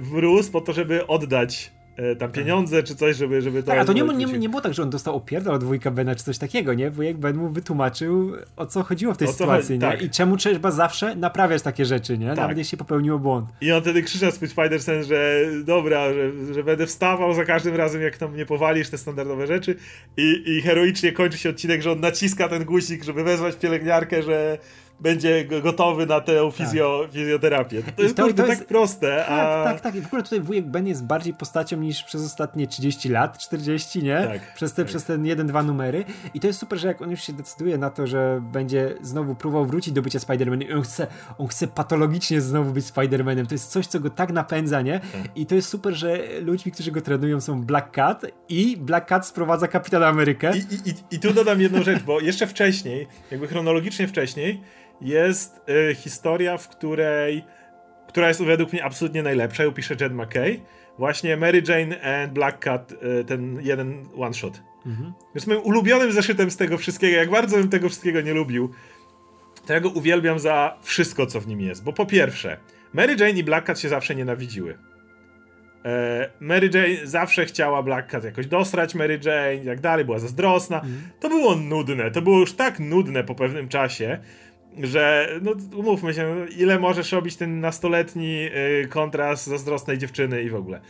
[0.00, 1.73] w mróz po to, żeby oddać
[2.18, 3.66] tam pieniądze czy coś, żeby, żeby to...
[3.66, 6.14] Tak, a to nie, nie, nie było tak, że on dostał opierdol od wujka Bena
[6.14, 6.90] czy coś takiego, nie?
[6.90, 9.80] Wujek Ben mu wytłumaczył, o co chodziło w tej sytuacji, nie?
[9.80, 10.02] Tak.
[10.02, 12.28] I czemu trzeba zawsze naprawiać takie rzeczy, nie?
[12.28, 12.36] Tak.
[12.36, 13.48] Nawet jeśli popełniło błąd.
[13.60, 18.02] I on wtedy krzyczał swój Spider-Sense, że dobra, że, że będę wstawał za każdym razem,
[18.02, 19.76] jak tam nie powalisz te standardowe rzeczy
[20.16, 24.58] i, i heroicznie kończy się odcinek, że on naciska ten guzik, żeby wezwać pielęgniarkę, że
[25.00, 27.12] będzie gotowy na tę fizjo, tak.
[27.12, 27.82] fizjoterapię.
[27.96, 29.24] To jest, to, to jest tak proste.
[29.28, 29.64] Tak, a...
[29.64, 29.94] tak, tak.
[29.94, 34.02] I w ogóle tutaj wujek Ben jest bardziej postacią niż przez ostatnie 30 lat, 40,
[34.02, 34.22] nie?
[34.22, 34.88] Tak, przez, te, tak.
[34.88, 36.04] przez ten jeden, dwa numery.
[36.34, 39.34] I to jest super, że jak on już się decyduje na to, że będzie znowu
[39.34, 41.06] próbował wrócić do bycia Spider-Manem i on chce,
[41.38, 43.46] on chce patologicznie znowu być Spider-Manem.
[43.46, 45.00] To jest coś, co go tak napędza, nie?
[45.00, 45.22] Tak.
[45.36, 49.26] I to jest super, że ludźmi, którzy go trenują są Black Cat i Black Cat
[49.26, 50.56] sprowadza Kapitana Amerykę.
[50.56, 54.60] I, i, i, i tu dodam jedną rzecz, bo jeszcze wcześniej, jakby chronologicznie wcześniej,
[55.00, 55.60] jest
[55.90, 57.44] y, historia, w której
[58.14, 60.60] która jest według mnie absolutnie najlepsza, ją pisze Jed McKay.
[60.98, 64.62] Właśnie Mary Jane and Black Cat, y, ten jeden one shot.
[64.86, 65.12] Mhm.
[65.34, 67.16] Jest moim ulubionym zeszytem z tego wszystkiego.
[67.16, 68.70] Jak bardzo bym tego wszystkiego nie lubił,
[69.66, 71.84] to ja go uwielbiam za wszystko, co w nim jest.
[71.84, 72.56] Bo po pierwsze,
[72.92, 74.78] Mary Jane i Black Cat się zawsze nienawidziły.
[75.84, 80.18] E, Mary Jane zawsze chciała Black Cat jakoś dostrać Mary Jane i tak dalej, była
[80.18, 80.76] zazdrosna.
[80.76, 81.02] Mhm.
[81.20, 84.18] To było nudne, to było już tak nudne po pewnym czasie,
[84.82, 88.48] że, no umówmy się, ile możesz robić ten nastoletni
[88.82, 90.80] y, kontrast zazdrosnej dziewczyny i w ogóle.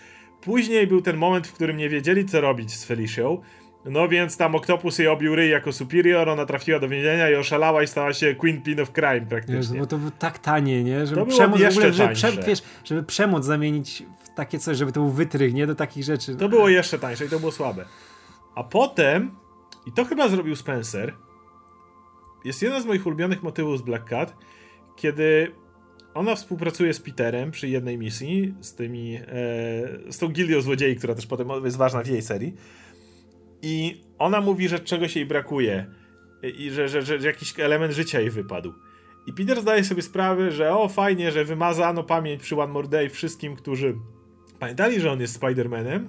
[0.40, 3.42] Później był ten moment, w którym nie wiedzieli, co robić z Felicią,
[3.84, 7.82] no więc tam Octopus jej obił ryj jako superior, ona trafiła do więzienia i oszalała
[7.82, 9.56] i stała się Queen Pin of Crime praktycznie.
[9.56, 11.06] Jezu, bo to było tak tanie, nie?
[11.06, 14.92] Żeby to przemoc w ogóle, żeby, prze, wiesz, żeby przemoc zamienić w takie coś, żeby
[14.92, 15.66] to był wytrych, nie?
[15.66, 16.36] Do takich rzeczy.
[16.36, 17.84] To było jeszcze tańsze i to było słabe.
[18.54, 19.30] A potem,
[19.86, 21.14] i to chyba zrobił Spencer,
[22.44, 24.36] jest jeden z moich ulubionych motywów z Black Cat,
[24.96, 25.52] kiedy
[26.14, 29.22] ona współpracuje z Peterem przy jednej misji, z tymi, e,
[30.12, 32.54] z tą gildią złodziei, która też potem jest ważna w jej serii.
[33.62, 35.86] I ona mówi, że czegoś jej brakuje
[36.58, 38.74] i że, że, że, że jakiś element życia jej wypadł.
[39.26, 43.10] I Peter zdaje sobie sprawę, że o fajnie, że wymazano pamięć przy One More Day
[43.10, 43.94] wszystkim, którzy
[44.58, 46.08] pamiętali, że on jest Spider-Manem,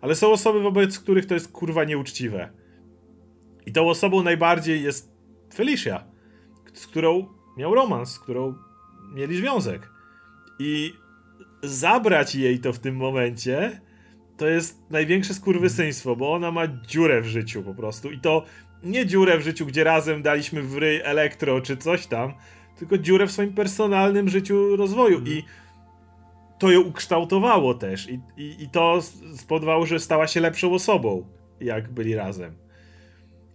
[0.00, 2.52] ale są osoby, wobec których to jest kurwa nieuczciwe.
[3.66, 5.11] I tą osobą najbardziej jest
[5.54, 6.04] Felicia,
[6.74, 8.54] z którą miał romans, z którą
[9.14, 9.90] mieli związek.
[10.58, 10.92] I
[11.62, 13.80] zabrać jej to w tym momencie,
[14.36, 18.44] to jest największe skurwysyństwo, bo ona ma dziurę w życiu po prostu i to
[18.82, 22.34] nie dziurę w życiu, gdzie razem daliśmy w ryj elektro czy coś tam,
[22.78, 25.28] tylko dziurę w swoim personalnym życiu rozwoju mm.
[25.28, 25.42] i
[26.58, 29.00] to ją ukształtowało też i, i, i to
[29.36, 31.26] spowodowało, że stała się lepszą osobą,
[31.60, 32.61] jak byli razem.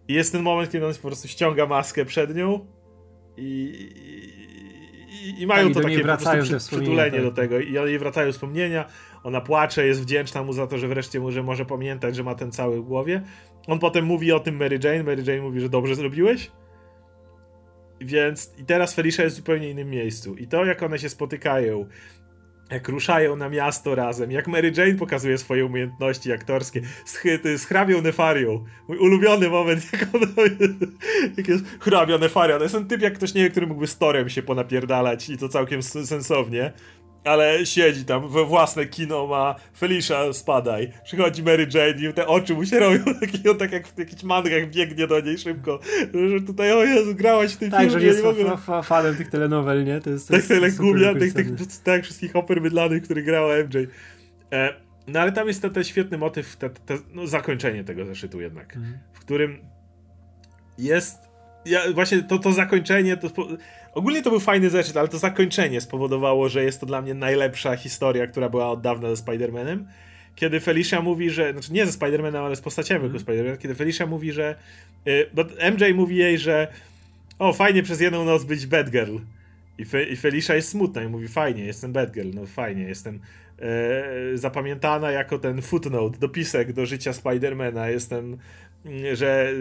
[0.08, 2.66] I jest ten moment, kiedy on po prostu ściąga maskę przed nią
[3.38, 3.90] i,
[5.24, 7.22] i, i mają tak, to takie po prostu przytulenie tak.
[7.22, 8.86] do tego i jej wracają wspomnienia,
[9.24, 12.52] ona płacze, jest wdzięczna mu za to, że wreszcie może, może pamiętać, że ma ten
[12.52, 13.22] cały w głowie.
[13.68, 16.52] On potem mówi o tym Mary Jane, Mary Jane mówi, że dobrze zrobiłeś.
[18.02, 20.36] Więc i teraz Felicia jest w zupełnie innym miejscu.
[20.36, 21.86] I to, jak one się spotykają,
[22.72, 27.22] jak ruszają na miasto razem, jak Mary Jane pokazuje swoje umiejętności aktorskie z,
[27.62, 28.66] z hrabią Nefarią.
[28.88, 30.26] Mój ulubiony moment, jak ona
[31.38, 32.58] jak jest hrabia Nefaria.
[32.58, 35.38] To jest ten typ, jak ktoś nie wie, który mógłby z Torem się ponapierdalać i
[35.38, 36.74] to całkiem sensownie
[37.24, 40.92] ale siedzi tam, we własne kino ma Felicia, spadaj.
[41.04, 44.24] Przychodzi Mary Jane i te oczy mu się robią, taki, on tak jak w jakichś
[44.24, 45.80] mangach biegnie do niej szybko,
[46.30, 47.94] że tutaj, o Jezu, grałaś w tym tak, filmie.
[47.94, 48.58] Tak, że jest mogę...
[48.58, 50.02] fa fanem tych telenowel, nie?
[50.02, 50.44] To jest, to tak,
[51.20, 53.88] tych, tych, tych, tak, wszystkich oper mydlanych, które grała MJ.
[54.54, 54.74] E,
[55.08, 58.76] no ale tam jest ten, ten świetny motyw, te, te, no, zakończenie tego zeszytu jednak,
[58.76, 58.98] mhm.
[59.14, 59.58] w którym
[60.78, 61.28] jest
[61.68, 63.30] ja, właśnie to, to zakończenie, to,
[63.98, 67.76] ogólnie to był fajny zeszyt, ale to zakończenie spowodowało, że jest to dla mnie najlepsza
[67.76, 69.84] historia, która była od dawna ze Spider-Manem.
[70.36, 73.18] Kiedy Felicia mówi, że, znaczy nie ze Spider-Manem, ale z postaciami mm.
[73.18, 74.56] Spider-Man, kiedy Felicia mówi, że,
[75.08, 76.68] y, bo MJ mówi jej, że
[77.40, 79.18] o, fajnie przez jedną noc być Batgirl.
[79.78, 83.20] I, Fe, I Felicia jest smutna i mówi, fajnie, jestem Batgirl, no fajnie, jestem
[83.60, 88.38] e, zapamiętana jako ten footnote, dopisek do życia Spidermana, jestem
[89.14, 89.54] że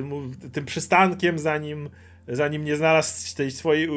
[0.53, 1.89] tym przystankiem, zanim,
[2.28, 3.89] zanim nie znalazł tej swojej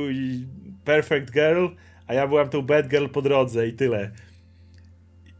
[0.85, 1.65] perfect girl,
[2.07, 4.11] a ja byłam tą bad girl po drodze i tyle.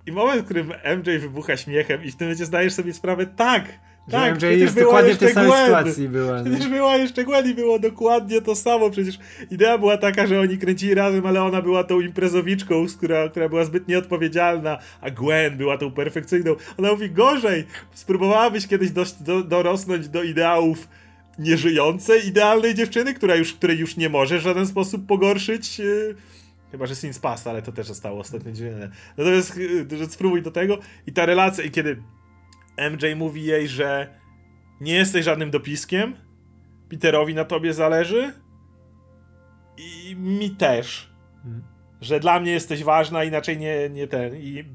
[0.06, 3.64] I moment, w którym MJ wybucha śmiechem i w tym momencie zdajesz sobie sprawę, tak,
[4.12, 6.44] tak, MJ jest dokładnie w tej samej sytuacji była.
[6.44, 8.90] Przecież była jeszcze Gwen i było dokładnie to samo.
[8.90, 9.20] Przecież
[9.52, 13.66] idea była taka, że oni kręcili razem, ale ona była tą imprezowiczką, która, która była
[13.66, 16.56] zbyt nieodpowiedzialna, a Gwen była tą perfekcyjną.
[16.78, 20.88] Ona mówi, gorzej, spróbowałabyś kiedyś do, do, dorosnąć do ideałów
[21.40, 25.80] nieżyjącej, idealnej dziewczyny, która już, której już nie może w żaden sposób pogorszyć.
[25.80, 26.16] Yy,
[26.72, 28.90] Chyba, że Sins Past, ale to też zostało ostatnio dziwne.
[29.18, 32.02] Natomiast yy, że spróbuj do tego i ta relacja, i kiedy
[32.92, 34.20] MJ mówi jej, że
[34.82, 36.16] nie jesteś żadnym dopiskiem,
[36.90, 38.34] Peterowi na tobie zależy
[39.78, 41.10] i mi też.
[41.44, 41.64] Hmm.
[42.02, 44.36] Że dla mnie jesteś ważna, inaczej nie, nie ten.
[44.36, 44.66] I,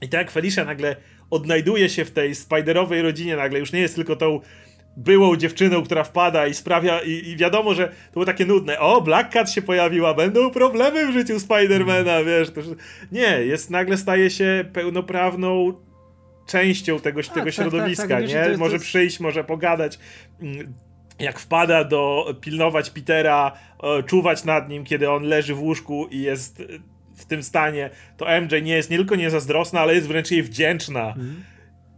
[0.00, 0.96] I tak Felicia nagle
[1.30, 4.40] odnajduje się w tej Spiderowej rodzinie, nagle już nie jest tylko tą
[4.96, 9.00] byłą dziewczyną, która wpada i sprawia, i, i, wiadomo, że to było takie nudne, o,
[9.00, 12.60] Black Cat się pojawiła, będą problemy w życiu Spidermana, wiesz, to,
[13.12, 15.74] nie, jest, nagle staje się pełnoprawną
[16.46, 18.34] częścią tego, tego tak, tak środowiska, tak, tak, nie?
[18.34, 18.84] Jest, może jest...
[18.84, 19.98] przyjść, może pogadać.
[20.42, 20.74] Mm,
[21.18, 23.52] jak wpada do pilnować Petera,
[24.06, 26.62] czuwać nad nim, kiedy on leży w łóżku i jest
[27.16, 31.06] w tym stanie, to MJ nie jest nie tylko niezazdrosna, ale jest wręcz jej wdzięczna.
[31.06, 31.44] Mhm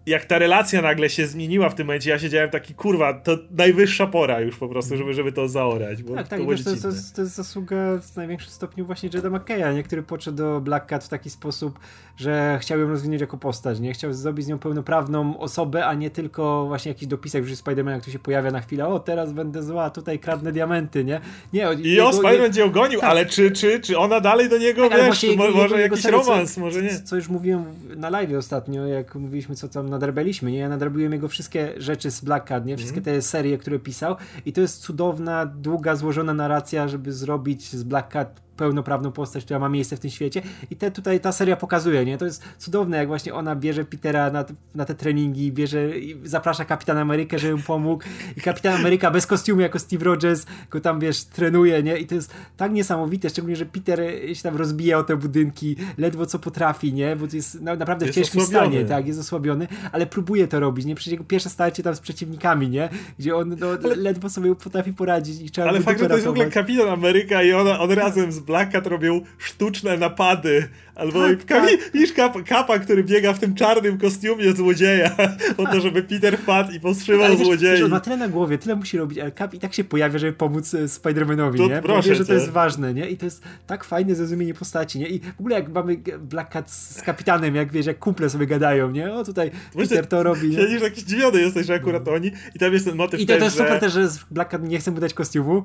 [0.06, 4.06] jak ta relacja nagle się zmieniła w tym momencie, ja siedziałem taki, kurwa, to najwyższa
[4.06, 5.98] pora już po prostu, żeby, żeby to zaorać.
[6.14, 9.30] Tak, tak, to, wiesz, to, to, jest, to jest zasługa w największym stopniu właśnie Jeda
[9.30, 9.82] McKeya, nie?
[9.82, 11.78] który podszedł do Black Cat w taki sposób,
[12.16, 13.92] że chciał ją rozwinąć jako postać, nie?
[13.92, 18.12] Chciał zrobić z nią pełnoprawną osobę, a nie tylko właśnie jakiś dopisek w Spidermana, który
[18.12, 21.20] się pojawia na chwilę, o teraz będę zła, tutaj kradnę diamenty, nie?
[21.52, 23.10] nie I jego, o, Spider będzie ją gonił, tak.
[23.10, 26.54] ale czy, czy, czy ona dalej do niego, tak, wiesz, jego, może jego, jakiś romans,
[26.54, 27.00] co, może nie.
[27.00, 27.64] Co już mówiłem
[27.96, 30.58] na live ostatnio, jak mówiliśmy, co tam nadrabialiśmy, nie?
[30.58, 32.76] Ja nadrabiłem jego wszystkie rzeczy z Black Cat, nie?
[32.76, 33.04] Wszystkie mm.
[33.04, 34.16] te serie, które pisał
[34.46, 39.58] i to jest cudowna, długa, złożona narracja, żeby zrobić z Black Cat pełnoprawną postać, która
[39.58, 42.18] ma miejsce w tym świecie i te tutaj ta seria pokazuje, nie?
[42.18, 46.64] To jest cudowne, jak właśnie ona bierze Petera na, na te treningi, bierze i zaprasza
[46.64, 48.04] Kapitan Amerykę, żeby mu pomógł
[48.36, 51.98] i Kapitan Ameryka bez kostiumu jako Steve Rogers go tam, wiesz, trenuje, nie?
[51.98, 54.00] I to jest tak niesamowite, szczególnie, że Peter
[54.32, 57.16] się tam rozbija o te budynki, ledwo co potrafi, nie?
[57.16, 58.66] Bo to jest no, naprawdę jest w ciężkim osłabiony.
[58.66, 60.94] stanie, tak, jest osłabiony, ale próbuje to robić, nie?
[60.94, 62.88] Przecież jego pierwsze starcie tam z przeciwnikami, nie?
[63.18, 63.96] Gdzie on no, ale...
[63.96, 67.42] ledwo sobie potrafi poradzić i trzeba Ale fakt, że to jest w ogóle Kapitan Ameryka
[67.42, 70.68] i on, on razem z Black Cat robią sztuczne napady.
[70.96, 71.90] Albo tak, kami, tak.
[71.94, 75.16] widzisz kapa, kapa, który biega w tym czarnym kostiumie złodzieja,
[75.56, 77.82] po to, żeby Peter wpadł i powstrzymał złodziei.
[77.82, 80.32] on ma tyle na głowie, tyle musi robić, ale Cap i tak się pojawia, żeby
[80.32, 81.82] pomóc e, Spider-Manowi, nie?
[81.82, 83.10] Proszę wie, że to jest ważne, nie?
[83.10, 85.08] I to jest tak fajne zrozumienie postaci, nie?
[85.08, 88.90] I w ogóle jak mamy Black Cat z kapitanem, jak wiesz, jak kumple sobie gadają,
[88.90, 89.12] nie?
[89.12, 90.56] O tutaj Peter to robi, nie?
[90.56, 93.38] Siedzisz jakiś zdziwiony jesteś, że akurat oni i tam jest ten motyw I to, też,
[93.38, 93.80] to jest super że...
[93.80, 95.64] też, że Black Cat nie chce mu dać kostiumu.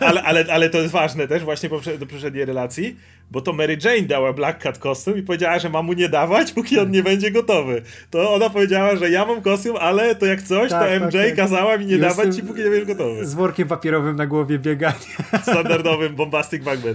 [0.00, 1.80] Ale, ale, ale to jest ważne też właśnie, bo
[2.18, 2.96] poprzedniej relacji,
[3.30, 6.52] bo to Mary Jane dała Black Cat kostium i powiedziała, że ma mu nie dawać,
[6.52, 7.82] póki on nie będzie gotowy.
[8.10, 11.26] To ona powiedziała, że ja mam kostium, ale to jak coś, tak, to MJ tak,
[11.26, 11.36] tak.
[11.36, 13.26] kazała mi nie dawać ci, póki nie będziesz gotowy.
[13.26, 14.98] Z workiem papierowym na głowie biegania.
[15.42, 16.94] Standardowym bombastic Bagman.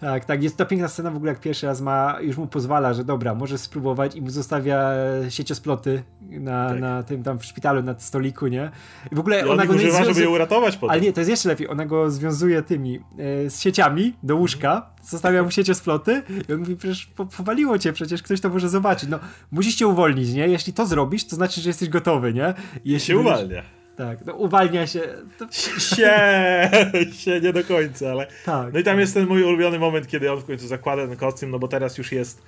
[0.00, 0.42] Tak, tak.
[0.42, 3.34] Jest to piękna scena w ogóle, jak pierwszy raz ma, już mu pozwala, że dobra,
[3.34, 4.92] może spróbować i mu zostawia
[5.28, 6.80] sieciosploty na, tak.
[6.80, 8.70] na tym tam w szpitalu, na stoliku, nie?
[9.12, 10.90] I w ogóle I ona go używa, żeby je uratować potem.
[10.90, 11.68] Ale nie, to jest jeszcze lepiej.
[11.68, 16.76] Ona go związuje tymi e, z sieciami do łóżka, zostawia mu sieciosploty i on mówi,
[16.76, 19.08] przecież po, powaliło cię, przecież ktoś to może zobaczyć.
[19.08, 19.18] No,
[19.52, 20.48] musisz się uwolnić, nie?
[20.48, 22.54] Jeśli to zrobisz, to znaczy, że jesteś gotowy, nie?
[22.84, 23.79] I jeśli się uwalnia.
[24.00, 25.00] Tak, no uwalnia się.
[25.38, 25.46] To...
[25.96, 26.70] się,
[27.12, 28.26] się nie do końca, ale.
[28.44, 28.72] Tak.
[28.72, 31.50] No i tam jest ten mój ulubiony moment, kiedy on w końcu zakłada ten kostium,
[31.50, 32.42] no bo teraz już jest.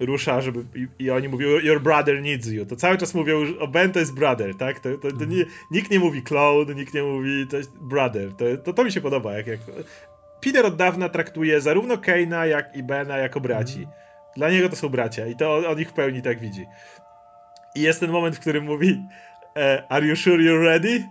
[0.00, 0.64] Rusza, żeby.
[0.74, 2.66] I, i oni mówią, Your brother needs you.
[2.66, 4.80] To cały czas mówią, o Ben to jest brother, tak?
[4.80, 8.32] To, to, to nie, nikt nie mówi cloud, nikt nie mówi to jest brother.
[8.32, 9.32] To, to, to mi się podoba.
[9.32, 9.60] Jak, jak...
[10.40, 13.86] Peter od dawna traktuje zarówno Kane'a, jak i Bena jako braci.
[14.36, 16.66] Dla niego to są bracia i to on, on ich w pełni tak widzi.
[17.74, 19.02] I jest ten moment, w którym mówi
[19.88, 21.08] Are you sure you're ready?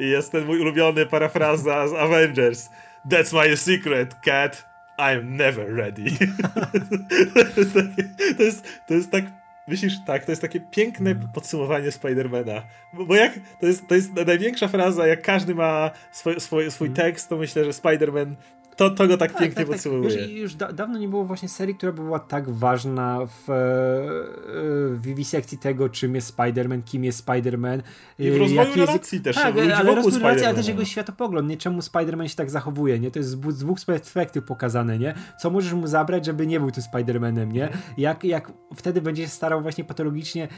[0.00, 2.70] I jest ten mój ulubiony parafraza z Avengers.
[3.10, 4.64] That's my secret, cat.
[4.98, 6.10] I'm never ready.
[7.54, 9.24] to, jest takie, to, jest, to jest tak
[9.68, 12.62] Myślisz, tak, to jest takie piękne podsumowanie Spidermana.
[12.92, 16.90] Bo, bo jak, to jest, to jest największa fraza, jak każdy ma swój, swój, swój
[16.90, 18.36] tekst, to myślę, że Spiderman
[18.78, 19.74] to, to go tak, tak pięknie tak, tak.
[19.74, 20.16] podsumowuje.
[20.16, 23.54] Wiesz, już da dawno nie było właśnie serii, która by była tak ważna w, e,
[24.94, 27.82] w wiwisekcji tego, czym jest Spider-Man, kim jest Spider-Man.
[28.18, 29.24] I w rozwoju relacji jest...
[29.24, 29.36] też.
[29.36, 31.56] Tak, ale rozwój relacji, ale też jego światopogląd, nie?
[31.56, 33.10] Czemu Spider-Man się tak zachowuje, nie?
[33.10, 35.14] To jest z dwóch perspektyw pokazane, nie?
[35.40, 37.68] Co możesz mu zabrać, żeby nie był tym Spider-Manem, nie?
[37.96, 40.48] Jak, jak wtedy będzie starał właśnie patologicznie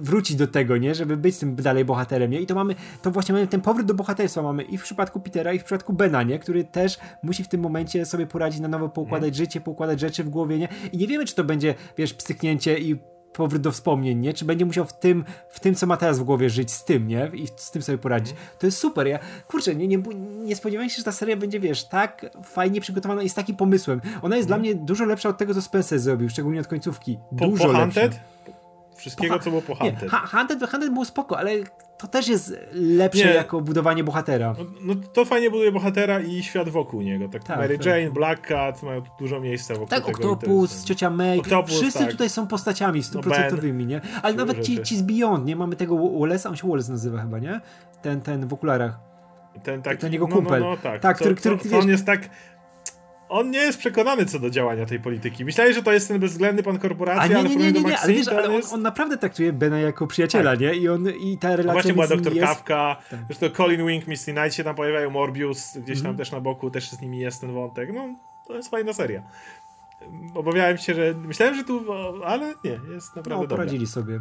[0.00, 0.94] wrócić do tego, nie?
[0.94, 2.40] Żeby być tym dalej bohaterem, nie?
[2.40, 5.52] I to mamy, to właśnie mamy ten powrót do bohaterstwa mamy i w przypadku Petera,
[5.52, 6.38] i w przypadku Bena, nie?
[6.38, 9.34] Który też musi w tym momencie sobie poradzić na nowo, poukładać mm.
[9.34, 10.68] życie, poukładać rzeczy w głowie, nie?
[10.92, 12.96] I nie wiemy, czy to będzie, wiesz, pstryknięcie i
[13.32, 14.34] powrót do wspomnień, nie?
[14.34, 17.08] Czy będzie musiał w tym, w tym, co ma teraz w głowie żyć, z tym,
[17.08, 17.30] nie?
[17.34, 18.32] I z tym sobie poradzić.
[18.32, 18.42] Mm.
[18.58, 19.06] To jest super.
[19.06, 19.18] Ja,
[19.48, 19.98] kurczę, nie, nie,
[20.44, 24.00] nie spodziewałem się, że ta seria będzie, wiesz, tak fajnie przygotowana i z takim pomysłem.
[24.22, 24.60] Ona jest mm.
[24.60, 27.18] dla mnie dużo lepsza od tego, co Spencer zrobił, szczególnie od końcówki.
[27.32, 28.00] Dużo po, po lepsza.
[28.00, 28.20] Hunted?
[28.96, 30.12] Wszystkiego, co było po Hunted.
[30.12, 31.50] Nie, Hunted, Hunted było spoko, ale
[31.98, 33.34] to też jest lepsze nie.
[33.34, 34.54] jako budowanie bohatera.
[34.58, 37.28] No, no, to fajnie buduje bohatera i świat wokół niego.
[37.28, 37.86] Tak, tak Mary tak.
[37.86, 40.30] Jane, Black Cat mają dużo miejsca wokół tak, tego.
[40.32, 42.10] Octopus, ciocia Meg, Octopus, wszyscy tak.
[42.10, 44.00] tutaj są postaciami stuprocentowymi, no nie?
[44.22, 45.56] Ale nawet ci, ci z Beyond, nie?
[45.56, 47.60] Mamy tego Wallace'a, on się Wallace nazywa chyba, nie?
[48.02, 48.98] Ten, ten w okularach.
[49.62, 50.60] Ten taki, ten jego kumpel.
[50.60, 51.02] No, no, no tak.
[51.02, 52.30] tak który, który, to, to on jest tak
[53.28, 55.44] on nie jest przekonany co do działania tej polityki.
[55.44, 58.28] Myślałem, że to jest ten bezwzględny pan korporacji, ale nie, nie, nie, nie, ale wiesz,
[58.28, 60.60] ale on, on, naprawdę traktuje Bena jako przyjaciela, tak.
[60.60, 60.74] nie?
[60.74, 61.66] I on i ta relacja.
[61.66, 62.46] No właśnie była doktor jest...
[62.46, 63.20] Kawka, tak.
[63.26, 66.16] zresztą Colin Wing, Misty Knight się tam pojawiają, Morbius gdzieś tam mm.
[66.16, 67.90] też na boku, też z nimi jest ten wątek.
[67.94, 68.16] No,
[68.46, 69.22] to jest fajna seria.
[70.34, 71.14] Obawiałem się, że.
[71.14, 71.92] Myślałem, że tu.
[72.24, 73.44] Ale nie, jest naprawdę.
[73.44, 74.02] No, poradzili dobra.
[74.02, 74.20] sobie.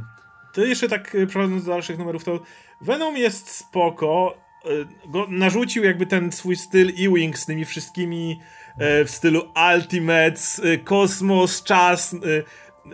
[0.53, 2.39] To jeszcze tak y, przechodząc do dalszych numerów, to
[2.81, 4.37] Venom jest spoko.
[4.65, 8.39] Y, go narzucił jakby ten swój styl Ewing z tymi wszystkimi
[8.77, 9.41] w stylu
[9.75, 12.13] Ultimates, e, Kosmos, Czas.
[12.13, 12.17] E,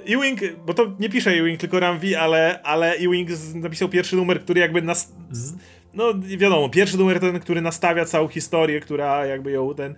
[0.06, 4.60] Ewing, bo to nie pisze Ewing, tylko Ramvi, ale, ale Ewing napisał pierwszy numer, który
[4.60, 5.14] jakby nas...
[5.94, 9.96] No wiadomo, pierwszy numer ten, który nastawia całą historię, która jakby ją ten...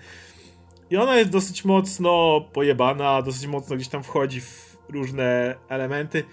[0.89, 6.23] I ona jest dosyć mocno pojebana, dosyć mocno gdzieś tam wchodzi w różne elementy.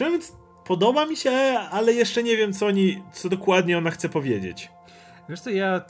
[0.00, 0.32] Mówiąc,
[0.66, 1.30] podoba mi się,
[1.70, 4.70] ale jeszcze nie wiem, co, oni, co dokładnie ona chce powiedzieć.
[5.28, 5.80] Wiesz co, ja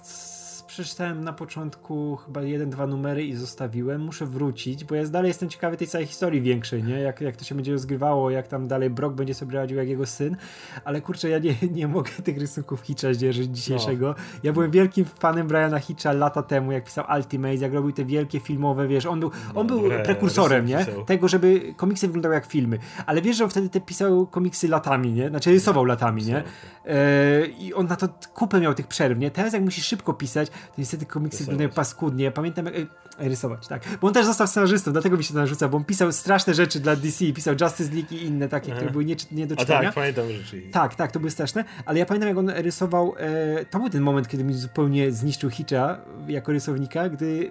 [0.76, 4.00] przeczytałem na początku chyba jeden, dwa numery i zostawiłem.
[4.00, 7.00] Muszę wrócić, bo ja dalej jestem ciekawy tej całej historii większej, nie?
[7.00, 10.06] Jak, jak to się będzie rozgrywało, jak tam dalej Brock będzie sobie radził jak jego
[10.06, 10.36] syn.
[10.84, 14.06] Ale kurczę, ja nie, nie mogę tych rysunków Hitcha dzierżyć dzisiejszego.
[14.08, 14.14] No.
[14.42, 18.40] Ja byłem wielkim fanem Briana Hitcha lata temu, jak pisał Ultimate, jak robił te wielkie
[18.40, 20.86] filmowe, wiesz, on był, on no, był prekursorem, nie?
[21.06, 22.78] Tego, żeby komiksy wyglądały jak filmy.
[23.06, 25.28] Ale wiesz, że on wtedy te pisał komiksy latami, nie?
[25.28, 26.44] Znaczy rysował latami, nie?
[26.86, 29.30] E, I on na to kupę miał tych przerw, nie?
[29.30, 32.24] Teraz jak musisz szybko pisać, to niestety komiksy wyglądają paskudnie.
[32.24, 32.74] Ja pamiętam, jak,
[33.18, 33.82] e, rysować, tak.
[34.00, 36.80] Bo on też został scenarzystą, dlatego mi się to narzuca, bo on pisał straszne rzeczy
[36.80, 38.76] dla DC, pisał Justice League i inne takie, Aha.
[38.76, 39.80] które były nie, nie do czytania.
[39.80, 40.62] A tak, pamiętam rzeczy.
[40.72, 44.02] Tak, tak, to były straszne, ale ja pamiętam, jak on rysował, e, to był ten
[44.02, 45.98] moment, kiedy mi zupełnie zniszczył Hitcha
[46.28, 47.50] jako rysownika, gdy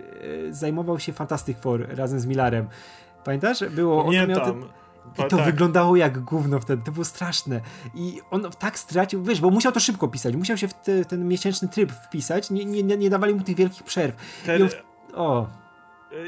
[0.50, 2.68] e, zajmował się Fantastic Four razem z Millarem.
[3.24, 3.64] Pamiętasz?
[3.70, 4.42] Było, Pamiętam.
[4.42, 4.70] on miał ten,
[5.20, 5.46] i to tak.
[5.46, 7.62] wyglądało jak gówno wtedy, to było straszne.
[7.96, 11.28] I on tak stracił, wiesz, bo musiał to szybko pisać, musiał się w te, ten
[11.28, 14.16] miesięczny tryb wpisać, nie, nie, nie dawali mu tych wielkich przerw.
[14.46, 14.70] Ten...
[14.70, 14.76] W...
[15.14, 15.50] O.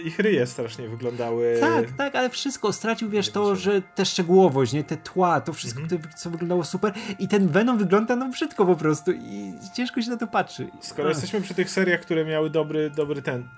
[0.06, 1.58] Ich ryje strasznie wyglądały.
[1.60, 2.74] Tak, tak, ale wszystko.
[2.74, 4.84] Stracił, wiesz, to, że te szczegółowość, nie?
[4.84, 6.02] Te tła, to wszystko, mhm.
[6.02, 6.94] to, co wyglądało super.
[7.20, 10.68] I ten Venom wygląda no brzydko po prostu i ciężko się na to patrzy.
[10.82, 11.16] Skoro Ach.
[11.16, 13.50] jesteśmy przy tych seriach, które miały dobry, dobry ten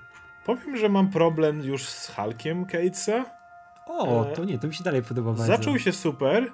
[0.46, 3.39] Powiem, że mam problem już z Hulkiem Catesa.
[3.90, 5.46] O, to nie, to mi się dalej podoba bardzo.
[5.46, 6.54] Zaczął się super,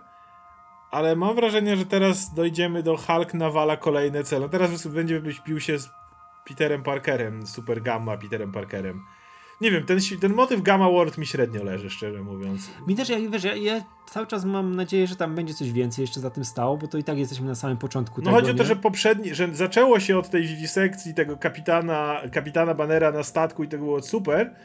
[0.92, 4.50] ale mam wrażenie, że teraz dojdziemy do Hulk nawala kolejne cele.
[4.50, 5.90] Teraz będzie byś pił się z
[6.48, 9.02] Peterem Parkerem, Super Gamma Peterem Parkerem.
[9.62, 12.70] Nie wiem, ten, ten motyw Gamma World mi średnio leży, szczerze mówiąc.
[12.88, 16.04] Mi też, ja, wiesz, ja, ja cały czas mam nadzieję, że tam będzie coś więcej
[16.04, 18.52] jeszcze za tym stało, bo to i tak jesteśmy na samym początku no tego, chodzi
[18.52, 18.68] o to, nie?
[18.68, 23.68] że poprzedni, że zaczęło się od tej wiwisekcji tego kapitana, kapitana Bannera na statku i
[23.68, 24.56] to było super,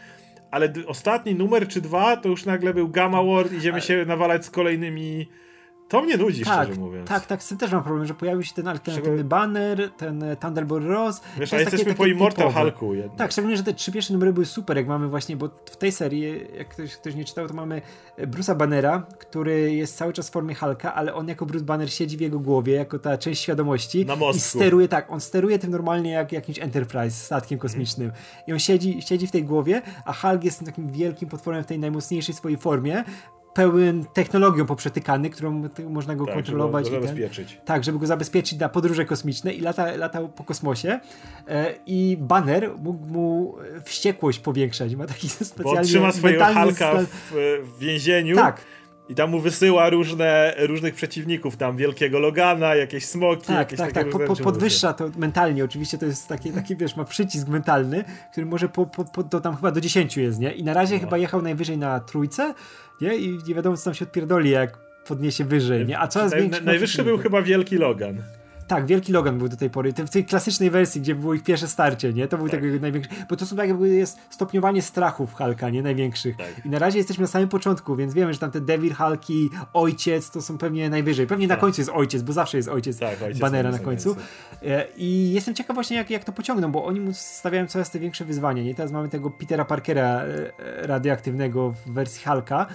[0.51, 4.45] ale ostatni numer czy dwa to już nagle był Gamma World, idziemy Ale- się nawalać
[4.45, 5.27] z kolejnymi...
[5.91, 7.09] To mnie nudzi, tak, szczerze mówiąc.
[7.09, 10.37] tak, tak, z tym też mam problem, że pojawił się ten alternatywny banner, ten e,
[10.37, 11.21] Thunderbolt Ross.
[11.39, 12.71] Wiesz, a jest jesteśmy takie- po takie Immortal typowe.
[12.71, 13.19] Hulku jednak.
[13.19, 15.93] Tak, szczególnie, że te trzy pierwsze numery były super, jak mamy właśnie, bo w tej
[15.93, 17.83] serii, jak ktoś, ktoś nie czytał, to mamy
[18.19, 22.17] Bruce'a Bannera, który jest cały czas w formie Hulka, ale on jako Bruce Banner siedzi
[22.17, 24.59] w jego głowie, jako ta część świadomości Na i mostku.
[24.59, 28.13] steruje, tak, on steruje tym normalnie jak jakimś Enterprise, statkiem kosmicznym.
[28.47, 31.79] I on siedzi, siedzi w tej głowie, a Hulk jest takim wielkim potworem w tej
[31.79, 33.05] najmocniejszej swojej formie,
[33.55, 36.85] pełen technologią poprzetykany, którą można go tak, kontrolować.
[36.87, 37.61] żeby i go ten- zabezpieczyć.
[37.65, 41.01] tak, żeby go zabezpieczyć na podróże kosmiczne i lata, latał po kosmosie.
[41.49, 44.95] E, I Banner mógł mu e, wściekłość powiększać.
[44.95, 47.33] Ma taki Bo specjalny on trzyma swojego mentalny Hulka stan- w,
[47.77, 48.61] w więzieniu Tak,
[49.09, 53.93] i tam mu wysyła różne, różnych przeciwników, tam wielkiego Logana, jakieś smoki, tak, jakieś tak,
[53.93, 54.27] takie tak.
[54.27, 55.65] Po, podwyższa to mentalnie.
[55.65, 59.41] Oczywiście to jest taki, taki wiesz, ma przycisk mentalny, który może po, po, po, to
[59.41, 60.53] tam chyba do 10 jest, nie?
[60.53, 61.01] I na razie No.
[61.01, 62.55] chyba jechał najwyżej na trójce,
[63.01, 63.17] nie?
[63.17, 65.99] I nie wiadomo, co tam się odpierdoli, jak podniesie wyżej, nie?
[65.99, 66.63] A coraz Naj, większy...
[66.63, 68.23] najwyższy był chyba Wielki Logan.
[68.71, 69.93] Tak, Wielki Logan był do tej pory.
[69.93, 72.29] W tej klasycznej wersji, gdzie było ich pierwsze starcie, nie?
[72.29, 72.61] To był Tak.
[72.61, 73.11] tego największy.
[73.31, 75.83] Bo to są tak jakby jest stopniowanie strachów Hulka, nie?
[75.83, 76.37] Największych.
[76.37, 76.67] Tak.
[76.67, 80.31] I na razie jesteśmy na samym początku, więc wiemy, że tam te Devil Hulki, ojciec
[80.31, 81.27] to są pewnie najwyżej.
[81.27, 81.61] Pewnie na Tak.
[81.61, 84.17] końcu jest ojciec, bo zawsze jest ojciec, Tak, ojciec Banera na na końcu.
[84.63, 87.99] E, I jestem ciekaw właśnie, jak, jak to pociągną, bo oni mu stawiają coraz te
[87.99, 88.75] większe wyzwania, nie?
[88.75, 92.67] Teraz mamy tego Petera Parkera e, e, radioaktywnego w wersji Hulka.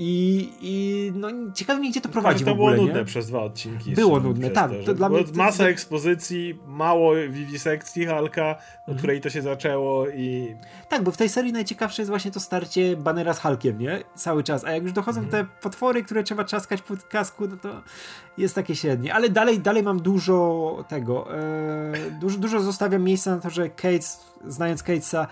[0.00, 2.92] I, I no ciekawi mnie, gdzie to prowadzi to w ogóle, było nie?
[2.92, 3.92] nudne przez dwa odcinki.
[3.92, 8.98] Było nudne, tak, To, dla mnie- masa to- ekspozycji, mało wiwisekcji Hulka, od Mhm.
[8.98, 10.56] której to się zaczęło i
[10.88, 14.02] Tak, bo w tej serii najciekawsze jest właśnie to starcie Banera z Hulkiem, nie?
[14.14, 14.64] Cały czas.
[14.64, 15.46] A jak już dochodzą Mhm.
[15.46, 17.82] te potwory, które trzeba trzaskać pod kasku, no to
[18.38, 19.14] jest takie średnie.
[19.14, 21.38] Ale dalej, dalej mam dużo tego.
[21.38, 25.26] E, dużo, dużo zostawiam miejsca na to, że Cates, znając Catesa,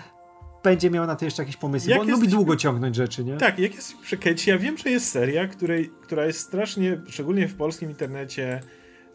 [0.67, 1.91] będzie miał na to jeszcze jakieś pomysły.
[1.91, 3.37] Jak bo on lubi długo ciągnąć rzeczy, nie?
[3.37, 7.49] Tak, jak jest przy Kate, ja wiem, że jest seria, której, która jest strasznie, szczególnie
[7.49, 8.61] w polskim internecie,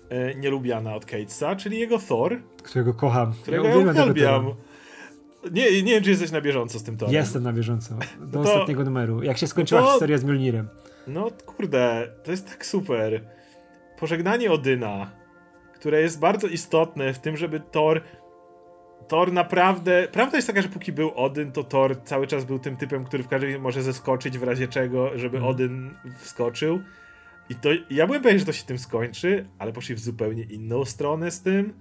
[0.10, 3.34] e, nielubiana od Catesa, czyli jego Thor, Którego kocham.
[3.34, 4.53] którego ja uwielbiam.
[5.52, 7.15] Nie, nie wiem, czy jesteś na bieżąco z tym Thorem.
[7.15, 7.95] Jestem na bieżąco.
[8.19, 9.23] Do No to- ostatniego numeru.
[9.23, 10.68] Jak się skończyła to- historia z Mjolnirem.
[11.07, 13.22] No kurde, to jest tak super.
[13.99, 15.11] Pożegnanie Odyna,
[15.76, 18.02] które jest bardzo istotne w tym, żeby Thor.
[19.12, 20.08] Thor naprawdę.
[20.12, 23.24] Prawda jest taka, że póki był Odyn, to Thor cały czas był tym typem, który
[23.24, 25.56] w każdej chwili może zeskoczyć w razie czego, żeby Mhm.
[25.56, 26.82] Odyn wskoczył.
[27.50, 30.86] I to ja byłem pewien, że to się tym skończy, ale poszli w zupełnie inną
[30.86, 31.74] stronę z tym.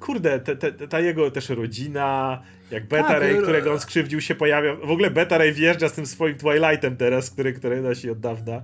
[0.00, 4.20] Kurde, te, te, ta jego też rodzina, jak Beta Tak, Ray, e- którego on skrzywdził,
[4.20, 4.74] się pojawia.
[4.76, 8.62] W ogóle Beta Ray wjeżdża z tym swoim Twilightem teraz, który, który nosi od dawna.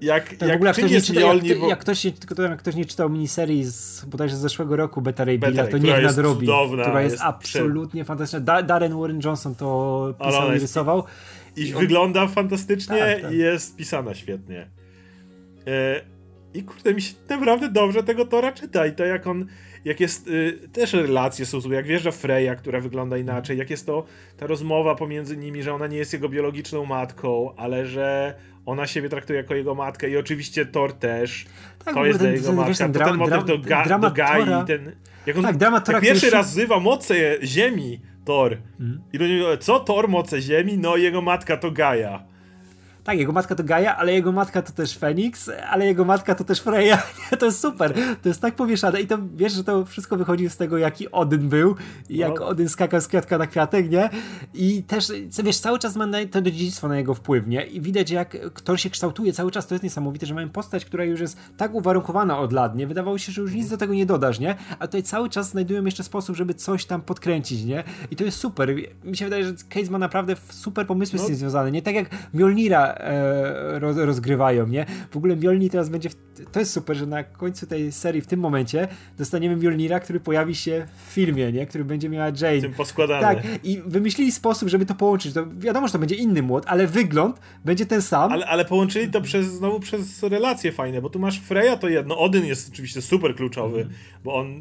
[0.00, 2.58] Jak, Tak, w jak ogóle jak ktoś, nie czyta, jak, kto- jak, ktoś tylko jak
[2.58, 6.02] ktoś nie czytał miniserii z bodajże z zeszłego roku Beta Ray Beta Billa, to niech
[6.02, 6.40] nadrobi.
[6.46, 8.40] cudowna, która jest, jest absolutnie fantastyczna.
[8.40, 11.04] Da, Darren Warren Johnson to pisał i rysował.
[11.56, 13.32] I on- wygląda fantastycznie Tak, tak.
[13.32, 14.70] i jest pisana świetnie.
[15.66, 16.00] E,
[16.54, 18.86] I kurde, mi się naprawdę dobrze tego Tora czyta.
[18.86, 19.46] I to jak on,
[19.84, 24.04] jak jest, y, też relacje są jak wjeżdża Freya, która wygląda inaczej, jak jest to
[24.36, 28.34] ta rozmowa pomiędzy nimi, że ona nie jest jego biologiczną matką, ale że
[28.66, 31.44] ona siebie traktuje jako jego matkę i oczywiście Thor też.
[31.84, 32.74] Tak, to jest ten- jego matka.
[32.74, 34.92] ten to ten dram- motyw dram- do, ga, do Gai, ten...
[35.26, 38.56] Jak on Tak, dramat jak pierwszy raz wzywa moce ziemi Thor.
[38.80, 39.00] Mhm.
[39.12, 40.78] I do niego, co Thor moce ziemi?
[40.78, 42.22] No jego matka to Gaia.
[43.04, 46.44] Tak, jego matka to Gaia, ale jego matka to też Feniks, ale jego matka to
[46.44, 46.96] też Freya.
[47.38, 47.94] To jest super.
[48.22, 51.48] To jest tak pomieszane i to wiesz, że to wszystko wychodzi z tego, jaki Odyn
[51.48, 51.74] był
[52.08, 52.46] i jak No.
[52.46, 54.10] Odyn skakał z kwiatka na kwiatek, nie?
[54.54, 55.12] I też,
[55.44, 57.66] wiesz, cały czas ma to dziedzictwo na jego wpływ, nie?
[57.66, 61.04] I widać, jak kto się kształtuje cały czas, to jest niesamowite, że mamy postać, która
[61.04, 62.86] już jest tak uwarunkowana od lat, nie?
[62.86, 64.56] Wydawało się, że już nic do tego nie dodasz, nie?
[64.78, 67.84] A tutaj cały czas znajdują jeszcze sposób, żeby coś tam podkręcić, nie?
[68.10, 68.74] I to jest super.
[69.04, 71.28] Mi się wydaje, że Case ma naprawdę super pomysły z No.
[71.28, 71.82] tym związane, nie?
[71.82, 74.86] Tak jak Mjolnira e, roz, rozgrywają, nie?
[75.10, 76.14] W ogóle Mjolnir teraz będzie, w,
[76.52, 78.88] to jest super, że na końcu tej serii, w tym momencie
[79.18, 81.66] dostaniemy Mjolnira, który pojawi się w filmie, nie?
[81.66, 82.60] Który będzie miała Jane.
[82.60, 83.20] Tym poskładane.
[83.20, 85.34] Tak, i wymyślili sposób, żeby to połączyć.
[85.34, 88.32] To wiadomo, że to będzie inny młot, ale wygląd będzie ten sam.
[88.32, 92.18] Ale, ale połączyli to przez, znowu przez relacje fajne, bo tu masz Freya to jedno,
[92.18, 93.88] Odyn jest oczywiście super kluczowy,
[94.24, 94.60] bo on...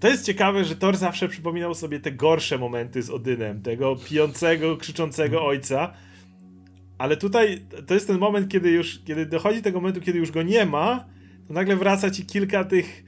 [0.00, 4.76] to jest ciekawe, że Thor zawsze przypominał sobie te gorsze momenty z Odynem, tego pijącego,
[4.76, 5.92] krzyczącego ojca.
[7.02, 10.42] Ale tutaj to jest ten moment, kiedy już, kiedy dochodzi tego momentu, kiedy już go
[10.42, 11.04] nie ma,
[11.48, 13.04] to nagle wraca ci kilka tych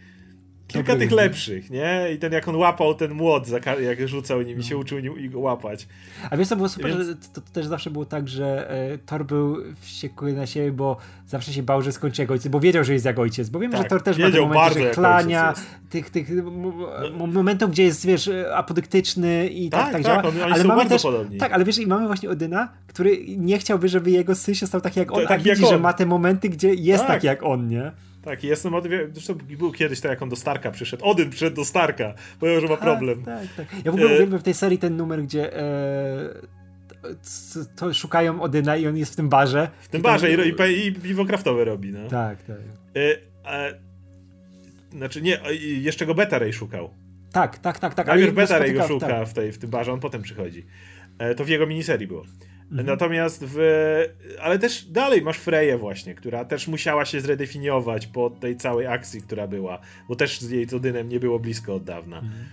[0.68, 1.06] kilka Dobry.
[1.06, 2.08] tych lepszych, nie?
[2.14, 3.48] I ten jak on łapał ten młot,
[3.82, 4.80] jak rzucał nim i się no.
[4.80, 5.88] uczył nim go łapać.
[6.30, 7.06] A wiesz co było super, Więc...
[7.06, 10.96] że to, to, też zawsze było tak, że e, Thor był wściekły na siebie, bo
[11.26, 13.72] zawsze się bał, że skończy jak ojciec, bo wiedział, że jest jak ojciec, bo wiemy,
[13.72, 15.54] tak, że Thor też ma te momenty, że klania,
[15.90, 16.30] tych, tych
[17.18, 17.26] no.
[17.26, 20.52] momentów, gdzie jest, wiesz, apodyktyczny i tak, tak, tak, tak działa.
[20.52, 21.38] ale mamy też, podobni.
[21.38, 24.80] Tak, ale wiesz, i mamy właśnie Odyna, który nie chciałby, żeby jego syn się stał
[24.80, 27.12] taki jak on, tak, a widzi, że ma te momenty, gdzie jest tak.
[27.12, 27.92] taki jak on, nie?
[28.24, 28.84] Tak, jestem od...
[29.12, 31.04] Zresztą był kiedyś tak, jak on do Starka przyszedł.
[31.04, 33.24] Odyn przyszedł do Starka, powiedział, że ma tak, problem.
[33.24, 33.66] Tak, tak.
[33.84, 34.14] Ja w ogóle e...
[34.14, 36.34] uwielbiam w tej serii ten numer, gdzie e...
[37.76, 39.68] to szukają Odyna i on jest w tym barze.
[39.80, 42.08] W tym barze i, i, i, i piwo kraftowe robi, no.
[42.08, 42.56] Tak, tak.
[42.96, 43.16] E,
[43.52, 43.74] e...
[44.92, 46.90] Znaczy nie, jeszcze go Beta Ray szukał.
[47.32, 47.94] Tak, tak, tak.
[47.94, 49.28] tak Najpierw Beta Ray go szuka tak.
[49.28, 50.66] w, tej, w tym barze, on potem przychodzi.
[51.18, 52.24] E, to w jego miniserii było.
[52.70, 52.86] Mhm.
[52.86, 53.58] Natomiast w.
[54.42, 59.22] Ale też dalej masz Freję, właśnie, która też musiała się zredefiniować po tej całej akcji,
[59.22, 59.78] która była,
[60.08, 62.18] bo też z jej Odynem nie było blisko od dawna.
[62.18, 62.44] Mhm.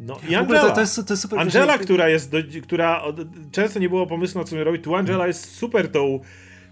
[0.00, 0.68] No i Angela.
[0.68, 2.30] To, to jest, to jest super, Angela, która jest.
[2.30, 3.16] Do, która od,
[3.52, 4.78] często nie było pomysłu na co mi robi.
[4.78, 6.20] Tu Angela jest super tą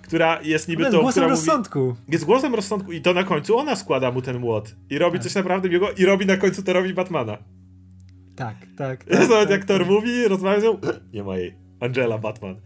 [0.03, 1.79] która jest niby tą, głosem rozsądku.
[1.79, 5.19] Mówi, jest głosem rozsądku i to na końcu ona składa mu ten młot i robi
[5.19, 5.25] tak.
[5.25, 7.39] coś naprawdę miłego i robi na końcu to robi Batmana.
[8.37, 9.05] Tak, tak.
[9.05, 9.91] tak, tak jak Thor tak.
[9.91, 10.79] mówi, rozmawia z nią,
[11.15, 11.62] nie ma jej.
[11.83, 12.57] Angela Batman.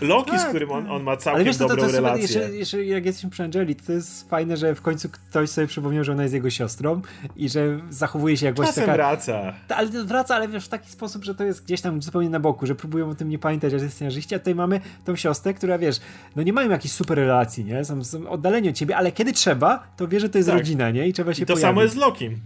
[0.00, 0.92] Loki, tak, z którym on, tak.
[0.92, 2.22] on ma całkiem Ale wiesz, to, dobrą to, to relację.
[2.22, 6.04] Jeszcze, jeszcze jak jesteśmy przy Angeli, to jest fajne, że w końcu ktoś sobie przypomniał,
[6.04, 7.02] że ona jest jego siostrą
[7.36, 8.92] i że zachowuje się jak właśnie taka...
[8.92, 9.54] wraca.
[9.68, 12.66] ale wraca, ale wiesz, w taki sposób, że to jest gdzieś tam zupełnie na boku,
[12.66, 15.78] że próbują o tym nie pamiętać, że jest scenarzyści, a tutaj mamy tą siostrę, która
[15.78, 16.00] wiesz,
[16.36, 17.84] no nie mają jakiejś super relacji, nie?
[17.84, 20.58] Są, są oddaleni od ciebie, ale kiedy trzeba, to wie, że to jest tak.
[20.58, 21.08] rodzina, nie?
[21.08, 21.70] I trzeba się I to pojawić.
[21.70, 22.40] samo jest z Lokim.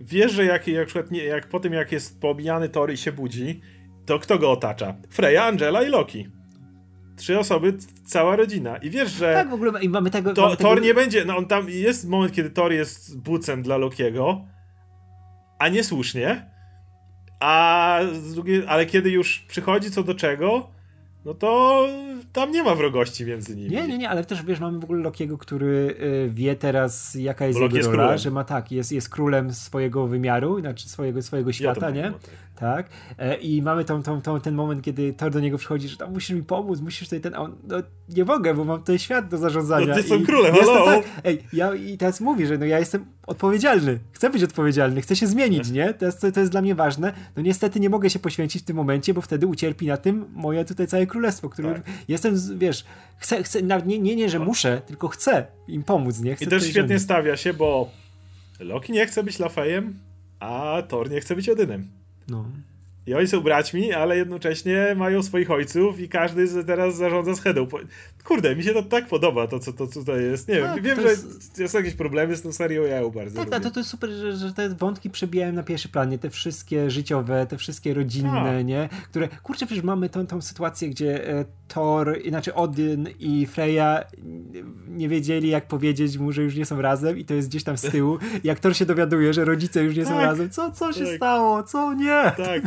[0.00, 3.12] Wiesz, że jak, jak, przykład nie, jak po tym, jak jest poobijany Thor i się
[3.12, 3.60] budzi,
[4.06, 4.94] to kto go otacza?
[5.10, 6.28] Freya, Angela i Loki.
[7.16, 7.74] Trzy osoby,
[8.06, 8.76] cała rodzina.
[8.76, 9.34] I wiesz, że.
[9.34, 10.34] Tak, w ogóle i mamy tego.
[10.34, 10.86] To, mamy Thor tego...
[10.86, 11.24] nie będzie.
[11.24, 14.44] No on tam jest moment, kiedy Thor jest bucem dla Lokiego,
[15.58, 16.50] a niesłusznie.
[17.40, 20.70] A z drugiej, ale kiedy już przychodzi co do czego,
[21.24, 21.82] no to
[22.32, 23.70] tam nie ma wrogości między nimi.
[23.70, 25.96] Nie, nie, nie, ale też wiesz, mamy w ogóle Lokiego, który
[26.26, 28.18] y, wie teraz, jaka jest Bo jego rola, królem.
[28.18, 32.02] że ma tak, jest, jest królem swojego wymiaru, znaczy swojego, swojego świata, ja nie?
[32.02, 32.20] tak.
[32.56, 32.88] Tak.
[33.18, 36.12] E, I mamy tą, tą, tą, ten moment, kiedy Thor do niego przychodzi, że tam
[36.12, 37.34] musisz mi pomóc, musisz tutaj ten.
[37.34, 37.76] A on, no,
[38.08, 39.86] nie mogę, bo mam tutaj świat do zarządzania.
[39.86, 40.84] No ty jestem królem, halo!
[40.84, 45.16] Tak, ej, ja i teraz mówi, że no ja jestem odpowiedzialny, chcę być odpowiedzialny, chcę
[45.16, 45.94] się zmienić, nie?
[45.94, 47.12] To jest, to jest dla mnie ważne.
[47.36, 50.64] No niestety nie mogę się poświęcić w tym momencie, bo wtedy ucierpi na tym moje
[50.64, 51.82] tutaj całe królestwo, którym tak.
[52.08, 52.84] jestem, wiesz,
[53.18, 56.34] chcę, chcę nie, nie, nie, że muszę, tylko chcę im pomóc, nie?
[56.34, 57.90] Chcę I też świetnie stawia się, bo
[58.60, 59.98] Loki nie chce być Lafayem,
[60.40, 61.88] a Thor nie chce być Odynem.
[62.28, 62.65] No.
[63.06, 67.66] I oni są braćmi, ale jednocześnie mają swoich ojców i każdy teraz zarządza z Hedą.
[68.24, 70.48] Kurde, mi się to tak podoba, to co to tutaj jest.
[70.48, 71.72] Nie tak, wiem, wiem, że jest...
[71.72, 74.10] są jakieś problemy z tą serią, ja ją bardzo Tak, tak to, to jest super,
[74.10, 78.62] że, że te wątki przebijają na pierwszy planie, te wszystkie życiowe, te wszystkie rodzinne, A.
[78.62, 78.88] nie?
[79.10, 84.04] Które, kurczę, przecież mamy tą, tą sytuację, gdzie e, Thor, inaczej Odyn i Freya
[84.88, 87.76] nie wiedzieli, jak powiedzieć mu, że już nie są razem i to jest gdzieś tam
[87.76, 88.18] z tyłu.
[88.44, 90.12] jak Thor się dowiaduje, że rodzice już nie tak.
[90.12, 91.16] są razem, co, co się tak.
[91.16, 92.32] stało, co, nie?
[92.36, 92.62] Tak.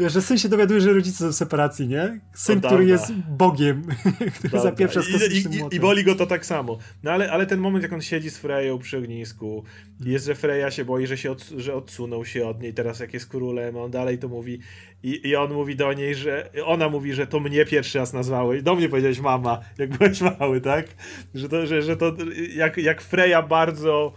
[0.00, 2.20] Wiesz, że syn się dowiaduje, że rodzice są w separacji, nie?
[2.34, 3.82] Syn, który jest Bogiem,
[4.38, 6.78] który zapieprza z I, i, I boli go to tak samo.
[7.02, 9.64] No ale, ale ten moment, jak on siedzi z Freją przy ognisku,
[10.00, 13.14] jest, że Freja się boi, że, się od, że odsunął się od niej teraz, jak
[13.14, 14.60] jest królem, on dalej to mówi
[15.02, 18.58] i, i on mówi do niej, że ona mówi, że to mnie pierwszy raz nazwały
[18.58, 20.86] i do mnie powiedziałeś mama, jak byłeś mały, tak?
[21.34, 22.16] Że to, że, że to
[22.54, 24.12] jak, jak Freja bardzo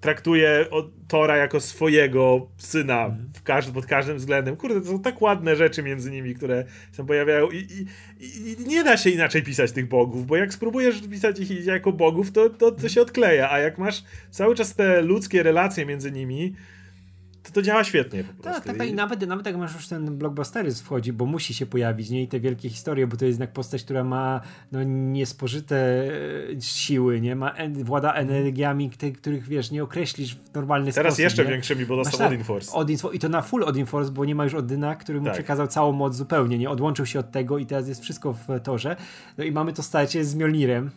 [0.00, 0.66] traktuje
[1.08, 3.28] Tora jako swojego syna mhm.
[3.34, 4.56] w każdy, pod każdym względem.
[4.56, 6.64] Kurde, to są tak ładne rzeczy między nimi, które
[6.96, 7.86] się pojawiają i, i,
[8.20, 12.32] i, nie da się inaczej pisać tych bogów, bo jak spróbujesz pisać ich jako bogów,
[12.32, 16.54] to, to, to się odkleja, a jak masz cały czas te ludzkie relacje między nimi,
[17.42, 18.60] to to działa świetnie po prostu.
[18.60, 18.88] Tak, tak, tak.
[18.88, 22.22] I nawet, nawet jak masz już ten blockbustery wchodzi, bo musi się pojawić, nie?
[22.22, 24.40] I te wielkie historie, bo to jest jednak postać, która ma
[24.72, 27.36] no, niespożyte e, siły, nie?
[27.36, 31.16] Ma, włada energiami, te, których, wiesz, nie określisz w normalny Teraz sposób.
[31.16, 31.50] Teraz jeszcze nie?
[31.50, 32.72] większymi, bo dostał tak, Odin Force.
[32.72, 35.34] Odin, I to na full Odin Force, bo nie ma już Odyna, który mu tak.
[35.34, 36.70] przekazał całą moc zupełnie, nie?
[36.70, 38.96] Odłączył się od tego i teraz jest wszystko w torze.
[39.38, 40.90] No i mamy to starcie z Mjolnirem,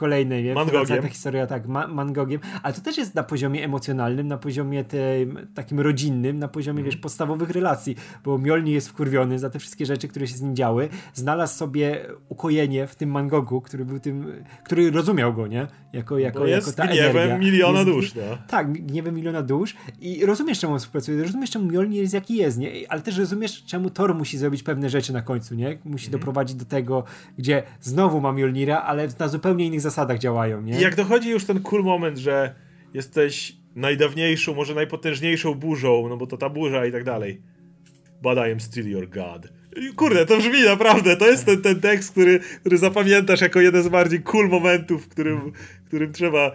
[0.00, 0.54] kolejnej, nie?
[0.54, 1.02] Mangogiem.
[1.02, 2.40] Ta historia, tak, ma mangogiem.
[2.62, 6.96] Ale to też jest na poziomie emocjonalnym, na poziomie tym, takim rodzinnym, na poziomie, wiesz,
[6.96, 10.88] podstawowych relacji, bo Mjolnir jest wkurwiony za te wszystkie rzeczy, które się z nim działy.
[11.14, 14.32] Znalazł sobie ukojenie w tym mangogu, który był tym,
[14.64, 15.66] który rozumiał go, nie?
[15.92, 17.38] Jako, jako, jest jako ta gniewem energia.
[17.38, 18.22] miliona jest, dusz, no.
[18.48, 22.58] Tak, gniewem miliona dusz i rozumiesz, czemu on współpracuje, rozumiesz, czemu Mjolnir jest jaki jest,
[22.58, 22.70] nie?
[22.88, 25.78] Ale też rozumiesz, czemu Thor musi zrobić pewne rzeczy na końcu, nie?
[25.84, 26.12] Musi Mhm.
[26.20, 27.04] doprowadzić do tego,
[27.38, 30.78] gdzie znowu ma Mjolnira, ale na zupełnie innych zasadach działają, nie?
[30.78, 32.54] I jak dochodzi już ten cool moment, że
[32.94, 37.42] jesteś najdawniejszą, może najpotężniejszą burzą, no bo to ta burza i tak dalej.
[38.22, 39.48] But I am still your god.
[39.96, 43.88] Kurde, to brzmi naprawdę, to jest ten, ten tekst, który, który zapamiętasz jako jeden z
[43.88, 45.52] bardziej cool momentów, w którym,
[45.84, 46.52] w którym trzeba...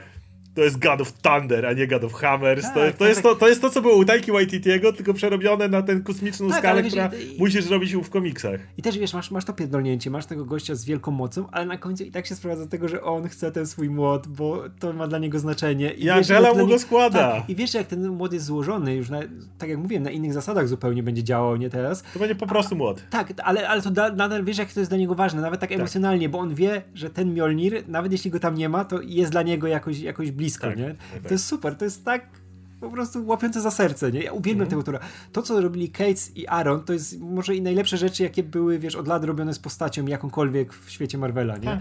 [0.56, 2.64] To jest God of Thunder, a nie God of Hammers.
[2.64, 3.32] Tak, to, to, tak, jest tak.
[3.34, 6.60] to, to jest to, co było u Taiki Waititiego, tylko przerobione na tę kosmiczną Tak,
[6.60, 8.60] skalę, wiesz, która i- musisz zrobić w komiksach.
[8.77, 11.77] I też wiesz, masz, masz to pierdolnięcie, masz tego gościa z wielką mocą, ale na
[11.77, 14.94] końcu i tak się sprowadza do tego, że on chce ten swój młot, bo to
[14.94, 15.91] ma dla niego znaczenie.
[15.94, 17.32] I I wiesz, Angela mu go składa.
[17.32, 19.19] Tak, I wiesz, jak ten młot jest złożony, już na,
[19.57, 22.03] tak jak mówiłem, na innych zasadach zupełnie będzie działał, nie teraz.
[22.14, 23.03] To będzie po prostu młot.
[23.10, 25.72] Tak, ale, ale to da, nadal wiesz, jak to jest dla niego ważne, nawet tak,
[25.72, 29.32] emocjonalnie, bo on wie, że ten Mjolnir, nawet jeśli go tam nie ma, to jest
[29.32, 30.88] dla niego jakoś, jakoś blisko, Tak, nie?
[30.88, 31.23] tak, tak.
[31.23, 32.27] To jest super, to jest tak
[32.80, 34.22] po prostu łapiące za serce, nie?
[34.23, 34.69] Ja uwielbiam Mhm.
[34.69, 34.99] tego tura.
[35.31, 38.95] To, co robili Cates i Aaron, to jest może i najlepsze rzeczy, jakie były, wiesz,
[38.95, 41.63] od lat robione z postacią jakąkolwiek w świecie Marvela, nie?
[41.65, 41.80] Tak.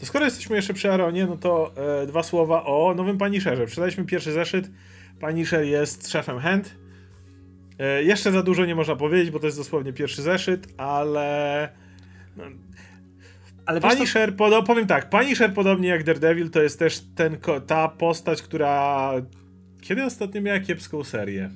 [0.00, 1.72] To skoro jesteśmy jeszcze przy Aaronie, no to
[2.02, 3.66] e, dwa słowa o nowym Punisherze.
[3.66, 4.70] Przeczytaliśmy pierwszy zeszyt.
[5.20, 6.74] Punisher jest szefem Hand.
[7.78, 11.68] E, jeszcze za dużo nie można powiedzieć, bo to jest dosłownie pierwszy zeszyt, ale...
[12.36, 12.44] No,
[13.70, 17.36] Ale wiesz, co, Punisher, podo- powiem tak, Punisher podobnie jak Daredevil to jest też ten,
[17.66, 19.12] ta postać, która...
[19.80, 21.50] Kiedy ostatnio miała kiepską serię?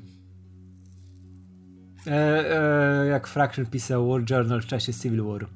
[2.07, 2.13] e,
[3.03, 5.47] e, jak Fraction pisał War Journal w czasie Civil War.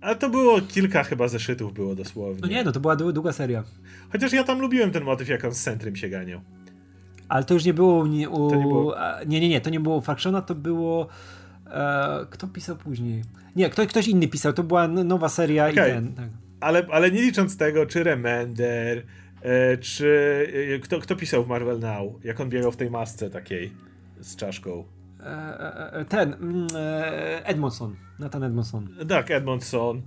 [0.00, 2.38] Ale to było kilka chyba zeszytów było dosłownie.
[2.42, 3.64] No nie, no to była dłu- długa seria.
[4.12, 6.40] Chociaż ja tam lubiłem ten motyw, jak on z Centrym się ganiał.
[7.28, 9.60] Ale to już nie było u, nie, u To nie było- a, nie, nie, nie,
[9.60, 11.08] to nie było u Fractiona, to było
[11.72, 13.22] e, kto pisał później?
[13.56, 15.92] Nie, ktoś, ktoś inny pisał, to była nowa seria i Okej.
[15.92, 16.28] ten, tak.
[16.60, 19.02] Ale, ale nie licząc tego, czy Remender,
[19.42, 23.30] e, czy e, kto, kto pisał w Marvel Now, jak on biegał w tej masce
[23.30, 23.72] takiej
[24.20, 24.84] z czaszką.
[25.20, 26.66] E, e, e, ten, mm,
[27.44, 28.88] Edmondson, Nathan Edmondson.
[29.08, 30.02] Tak, Edmondson.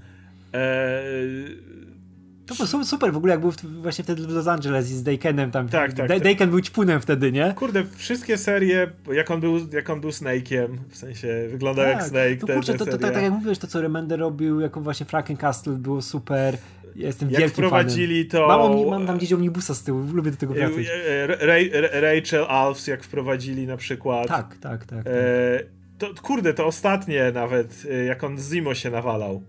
[2.45, 3.51] E, To było su- super w ogóle, jak był
[3.81, 5.69] właśnie wtedy w Los Angeles z Dakenem tam.
[5.69, 6.23] Tak, tak, Da- tak.
[6.23, 7.53] Daken był ćpunem wtedy, nie?
[7.57, 12.37] kurde, wszystkie serie, jak on był, jak on był Snake'iem, w sensie wyglądał jak Snake,
[12.47, 13.13] no kurczę, te to, to, to, serie.
[13.13, 16.57] tak jak mówisz, to co Remender robił, jako właśnie Frankencastle było super.
[16.95, 18.47] Ja jestem Jak wielkim wprowadzili fanem.
[18.47, 20.85] to- Mam, mam tam gdzieś omnibusa z tyłu, lubię do tego E, wracać.
[21.07, 24.27] e, Ra- Rachel Alves, jak wprowadzili na przykład.
[24.27, 25.03] Tak, tak, tak.
[25.03, 25.07] tak.
[25.07, 25.63] E,
[25.97, 29.43] to, kurde, to ostatnie nawet, e, jak on z Zimo się nawalał.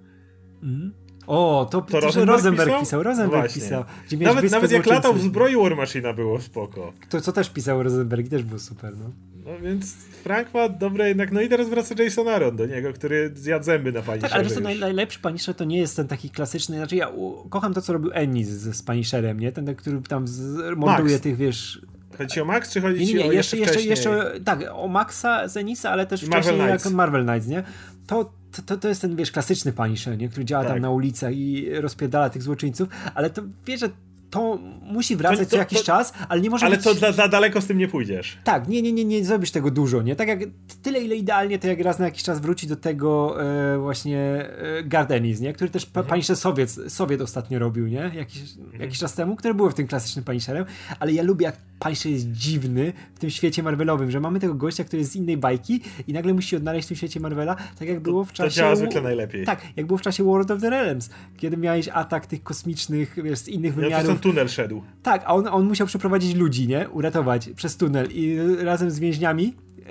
[0.63, 0.93] Mhm.
[1.27, 2.81] O, to, to, Rosenberg Rosenberg pisał?
[2.81, 3.03] pisał?
[3.03, 3.63] Rosenberg Właśnie.
[3.63, 3.85] pisał.
[4.21, 6.93] Nawet, nawet jak latał w zbroi War Machina było spoko.
[7.09, 9.11] To, co też pisał Rosenberg i też było super, no.
[9.45, 13.33] No więc Frank ma dobre jednak, no i teraz wraca Jason Aaron do niego, który
[13.35, 16.31] zjadł zęby na pani Tak, ale wiesz naj, najlepszy Punisher to nie jest ten taki
[16.31, 19.53] klasyczny, znaczy ja u, kocham to, co robił Ennis z, z Punisherem, nie?
[19.53, 21.81] Ten, który tam z, morduje tych, wiesz...
[22.19, 23.91] Chodzi ci o Max, czy chodzi Nie, nie, nie, o jeszcze, jeszcze, wcześniej?
[23.91, 26.85] jeszcze, tak, o Maxa z Ennisa, ale też Marvel wcześniej Knights.
[26.85, 27.63] jak Marvel Knights, nie?
[28.07, 30.29] To, to, to, to jest ten, wiesz, klasyczny Punisher, nie?
[30.29, 30.73] Który działa Tak.
[30.73, 33.89] tam na ulicach i rozpierdala tych złoczyńców, ale to, wiesz, że
[34.37, 36.85] to musi wracać To- to- co jakiś to- czas, ale nie może Ale być...
[36.85, 38.39] to dla, dla daleko z tym nie pójdziesz.
[38.45, 40.17] Tak, nie, nie, nie, nie zrobisz tego dużo, nie?
[40.17, 40.41] Tak jak
[40.83, 43.37] tyle, ile idealnie, to jak raz na jakiś czas wróci do tego
[43.75, 45.53] e, właśnie e, Gardenis, nie?
[45.53, 46.05] Który też Mhm.
[46.05, 46.11] mhm.
[46.15, 48.11] Punisher Sowiet, Sowiet ostatnio robił, nie?
[48.15, 48.81] Jakiś, Mhm.
[48.83, 50.65] jakiś czas temu, który był w tym klasycznym Punisherem,
[51.01, 54.85] ale ja lubię jak Punisher jest dziwny w tym świecie Marvelowym, że mamy tego gościa,
[54.85, 58.01] który jest z innej bajki i nagle musi odnaleźć w tym świecie Marvela, tak jak
[58.01, 58.57] było w To czasie...
[58.57, 59.45] działa zwykle najlepiej.
[59.47, 63.39] Tak, jak było w czasie World of the Realms, kiedy miałeś atak tych kosmicznych, wiesz,
[63.39, 64.07] z innych Ja wymiarów.
[64.07, 64.83] ten tunel szedł.
[65.03, 66.89] Tak, a on, on musiał przeprowadzić ludzi, nie?
[66.89, 69.55] Uratować przez tunel i razem z więźniami
[69.87, 69.91] e,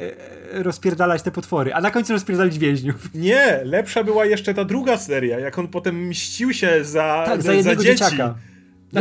[0.54, 3.10] e, rozpierdalać te potwory, a na końcu rozpierdalić więźniów.
[3.16, 7.48] Nie, lepsza była jeszcze ta druga seria, jak on potem mścił się za, Tak, za
[7.48, 8.04] za, jednego dzieci.
[8.04, 8.36] dzieciaka.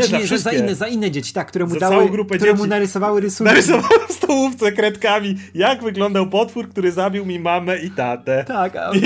[0.01, 2.09] Nie, Znaczy za nie, za, inne, za inne dzieci, tak, które mu Za dały, całą
[2.09, 2.71] grupę które mu dzieci.
[2.71, 3.51] narysowały rysunki.
[3.53, 8.45] Narysował w stołówce kredkami, jak wyglądał potwór, który zabił mi mamę i tatę.
[8.49, 8.99] Tak, a on,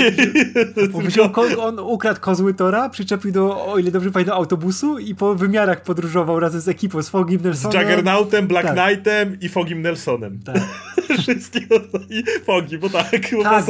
[1.35, 5.81] on, on ukradł kozły Tora, przyczepił do, o ile dobrze pamiętam, autobusu i po wymiarach
[5.83, 7.81] podróżował razem z ekipą, z Fogim Z Nelsonem.
[7.81, 8.75] Juggernautem, Black Tak.
[8.75, 10.39] Knightem i Fogim Nelsonem.
[10.45, 10.55] Tak,
[11.21, 11.75] Wszystkiego
[12.09, 13.05] i Fogi, bo tak,
[13.37, 13.65] bo tak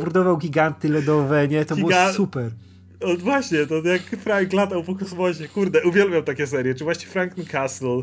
[0.00, 1.64] burdował giganty lodowe, nie?
[1.64, 2.50] To było Giga- super.
[3.02, 5.48] O, właśnie, to jak Frank latał po kosmosie.
[5.48, 6.74] Kurde, uwielbiam takie serie.
[6.74, 8.02] Czy właśnie Franklin Castle.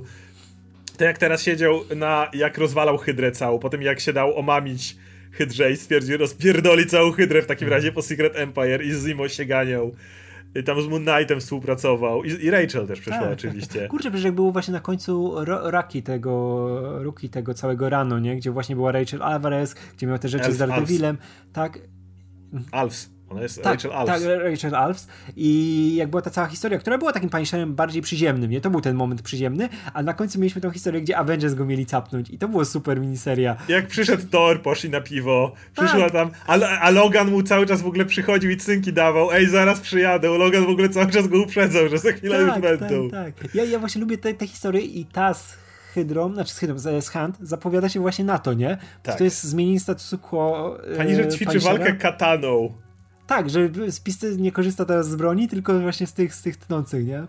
[0.97, 2.29] To jak teraz siedział na...
[2.33, 4.95] jak rozwalał hydrę całą, potem jak się dał omamić
[5.31, 9.27] hydrze i stwierdził rozpierdoli całą hydrę w takim razie po Secret Empire i z Zimo
[9.27, 9.91] się ganiał.
[10.55, 12.23] I tam z Moon Knightem współpracował.
[12.23, 13.79] I, i Rachel też przyszła tak, oczywiście.
[13.79, 13.89] Tak.
[13.91, 18.35] Kurczę, przecież jak było właśnie na końcu Raki tego, Ruki tego całego rano, nie?
[18.35, 21.17] Gdzie właśnie była Rachel Alvarez, gdzie miał te rzeczy Elf, z Daredevilem.
[21.53, 21.79] Tak.
[22.71, 23.18] Alves.
[23.29, 24.23] Ona jest tak, Rachel Alves.
[24.23, 25.07] Tak, Rachel Alves.
[25.35, 28.61] I jak była ta cała historia, która była takim Punisherem bardziej przyziemnym, nie?
[28.61, 31.85] To był ten moment przyziemny, a na końcu mieliśmy tą historię, gdzie Avengers go mieli
[31.85, 33.55] capnąć i to było super miniseria.
[33.67, 36.11] Jak przyszedł Thor, poszli na piwo, przyszła tak.
[36.11, 39.79] tam, a, a, Logan mu cały czas w ogóle przychodził i cynki dawał, ej, zaraz
[39.79, 43.09] przyjadę, Logan w ogóle cały czas go uprzedzał, że za chwilę tak, już będą.
[43.09, 43.55] Tak, tak.
[43.55, 45.57] Ja, ja właśnie lubię te, te historie i ta z
[45.93, 48.77] Hydrą, znaczy z Hydrą, z Hunt zapowiada się właśnie na to, nie?
[49.03, 49.17] Tak.
[49.17, 50.77] To jest zmienienie statusu quo.
[50.97, 52.73] Pani, że ćwiczy walkę kataną.
[53.29, 57.07] Tak, że spisty nie korzysta teraz z broni, tylko właśnie z tych, z tych tnących,
[57.07, 57.23] nie?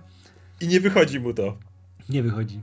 [0.60, 1.56] I nie wychodzi mu to.
[2.10, 2.60] Nie wychodzi.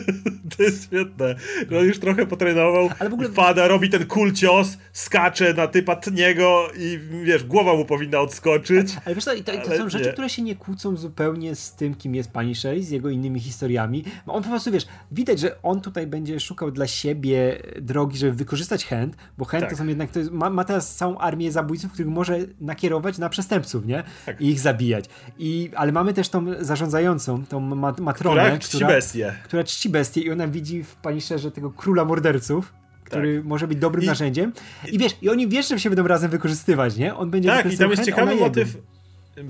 [0.56, 1.34] to jest świetne.
[1.78, 3.28] On już trochę potrenował, Ale w ogóle...
[3.28, 8.96] wpada, robi ten cool cios, skacze na typa tniego i wiesz, głowa mu powinna odskoczyć.
[9.04, 12.14] Ale wiesz co, to, to są rzeczy, które się nie kłócą zupełnie z tym, kim
[12.14, 14.04] jest pani Sherry, z jego innymi historiami.
[14.26, 18.84] On po prostu, wiesz, widać, że on tutaj będzie szukał dla siebie drogi, żeby wykorzystać
[18.84, 19.70] Hand, bo Hand tak.
[19.70, 23.28] to są jednak, to jest, ma, ma, teraz całą armię zabójców, których może nakierować na
[23.28, 24.02] przestępców, nie?
[24.26, 24.40] Tak.
[24.40, 25.04] I ich zabijać.
[25.38, 27.60] I, ale mamy też tą zarządzającą, tą
[28.00, 29.34] matronę, która bestię.
[29.44, 33.46] Która czci bestię i ona widzi w Punisherze tego króla morderców, który tak.
[33.46, 34.52] może być dobrym I, narzędziem.
[34.92, 37.14] I wiesz, i oni wiesz, że się będą razem wykorzystywać, nie?
[37.14, 38.78] On będzie Tak, i tam jest ciekawy motyw.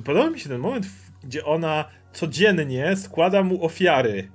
[0.04, 0.86] Podoba mi się ten moment,
[1.24, 4.28] gdzie ona codziennie składa mu ofiary.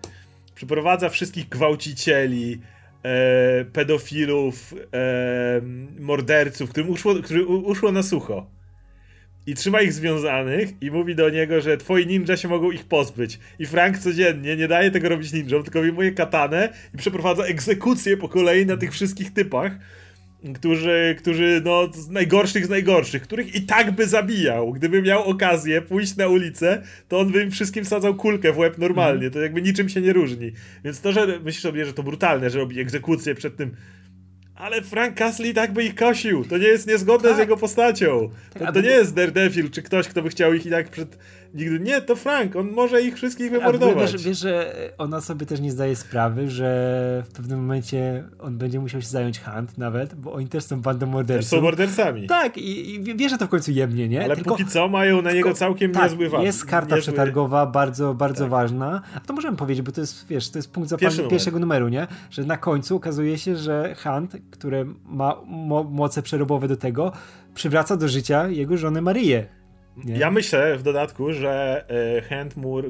[0.56, 2.62] Przyprowadza wszystkich gwałcicieli,
[3.04, 5.62] e, pedofilów, e,
[6.00, 8.61] morderców, którym uszło, który uszło na sucho
[9.48, 13.40] i trzyma ich związanych i mówi do niego, że twoi ninja się mogą ich pozbyć.
[13.60, 18.30] I Frank codziennie nie daje tego robić ninjom, tylko wyjmuje katanę i przeprowadza egzekucję po
[18.30, 19.72] kolei na tych wszystkich typach,
[20.56, 24.74] którzy, którzy no, z najgorszych z najgorszych, których i tak by zabijał.
[24.74, 28.78] Gdyby miał okazję pójść na ulicę, to on by im wszystkim sadzał kulkę w łeb
[28.78, 29.30] normalnie.
[29.30, 30.52] To jakby niczym się nie różni.
[30.84, 33.76] Więc to, że myślisz sobie, że to brutalne, że robi egzekucję przed tym
[34.56, 36.46] ale Frank Castle tak by ich kosił.
[36.46, 37.38] To nie jest niezgodne tak.
[37.38, 38.30] z jego postacią.
[38.54, 41.18] Tak, to, to nie jest Daredevil, czy ktoś, kto by chciał ich i tak przed
[41.54, 44.12] Nigdy nie, to Frank, on może ich wszystkich wymordować.
[44.12, 48.80] Wiesz, wiesz, że ona sobie też nie zdaje sprawy, że w pewnym momencie on będzie
[48.80, 51.50] musiał się zająć Hunt nawet, bo oni też są bandą morderców.
[51.50, 52.28] Też są mordercami.
[52.28, 54.24] Tak, i, i wie, że to w końcu jemnie, nie?
[54.24, 56.44] Ale tylko, póki co mają na niego całkiem tak, niezły wad.
[56.44, 57.02] jest karta niezły...
[57.02, 58.52] przetargowa, bardzo, bardzo tak.
[58.52, 59.02] ważna.
[59.16, 62.08] A to możemy powiedzieć, bo to jest, wiesz, to jest punkt zapalny pierwszego numeru, nie?
[62.30, 67.12] Że na końcu okazuje się, że Hunt, który ma mo moce przerobowe do tego,
[67.54, 69.61] przywraca do życia jego żonę Marię.
[69.98, 70.18] Nie?
[70.18, 71.86] Ja myślę w dodatku, że
[72.18, 72.84] e, Hand mu e,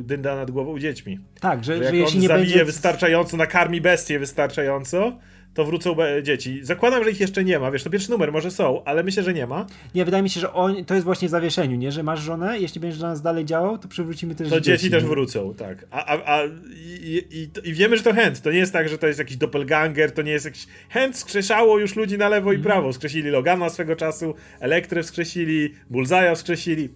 [0.00, 1.18] dynda nad głową dziećmi.
[1.40, 2.64] Tak, że, że, że jak on nie zabije będzie...
[2.64, 5.18] wystarczająco, nakarmi bestię wystarczająco,
[5.56, 6.60] to wrócą dzieci.
[6.62, 9.34] Zakładam, że ich jeszcze nie ma, wiesz, to pierwszy numer może są, ale myślę, że
[9.34, 9.66] nie ma.
[9.94, 11.92] Nie, wydaje mi się, że on, to jest właśnie w zawieszeniu, nie?
[11.92, 14.90] Że masz żonę, jeśli będziesz dla nas dalej działał, to przywrócimy też To dzieci, dzieci
[14.90, 15.86] też wrócą, tak.
[15.90, 18.98] A, a, a i, i, i, wiemy, że to Hand, to nie jest tak, że
[18.98, 20.66] to jest jakiś doppelganger, to nie jest jakiś...
[20.88, 22.72] Hand skrzeszało już ludzi na lewo i mhm.
[22.72, 22.92] prawo.
[22.92, 26.88] Skrzesili Logana swego czasu, Elektrę skrzesili, Bullseye'a skrzesili.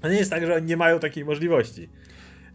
[0.00, 1.88] To nie jest tak, że oni nie mają takiej możliwości.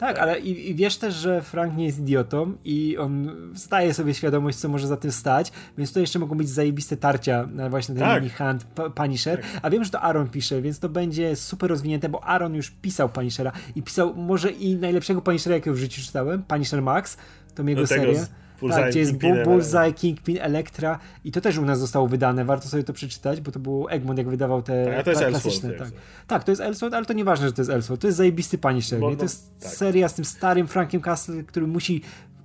[0.03, 4.13] Tak, ale i, i, wiesz też, że Frank nie jest idiotą i on zdaje sobie
[4.13, 7.95] świadomość, co może za tym stać, więc to jeszcze mogą być zajebiste tarcia na właśnie
[7.95, 8.23] ten tak.
[8.23, 8.63] mini hand
[8.95, 9.41] Punisher.
[9.41, 9.59] Tak.
[9.61, 13.09] A wiem, że to Aaron pisze, więc to będzie super rozwinięte, bo Aaron już pisał
[13.09, 17.17] Punishera i pisał może i najlepszego Punishera, jakiego w życiu czytałem, Punisher Max,
[17.55, 18.25] to jego seria.
[18.63, 22.45] Bullseye, tak, gdzie jest Kingpin, Bullseye, Kingpin, Elektra i to też u nas zostało wydane,
[22.45, 25.69] warto sobie to przeczytać, bo to był Egmont, jak wydawał te tak, to jest klasyczne.
[25.71, 25.91] tak.
[26.27, 28.99] tak, to jest Elseworld, ale to nieważne, że to jest Elseworld, to jest zajebisty Punisher,
[28.99, 29.71] bo, to jest tak.
[29.71, 32.01] seria z tym starym Frankiem Castle, który musi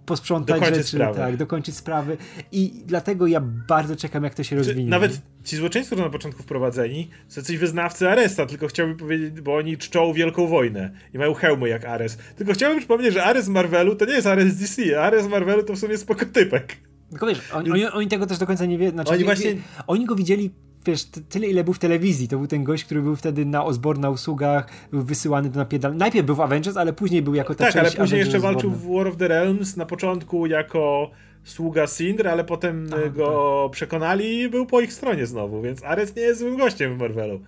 [0.09, 1.19] posprzątać dokończyć rzeczy, sprawy.
[1.19, 2.17] tak, dokończyć sprawy
[2.53, 4.91] i dlatego ja bardzo czekam, jak to się rozwinie.
[4.91, 9.57] Nawet ci złoczyńcy, którzy na początku wprowadzeni, są coś wyznawcy Aresta, tylko chciałbym powiedzieć, bo
[9.57, 12.19] oni czczą Wielką Wojnę i mają hełmy jak Ares.
[12.37, 15.79] Tylko chciałbym przypomnieć, że Ares Marvelu to nie jest Ares DC, Ares Marvelu to w
[15.79, 16.77] sumie spokotypek.
[17.11, 18.93] Tylko wiesz, oni, oni, oni, tego też do końca nie wiedzą.
[18.93, 19.57] Znaczy, oni, właśnie...
[19.87, 20.51] oni go widzieli
[20.87, 22.29] wiesz, tyle ile był w telewizji.
[22.29, 25.97] To był ten gość, który był wtedy na Osborne na usługach, był wysyłany do napiedal.
[25.97, 28.71] Najpierw był w Avengers, ale później był jako ta Tak, ale później Avengers jeszcze walczył
[28.71, 31.11] w War of the Realms na początku jako
[31.45, 33.73] sługa Sindr, ale potem Aha, go tak.
[33.73, 37.41] przekonali i był po ich stronie znowu, więc Ares nie jest złym gościem w Marvelu.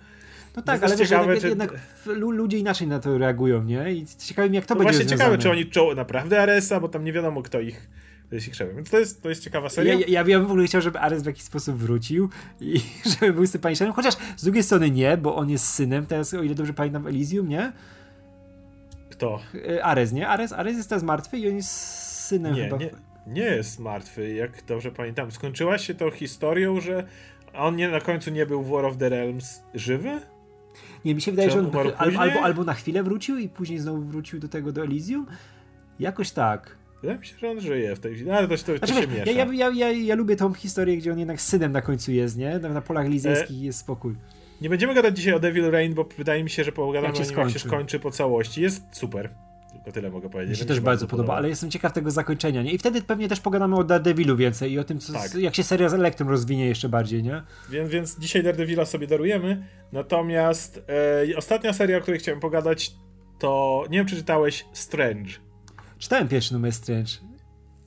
[0.55, 2.09] No tak, ale ciekawe, wiesz, jednak, czy...
[2.09, 3.93] jednak, ludzie inaczej na to reagują, nie?
[3.93, 5.29] I ciekawe mi, jak to no będzie Właśnie związane.
[5.29, 7.89] ciekawe, czy oni czoło naprawdę Aresa, bo tam nie wiadomo, kto ich
[8.75, 9.93] Więc to jest, to jest ciekawa seria.
[9.93, 12.29] Ja, ja, ja bym w ogóle chciał, żeby Ares w jakiś sposób wrócił
[12.61, 12.81] i
[13.19, 16.55] żeby był sympatycznym, chociaż z drugiej strony nie, bo on jest synem, teraz o ile
[16.55, 17.71] dobrze pamiętam Elysium, nie?
[19.09, 19.39] Kto?
[19.67, 20.27] E, Ares, nie?
[20.27, 21.71] Ares, Ares jest teraz martwy i on jest
[22.27, 22.77] synem nie, chyba.
[22.77, 22.89] Nie,
[23.27, 25.31] nie jest martwy, jak dobrze pamiętam.
[25.31, 27.07] Skończyła się tą historią, że
[27.53, 30.19] on nie, na końcu nie był w War of the Realms żywy?
[31.05, 33.37] Nie, mi się wydaje, Czy że on on umarł albo, albo, albo na chwilę wrócił
[33.37, 35.25] i później znowu wrócił do tego, do Elysium.
[35.99, 36.80] Jakoś tak.
[37.01, 39.07] Wydaje mi się, że on żyje w tej chwili, ale to, to, to Znaczy, się
[39.07, 39.31] miesza.
[39.31, 42.37] ja, ja, ja, ja, lubię tą historię, gdzie on jednak z synem na końcu jest,
[42.37, 42.59] nie?
[42.59, 44.15] Na, na polach lizyjskich E, jest spokój.
[44.61, 47.21] Nie będziemy gadać dzisiaj o Devil Rain, bo wydaje mi się, że pogadamy Jak się
[47.23, 47.67] o nim, jak się skończy.
[47.67, 48.61] skończy po całości.
[48.61, 49.29] Jest super.
[49.73, 50.51] Tylko tyle mogę powiedzieć.
[50.51, 52.71] Mi się też bardzo podoba, ale jestem ciekaw tego zakończenia, nie?
[52.71, 55.35] I wtedy pewnie też pogadamy o Daredevilu więcej i o tym, co, Tak.
[55.35, 57.43] jak się seria z Elektrum rozwinie jeszcze bardziej, nie?
[57.69, 59.63] Więc, więc dzisiaj Daredevila sobie darujemy.
[59.91, 60.81] Natomiast
[61.31, 62.91] e, ostatnia seria, o której chciałem pogadać,
[63.39, 65.31] to nie wiem, czy czytałeś Strange.
[66.01, 67.11] Czytałem pierwszy numer Strange.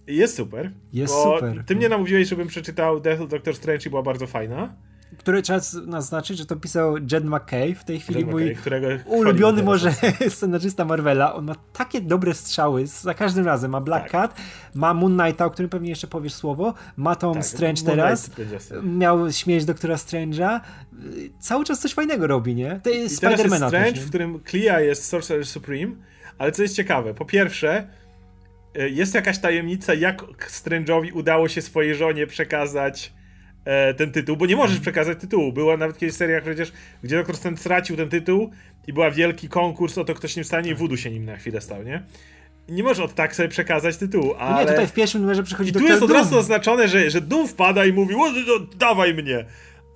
[0.07, 0.73] Jest super.
[0.93, 1.65] Jest super.
[1.66, 4.74] Ty mnie namówiłeś, żebym przeczytał Death Doctor Strange i była bardzo fajna.
[5.19, 9.62] Które trzeba naznaczyć, że to pisał Jed McKay, w tej chwili Jed mój McKay, ulubiony
[9.62, 9.95] może
[10.28, 11.35] scenarzysta Marvela.
[11.35, 13.70] On ma takie dobre strzały za każdym razem.
[13.70, 14.12] Ma Black Tak.
[14.12, 14.41] Cat,
[14.74, 18.31] ma Moon Knighta, o którym pewnie jeszcze powiesz słowo, ma Tom Tak, Strange Moon teraz,
[18.82, 20.61] miał śmierć doktora Strange'a.
[21.41, 22.81] Cały czas coś fajnego robi, nie?
[22.85, 25.93] To jest Spidermana Strange, też, w którym Clea jest Sorcerer Supreme,
[26.39, 27.89] ale co jest ciekawe, po pierwsze,
[28.75, 33.13] jest jakaś tajemnica, jak Strange'owi udało się swojej żonie przekazać
[33.65, 35.53] e, ten tytuł, bo nie możesz przekazać tytułu.
[35.53, 36.73] Była nawet kiedyś seria przecież,
[37.03, 38.51] gdzie Doktor Strange stracił ten tytuł
[38.87, 41.37] i była wielki konkurs o to, kto się nim stanie i Voodoo się nim na
[41.37, 42.03] chwilę stał, nie?
[42.69, 44.65] Nie możesz od tak sobie przekazać tytułu, No ale...
[44.65, 46.21] nie, tutaj w pierwszym numerze przychodzi I tu jest od Doom.
[46.21, 49.45] razu oznaczone, że, że Doom wpada i mówi, o, no, dawaj mnie.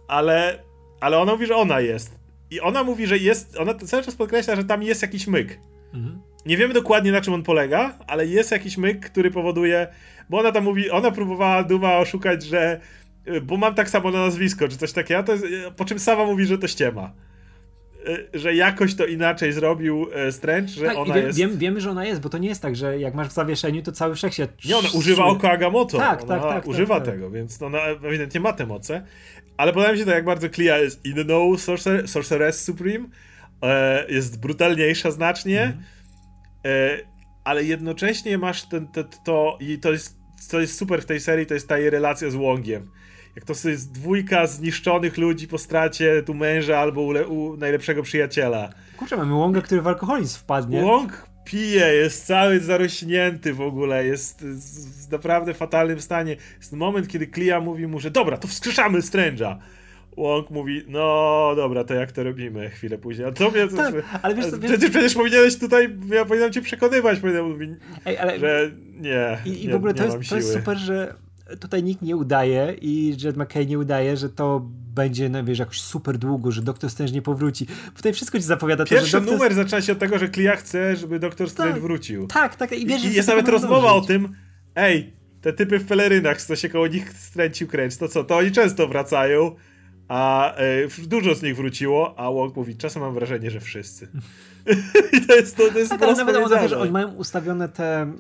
[0.09, 0.59] Ale,
[1.01, 2.19] ale ona mówi, że ona jest.
[2.51, 5.59] I ona mówi, że jest, ona cały czas podkreśla, że tam jest jakiś myk.
[5.95, 6.21] Mhm.
[6.49, 9.87] Nie wiemy dokładnie na czym on polega, ale jest jakiś myk, który powoduje,
[10.31, 12.81] bo ona tam mówi, ona próbowała Duma oszukać, że
[13.29, 15.99] y, bo mam tak samo na nazwisko, czy coś takiego, to jest, y, po czym
[15.99, 17.13] sama mówi, że to ściema.
[18.09, 21.39] Y, Że jakoś to inaczej zrobił Strange, że Tak, ona wie, jest...
[21.39, 23.83] wiem, wiemy, że ona jest, bo to nie jest tak, że jak masz w zawieszeniu,
[23.83, 24.51] to cały wszechświat...
[24.65, 25.99] Nie, ona używa oka Agamotto.
[25.99, 27.15] Tak, ona tak, tak, używa tak, tak.
[27.15, 29.03] tego, więc ona ewidentnie ma te moce.
[29.57, 33.09] Ale podoba mi się to, jak bardzo Clea jest in know Sorcer Sorceress Supreme.
[33.63, 35.63] E, jest brutalniejsza znacznie.
[35.63, 35.98] Mhm.
[36.65, 36.99] E,
[37.45, 40.17] ale jednocześnie masz ten, te, to i to jest,
[40.49, 42.91] co jest super w tej serii, to jest ta jej relacja z Łongiem.
[43.37, 48.71] Jak to jest dwójka zniszczonych ludzi po stracie tu męża albo u, u najlepszego przyjaciela.
[48.97, 50.85] Kurczę, mamy Łąga, który w alkoholizm wpadnie.
[50.85, 56.37] Łąk pije, jest cały zarośnięty w ogóle, jest w naprawdę fatalnym stanie.
[56.57, 59.57] Jest moment, kiedy Clea mówi mu, że dobra, to wskrzeszamy Strange'a.
[60.19, 63.29] Łąk mówi, no dobra, to jak to robimy chwilę później.
[63.29, 63.69] A to mnie...
[63.69, 67.71] Tak, ale wiesz co, wiesz- Przecież, przecież powinieneś tutaj, ja powinienem cię przekonywać, powinienem mówić,
[68.07, 68.39] Ej, ale...
[68.39, 68.71] że
[69.01, 71.15] nie, I, i nie, w ogóle to jest, to jest super, że
[71.61, 75.81] tutaj nikt nie udaje i Jed McKay nie udaje, że to będzie, no wiesz, jakoś
[75.81, 77.67] super długo, że Doktor Strange nie powróci.
[77.97, 79.35] Tutaj wszystko ci zapowiada to, Pierwszy że Doktor...
[79.39, 81.83] numer zaczyna się od tego, że Clea chce, żeby Doktor Strange Tak.
[81.83, 82.27] wrócił.
[82.27, 84.09] Tak, tak, i wiesz, I to jest nawet rozmowa o dążyć.
[84.09, 84.35] tym,
[84.75, 85.13] ej,
[85.43, 88.89] te typy w pelerynach, co się koło nich stręcił kręć, to co, to oni często
[88.89, 89.55] wracają,
[90.09, 94.09] a e, dużo z nich wróciło, a Łąk mówi, czasem mam wrażenie, że wszyscy.
[95.17, 98.13] I to jest, to, to jest Tak, nawet ona, wiesz, oni mają ustawione te...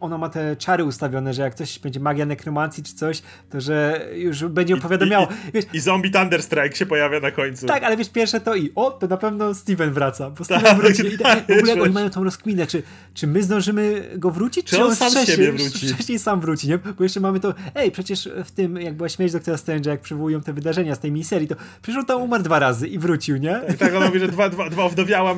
[0.00, 4.06] Ona ma te czary ustawione, że jak coś będzie magia nekromancji czy coś, to że
[4.14, 5.28] już będzie opowiadamiało.
[5.54, 7.66] Wiesz, I zombie Thunderstrike się pojawia na końcu.
[7.66, 10.76] Tak, ale wiesz, pierwsze to i o, to na pewno Steven wraca, bo Steven Tak,
[10.76, 11.06] wróci.
[11.06, 12.82] I tak, tak, w ogóle jak oni mają tą rozkminę, czy,
[13.14, 15.88] czy my zdążymy go wrócić, Czy on sam z wcześniej, siebie wróci?
[15.94, 16.78] wcześniej sam wróci, nie?
[16.78, 20.40] Bo jeszcze mamy to, ej, przecież w tym, jak była śmierć Doktora Strange'a, jak przywołują
[20.40, 23.60] te wydarzenia z tej miniserii, to przecież on tam umarł dwa razy i wrócił, nie?
[23.74, 24.88] I tak ona mówi, że dwa, dwa, dwa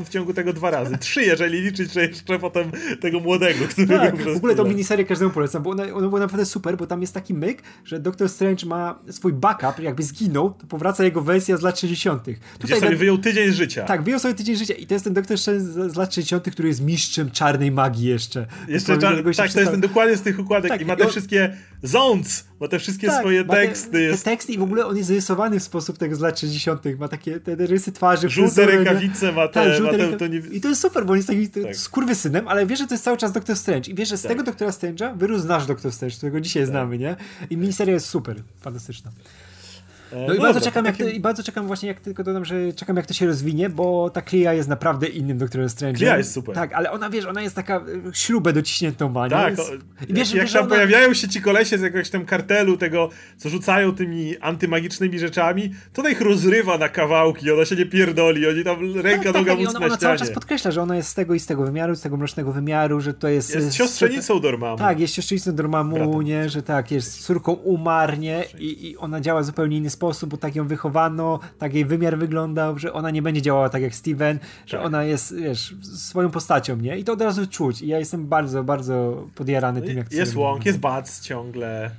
[0.04, 0.98] w ciągu tego dwa razy.
[0.98, 2.70] Trzy, jeżeli liczyć, że jeszcze potem
[3.00, 6.46] tego młodego, który Tak, w ogóle tą miniserię każdemu polecam, bo ona, ona była naprawdę
[6.46, 10.66] super, bo tam jest taki myk, że Doktor Strange ma swój backup, jakby zginął, to
[10.66, 12.22] powraca jego wersja z lat 60.
[12.60, 13.84] Gdzie sobie na- wyjął tydzień życia.
[13.84, 16.50] Tak, wyjął sobie tydzień życia i to jest ten doktor Strange z, z lat 60.,
[16.50, 18.46] który jest mistrzem czarnej magii jeszcze.
[18.68, 20.84] Jeszcze To cza- tego się tak, to jest ten dokładnie z tych układek Tak, i
[20.84, 23.90] ma i te on- wszystkie zones, ma te wszystkie Tak, swoje te- teksty.
[23.90, 26.82] Te, jest teksty i w ogóle on jest zarysowany w sposób tego z lat 60.
[26.98, 28.28] Ma takie te, te rysy twarzy.
[28.28, 30.38] żółte rękawice, ma te, Tak, ma te to nie...
[30.38, 31.62] I to jest super, bo on jest taki Tak.
[31.62, 31.76] tak.
[31.76, 33.90] skurwysynem, ale wiesz, że to jest cały czas Doktor Strange.
[33.90, 34.30] I wiesz, że z Tak.
[34.32, 37.16] tego Doktora Strange'a wyrósł nasz Doktor Strange, którego dzisiaj znamy, nie?
[37.50, 39.10] I miniseria jest super, fantastyczna.
[40.12, 42.44] E, No i bardzo dobra, czekam, jak to, i bardzo czekam właśnie, jak tylko dodam,
[42.44, 45.98] że czekam jak to się rozwinie, bo ta Clea jest naprawdę innym Doktorem Strange.
[45.98, 46.54] Clea jest super.
[46.54, 49.30] Tak, ale ona, wiesz, ona jest taka y, śrubę dociśniętą ma, nie?
[49.30, 49.54] Tak,
[50.08, 50.74] I wiesz, jak że tam ona...
[50.74, 56.02] pojawiają się ci kolesie z jakiegoś tam kartelu tego, co rzucają tymi antymagicznymi rzeczami, to
[56.02, 59.60] ona ich rozrywa na kawałki, ona się nie pierdoli, oni tam ręka, tak, noga, tak,
[59.60, 61.64] i ona, na ona cały czas podkreśla, że ona jest z tego i z tego
[61.64, 63.54] wymiaru, z tego mrocznego wymiaru, że to jest...
[63.54, 64.78] Jest siostrzenicą Dormammu.
[64.78, 69.76] Tak, jest siostrzenicą Dormammu, nie, że tak, jest córką umarnie i, i ona działa zupełnie
[69.76, 73.68] inny sposób, bo tak ją wychowano, tak jej wymiar wyglądał, że ona nie będzie działała
[73.68, 74.86] tak jak Steven, że Tak.
[74.86, 76.98] ona jest, wiesz, swoją postacią, nie?
[76.98, 80.34] I to od razu czuć i ja jestem bardzo, bardzo podjarany tym, jak to Jest
[80.34, 80.66] robi.
[80.66, 81.90] jest Bac ciągle.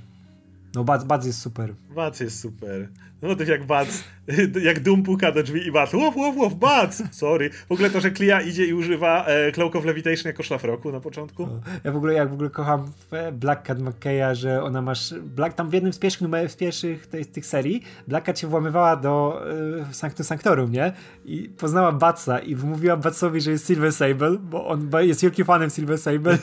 [0.76, 1.74] No, Bad, Bad jest super.
[1.96, 2.90] Bac jest super.
[3.28, 4.04] Motyw jak Bac,
[4.70, 7.50] jak Doom puka do drzwi i Bac, łow, łow, łow, Bac, sorry.
[7.50, 11.00] W ogóle to, że Klia idzie i używa e, Cloak of Levitation jako szlafroku na
[11.00, 11.48] początku.
[11.84, 12.92] Ja w ogóle, jak w ogóle kocham
[13.32, 17.08] Black Cat McKeya, że ona masz, Black, tam w jednym z pierwszych numerów, z pierwszych
[17.08, 19.44] tych, tych serii, Black Cat się włamywała do
[19.90, 20.94] y, Sanctum Sanctorum, nie?
[21.26, 25.70] I poznała Batsa i wmówiła Batsowi, że jest Silver Sable, bo on jest wielkim fanem
[25.70, 26.38] Silver Sable.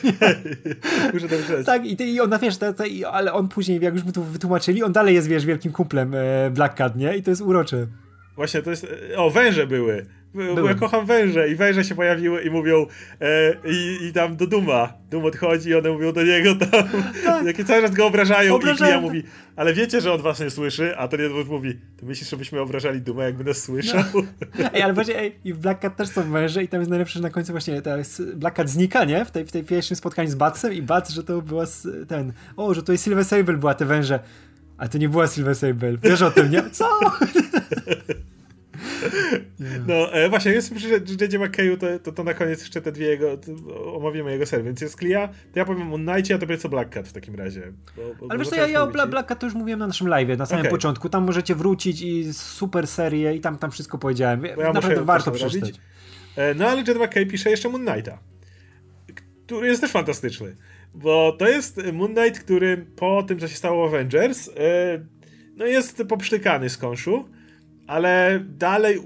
[1.13, 1.35] Muszę to
[1.65, 4.83] tak, i, i ona, wiesz, to, to, ale on później, jak już mu to wytłumaczyli,
[4.83, 7.17] on dalej jest, wiesz, wielkim kumplem e, Black Cat, nie?
[7.17, 7.87] I to jest urocze.
[8.35, 8.87] Właśnie, to jest...
[9.15, 10.05] O, węże były.
[10.33, 10.69] Były.
[10.69, 12.85] Ja kocham węże i węże się pojawiły i mówią
[13.21, 14.93] e, i, i tam do Duma.
[15.09, 16.83] Dum odchodzi i one mówią do niego tam,
[17.25, 17.45] tak.
[17.45, 19.23] jakie cały czas go obrażają, i Klia mówi,
[19.55, 23.01] ale wiecie, że on was nie słyszy, a ten jeden mówi, ty myślisz, żebyśmy obrażali
[23.01, 24.03] Duma, jakby nas słyszał?
[24.13, 24.69] No.
[24.73, 27.13] Ej, ale właśnie, ej, i w Black Cat też są węże i tam jest najlepsze,
[27.13, 27.97] że na końcu właśnie ta
[28.35, 29.25] Black Cat znika, nie?
[29.25, 31.65] W tej, w tej pierwszym spotkaniu z Batsem i Bats, że to była
[32.07, 34.19] ten, o, że to jest Silver Sable była te węże.
[34.81, 35.97] A to nie była Silver Sable.
[36.03, 36.69] Wiesz o tym, nie?
[36.69, 36.85] Co?
[39.87, 43.07] No e, właśnie, jest przy Jedzie McKayu, to, to, to, na koniec jeszcze te dwie
[43.07, 43.37] jego,
[43.95, 46.93] omówimy jego serię, więc jest Klia, to ja powiem o Nightie, a tobie co Black
[46.93, 47.71] Cat w takim razie.
[47.95, 50.07] Bo, bo, Ale wiesz co, ja, ja o Black Cat to już mówiłem na naszym
[50.07, 50.71] live na samym okay.
[50.71, 54.45] początku, tam możecie wrócić i super serię i tam, tam wszystko powiedziałem.
[54.45, 55.75] Ja Naprawdę warto przeczytać.
[56.35, 58.19] E, no ale Jed McKay pisze jeszcze Moon Knighta,
[59.45, 60.55] który jest też fantastyczny.
[60.93, 64.51] Bo to jest Moon Knight, który po tym, co się stało w Avengers, e,
[65.55, 67.25] no jest poprztykany z konszu
[67.91, 68.99] ale dalej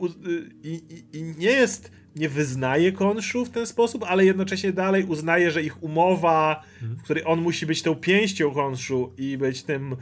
[0.63, 5.51] i, i, i nie jest, nie wyznaje konszu w ten sposób, ale jednocześnie dalej uznaje,
[5.51, 9.95] że ich umowa, w której on musi być tą pięścią konszu i być tym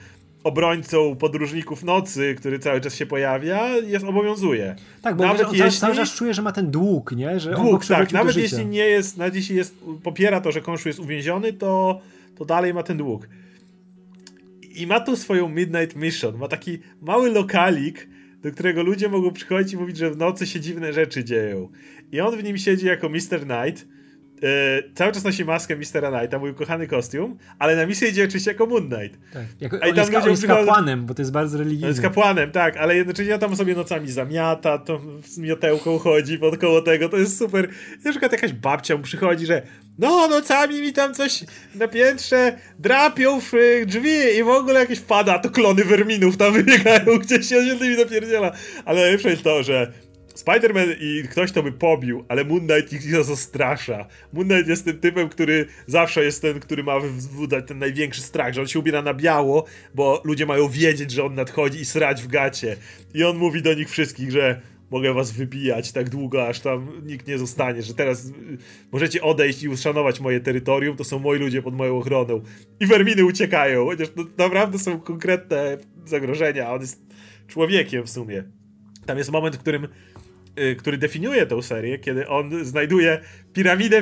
[0.43, 4.75] obrońcą podróżników nocy, który cały czas się pojawia, jest obowiązuje.
[5.01, 5.79] Tak, bo nawet on jeśli...
[5.79, 7.39] cały czas czuje, że ma ten dług, nie?
[7.39, 8.11] Że dług, tak.
[8.11, 12.01] Nawet jeśli nie jest, nawet jeśli jest, popiera to, że konszu jest uwięziony, to,
[12.35, 13.27] to dalej ma ten dług.
[14.75, 16.37] I ma tu swoją Midnight Mission.
[16.37, 18.07] Ma taki mały lokalik,
[18.41, 21.69] do którego ludzie mogą przychodzić i mówić, że w nocy się dziwne rzeczy dzieją.
[22.11, 23.39] I on w nim siedzi jako Mr.
[23.39, 23.92] Knight.
[24.43, 26.11] E, cały czas nosi maskę Mr.
[26.11, 29.19] Knighta, mój kochany kostium, ale na misję idzie oczywiście jako Moon Knight.
[29.33, 29.43] Tak.
[29.61, 31.87] Jako, on, jest, on jest kapłanem, bo to jest bardzo religijne.
[31.87, 36.57] On jest kapłanem, tak, ale jednocześnie tam sobie nocami zamiata, to z miotełką chodzi pod
[36.57, 37.69] koło tego, to jest super.
[38.05, 39.61] Na przykład jakaś babcia mu przychodzi, że
[39.99, 41.43] no, nocami mi tam coś
[41.75, 43.51] na piętrze drapią w
[43.85, 47.97] drzwi i w ogóle jakieś pada, to klony werminów tam wybiegają gdzieś, ja się tymi
[47.97, 48.51] napierdziela.
[48.85, 49.91] Ale najlepsze jest to, że
[50.35, 54.07] Spider-Man i ktoś to by pobił, ale Moon Knight ich zastrasza.
[54.33, 58.53] Moon Knight jest tym typem, który zawsze jest ten, który ma wzbudzać ten największy strach,
[58.53, 59.65] że on się ubiera na biało,
[59.95, 62.75] bo ludzie mają wiedzieć, że on nadchodzi i srać w gacie.
[63.13, 64.61] I on mówi do nich wszystkich, że
[64.91, 68.31] mogę was wybijać tak długo, aż tam nikt nie zostanie, że teraz
[68.91, 72.41] możecie odejść i uszanować moje terytorium, to są moi ludzie pod moją ochroną.
[72.79, 77.01] I Verminy uciekają, chociaż to naprawdę są konkretne zagrożenia, on jest
[77.47, 78.43] człowiekiem w sumie.
[79.05, 79.87] Tam jest moment, w którym
[80.77, 83.19] który definiuje tę serię, kiedy on znajduje
[83.53, 84.01] piramidę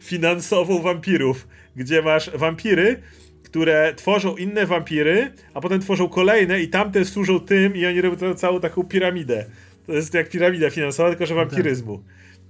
[0.00, 3.02] finansową wampirów, gdzie masz wampiry,
[3.42, 8.34] które tworzą inne wampiry, a potem tworzą kolejne i tamte służą tym i oni robią
[8.34, 9.46] całą taką piramidę.
[9.86, 12.02] To jest jak piramida finansowa, tylko że wampiryzmu.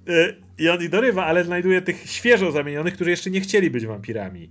[0.07, 0.15] Tak.
[0.59, 4.51] I on ich dorywa, ale znajduje tych świeżo zamienionych, którzy jeszcze nie chcieli być wampirami.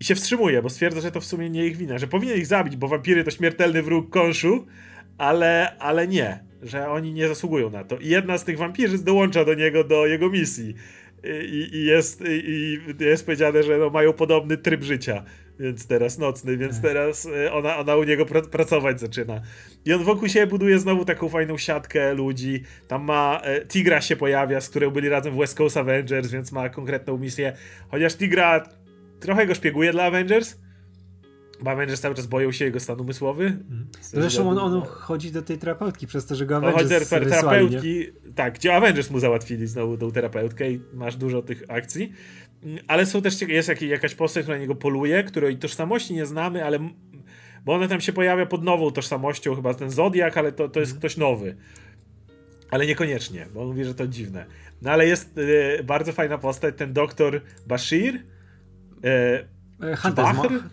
[0.00, 2.46] I się wstrzymuje, bo stwierdza, że to w sumie nie ich wina, że powinien ich
[2.46, 4.66] zabić, bo wampiry to śmiertelny wróg konszu,
[5.18, 7.98] ale, ale nie, że oni nie zasługują na to.
[7.98, 10.74] I jedna z tych wampirzy dołącza do niego, do jego misji.
[11.44, 15.24] I, i jest, i, jest powiedziane, że no, mają podobny tryb życia
[15.60, 16.82] więc teraz nocny, więc tak.
[16.82, 19.40] teraz e, ona, ona u niego pr pracować zaczyna.
[19.84, 22.62] I on wokół siebie buduje znowu taką fajną siatkę ludzi.
[22.88, 23.40] Tam ma.
[23.44, 27.18] E, Tigra się pojawia, z którą byli razem w West Coast Avengers, więc ma konkretną
[27.18, 27.52] misję.
[27.90, 28.68] Chociaż Tigra
[29.20, 30.56] trochę go szpieguje dla Avengers.
[31.64, 33.44] Avengers cały czas boją się jego stan umysłowy.
[33.44, 33.86] Mhm.
[34.02, 38.06] Zresztą on, on chodzi do tej terapeutki przez to, że go Avengers chodzi do terapeutki,
[38.34, 42.12] tak, gdzie Avengers mu załatwili znowu tą terapeutkę i masz dużo tych akcji.
[42.88, 46.78] Ale są też, jest jakaś postać, która na niego poluje, której tożsamości nie znamy, ale
[47.64, 50.92] bo ona tam się pojawia pod nową tożsamością, chyba ten Zodiak, ale to, to jest
[50.92, 50.98] mhm.
[51.00, 51.56] ktoś nowy.
[52.70, 54.46] Ale niekoniecznie, bo on mówi, że to dziwne.
[54.82, 58.14] No ale jest y, bardzo fajna postać, ten doktor Bashir.
[58.14, 58.20] Y,
[60.02, 60.24] Hunter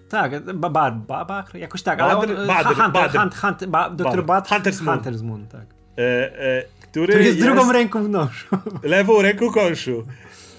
[0.09, 4.25] Tak, Babar, Babar, jakoś tak, ale on, Badr, Hunter, Badr, Hunt, Hunt, ba, Dr.
[4.25, 5.65] Badr, Hunter's Moon, Hunter's Moon tak.
[5.97, 8.47] E, e, który, który jest, jest drugą ręką w nożu.
[8.83, 10.03] Lewą ręką konszu.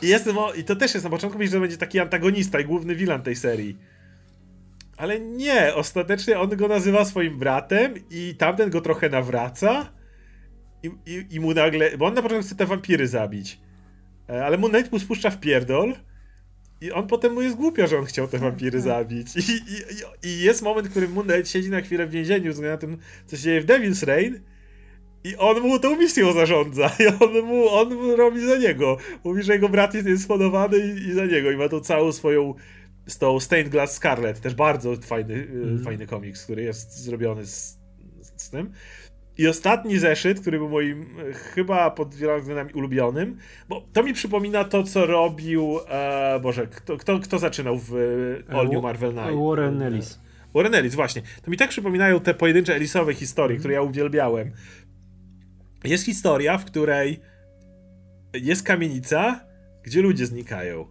[0.03, 2.95] I, jestem, I to też jest na początku myślę, że będzie taki antagonista i główny
[2.95, 3.79] vilan tej serii.
[4.97, 9.93] Ale nie, ostatecznie on go nazywa swoim bratem i tamten go trochę nawraca
[10.83, 13.61] i, i, i mu nagle, bo on na początku chce te wampiry zabić.
[14.29, 15.95] E, ale Moon Knight mu spuszcza w pierdol
[16.81, 19.37] I on potem mu jest głupio, że on chciał te wampiry zabić.
[19.37, 22.91] I, i, I, jest moment, w którym Moon Knight siedzi na chwilę w więzieniu względem
[22.91, 24.37] na tym, co się dzieje w Devil's Reign
[25.25, 28.97] i on mu tą misją zarządza i on mu, on mu robi za niego.
[29.25, 32.55] Mówi, że jego brat jest spodobany i, i za niego i ma tą całą swoją
[33.07, 35.85] z tą Stained Glass Scarlet, też bardzo fajny, mm.
[35.85, 37.79] fajny komiks, który jest zrobiony z,
[38.37, 38.73] z tym.
[39.39, 43.37] I ostatni zeszyt, który był moim e, chyba pod wieloma względami ulubionym,
[43.69, 47.95] bo to mi przypomina to, co robił, e, Boże, kto, kto, kto zaczynał w
[48.51, 49.35] e, All New Marvel Night?
[49.49, 50.21] Warren Ellis.
[50.55, 51.23] Warren Ellis, właśnie.
[51.43, 53.59] To mi tak przypominają te pojedyncze Ellisowe historie, mm.
[53.59, 54.53] które ja uwielbiałem.
[55.85, 57.21] Jest historia, w której
[58.35, 59.41] jest kamienica,
[59.83, 60.87] gdzie ludzie znikają.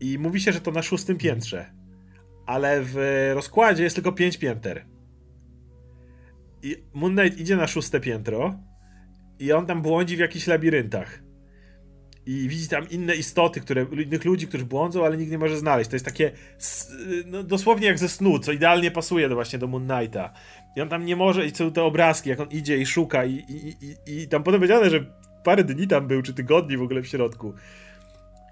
[0.00, 1.72] I mówi się, że to na szóstym piętrze.
[2.46, 2.96] Ale w
[3.34, 4.86] rozkładzie jest tylko pięć pięter.
[6.62, 8.58] I Moon Knight idzie na szóste piętro
[9.38, 11.22] i on tam błądzi w jakichś labiryntach.
[12.26, 15.90] I widzi tam inne istoty, które, innych ludzi, którzy błądzą, ale nikt nie może znaleźć.
[15.90, 16.30] To jest takie
[17.26, 20.32] no, dosłownie jak ze snu, co idealnie pasuje do właśnie do Moon Knighta.
[20.76, 23.32] I on tam nie może, i są te obrazki, jak on idzie i szuka, i,
[23.32, 25.06] i, i, i tam potem powiedziane, że
[25.44, 27.54] parę dni tam był, czy tygodni w ogóle w środku.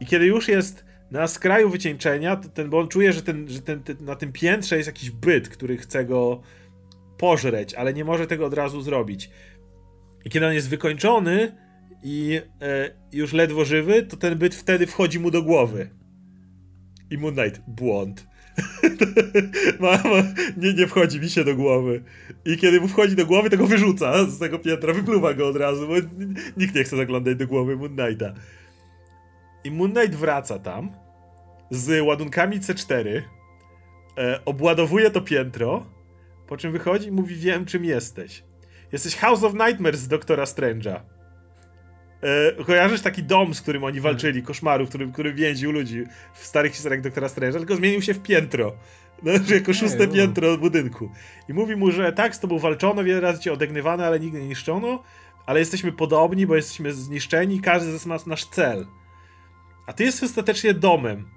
[0.00, 3.62] I kiedy już jest na skraju wycieńczenia, to ten, bo on czuje, że, ten, że
[3.62, 6.42] ten, ten, na tym piętrze jest jakiś byt, który chce go
[7.18, 9.30] pożreć, ale nie może tego od razu zrobić.
[10.24, 11.56] I kiedy on jest wykończony
[12.02, 15.90] i e, już ledwo żywy, to ten byt wtedy wchodzi mu do głowy.
[17.10, 18.26] I Moon Knight, błąd.
[19.80, 20.22] Mama,
[20.56, 22.04] nie, nie wchodzi mi się do głowy.
[22.44, 25.56] I kiedy mu wchodzi do głowy, to go wyrzuca z tego piętra, wypluwa go od
[25.56, 25.94] razu, bo
[26.56, 28.34] nikt nie chce zaglądać do głowy Moon Knighta.
[29.64, 30.90] I Moon Knight wraca tam
[31.70, 33.22] z ładunkami C4,
[34.18, 35.86] e, obładowuje to piętro,
[36.46, 38.44] po czym wychodzi i mówi: Wiem, czym jesteś.
[38.92, 41.00] Jesteś House of Nightmares z Doktora Strange'a.
[42.22, 46.04] E, kojarzysz taki dom, z którym oni walczyli, koszmarów, który, który więził ludzi
[46.34, 48.72] w starych historiach Doktora Strange'a, tylko zmienił się w piętro.
[49.22, 51.10] No, jako szóste piętro budynku.
[51.48, 54.48] I mówi mu, że tak, z tobą walczono, wiele razy cię odegnywano, ale nigdy nie
[54.48, 55.02] niszczono,
[55.46, 58.86] ale jesteśmy podobni, bo jesteśmy zniszczeni, każdy z nas nasz cel.
[59.86, 61.28] A ty jesteś ostatecznie domem,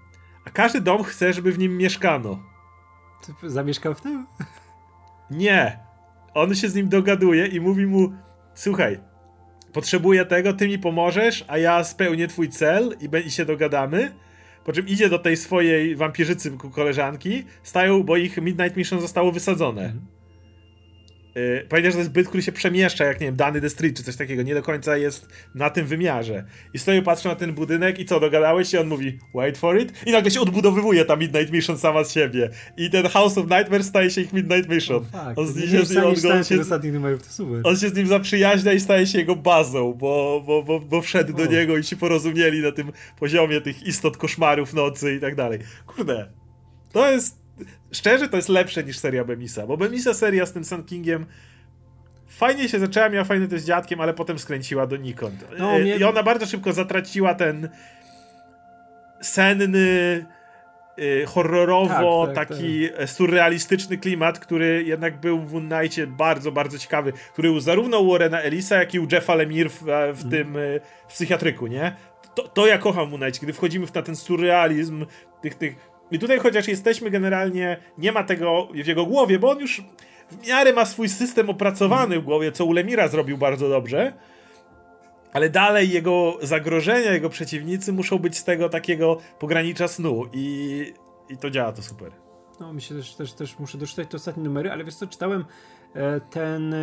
[0.45, 2.43] a każdy dom chce, żeby w nim mieszkano.
[3.41, 4.27] Ty zamieszkał w tym?
[5.31, 5.79] Nie.
[6.33, 8.11] On się z nim dogaduje i mówi mu:
[8.53, 8.99] Słuchaj,
[9.73, 14.11] potrzebuję tego, ty mi pomożesz, a ja spełnię twój cel i, i się dogadamy.
[14.65, 19.81] Po czym idzie do tej swojej wampirzycy koleżanki, stają, bo ich Midnight Mission zostało wysadzone.
[19.81, 20.18] Mhm.
[21.35, 23.97] Yy, pamiętasz, że to jest byt, który się przemieszcza, jak nie wiem, dany The Street
[23.97, 26.43] czy coś takiego, nie do końca jest na tym wymiarze.
[26.73, 28.81] I stoją, patrzą na ten budynek i co, dogadałeś się?
[28.81, 29.93] On mówi, wait for it?
[30.05, 32.49] I nagle się odbudowywuje ta Midnight Mission sama z siebie.
[32.77, 35.05] I ten House of Nightmares staje się ich Midnight Mission.
[35.13, 36.55] Oh, on, z, się, on, on, się,
[37.63, 41.45] on z nim zaprzyjaźnia i staje się jego bazą, bo, bo, bo, bo wszedł oh.
[41.45, 45.59] do niego i się porozumieli na tym poziomie tych istot koszmarów nocy i tak dalej.
[45.85, 46.29] Kurde,
[46.91, 47.39] to jest
[47.91, 51.25] szczerze to jest lepsze niż seria Bemisa, bo Bemisa seria z tym Sun Kingiem
[52.29, 55.37] fajnie się zaczęła, miała fajny to z dziadkiem, ale potem skręciła do Nikon.
[55.57, 55.95] No, mnie...
[55.95, 57.69] I ona bardzo szybko zatraciła ten
[59.21, 60.25] senny,
[60.99, 63.09] y, horrorowo, tak, tak, taki tak.
[63.09, 65.69] surrealistyczny klimat, który jednak był w Moon
[66.07, 69.81] bardzo, bardzo ciekawy, który był zarówno u Warrena Elisa, jak i u Jeffa Lemire w,
[70.13, 70.29] w mm.
[70.29, 70.57] tym
[71.07, 71.95] w psychiatryku, nie?
[72.35, 75.05] To, to ja kocham Moon kiedy wchodzimy w na ten surrealizm
[75.41, 75.75] tych, tych
[76.11, 79.81] i tutaj chociaż jesteśmy generalnie, nie ma tego w jego głowie, bo on już
[80.31, 84.13] w miarę ma swój system opracowany w głowie, co Ulemira zrobił bardzo dobrze,
[85.33, 90.93] ale dalej jego zagrożenia, jego przeciwnicy muszą być z tego takiego pogranicza snu i,
[91.29, 92.11] i to działa to super.
[92.59, 95.45] No, mi się też, też, też muszę doczytać te ostatnie numery, ale wiesz co, czytałem
[95.95, 96.77] e, ten e,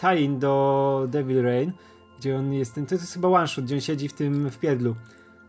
[0.00, 1.72] tie-in do Devil Rain,
[2.18, 4.96] gdzie on jest, to jest chyba one shot, gdzie on siedzi w tym w piedlu.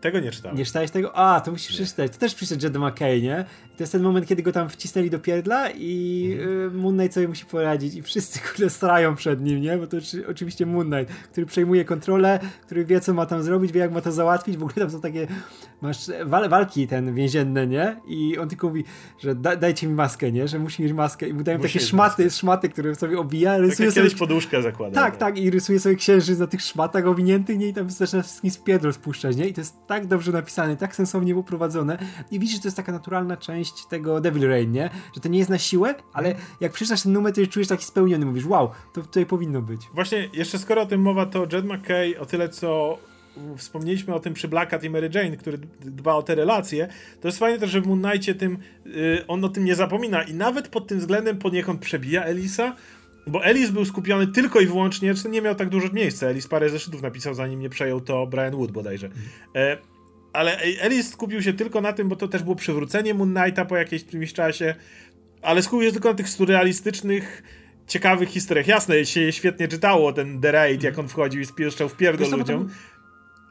[0.02, 0.58] Tego nie czytałem.
[0.58, 1.16] Nie czytałeś tego?
[1.16, 2.12] A, to musisz przeczytać.
[2.12, 3.44] To też pisze Jed McKay, nie?
[3.82, 6.76] To jest ten moment, kiedy go tam wcisnęli do pierdla i mhm.
[6.76, 9.78] Moon Knight sobie musi poradzić i wszyscy kurde strają przed nim, nie?
[9.78, 9.96] Bo to
[10.28, 14.00] oczywiście Moon Knight, który przejmuje kontrolę, który wie, co ma tam zrobić, wie, jak ma
[14.00, 14.56] to załatwić.
[14.56, 15.26] W ogóle tam są takie,
[15.80, 18.00] masz wal walki ten więzienne, nie?
[18.08, 18.84] I on tylko mówi,
[19.18, 20.48] że da, dajcie mi maskę, nie?
[20.48, 22.38] Że musi mieć maskę i mu dają musi takie szmaty, maskę.
[22.38, 23.58] szmaty, które sobie obija.
[23.58, 24.04] Rysuje sobie...
[24.04, 24.94] kiedyś poduszkę zakłada.
[24.94, 27.68] Tak, tak i rysuje sobie księżyc na tych szmatach owiniętych, nie?
[27.68, 29.48] I tam zaczyna wszystkim z piedro spuszczać, nie?
[29.48, 31.98] I to jest tak dobrze napisane, tak sensownie poprowadzone
[32.30, 34.90] i widzisz, że to jest taka naturalna część tego Devil Rain, nie?
[35.14, 38.26] Że to nie jest na siłę, ale jak przeczytasz ten numer, to czujesz taki spełniony,
[38.26, 39.80] mówisz, wow, to tutaj powinno być.
[39.94, 42.98] Właśnie, jeszcze skoro o tym mowa, to Jed McKay o tyle, co
[43.56, 46.88] wspomnieliśmy o tym przy Black Cat i Mary Jane, który dba o te relacje,
[47.20, 50.22] to jest fajne też, że w Moon Knightie tym, yy, on o tym nie zapomina
[50.22, 52.76] i nawet pod tym względem poniekąd przebija Elisa,
[53.26, 56.26] bo Elis był skupiony tylko i wyłącznie, czy nie miał tak dużo miejsca.
[56.26, 59.06] Elis parę zeszytów napisał, zanim nie przejął to Brian Wood bodajże.
[59.06, 59.24] Mhm.
[59.54, 59.91] E,
[60.32, 63.76] ale Ellis skupił się tylko na tym, bo to też było przywrócenie Moon Knighta po
[63.76, 64.74] jakimś czasie,
[65.42, 67.42] ale skupił się tylko na tych surrealistycznych
[67.86, 68.66] ciekawych historiach.
[68.66, 72.30] Jasne, się świetnie czytało ten The Raid, jak on wchodził i spieszczał w pierdol Wiesz
[72.30, 72.68] to ludziom.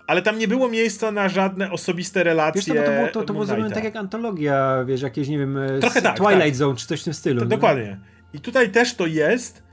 [0.08, 2.74] Ale tam nie było miejsca na żadne osobiste relacje.
[2.74, 5.58] Wiesz bo to było, to, to było zrobione tak jak antologia, wiesz, jakieś, nie wiem,
[5.58, 6.56] e, Trochę z tak, Twilight tak.
[6.56, 7.40] Zone czy coś w tym stylu.
[7.40, 7.50] To, nie?
[7.50, 8.00] dokładnie.
[8.34, 9.64] I tutaj też to jest,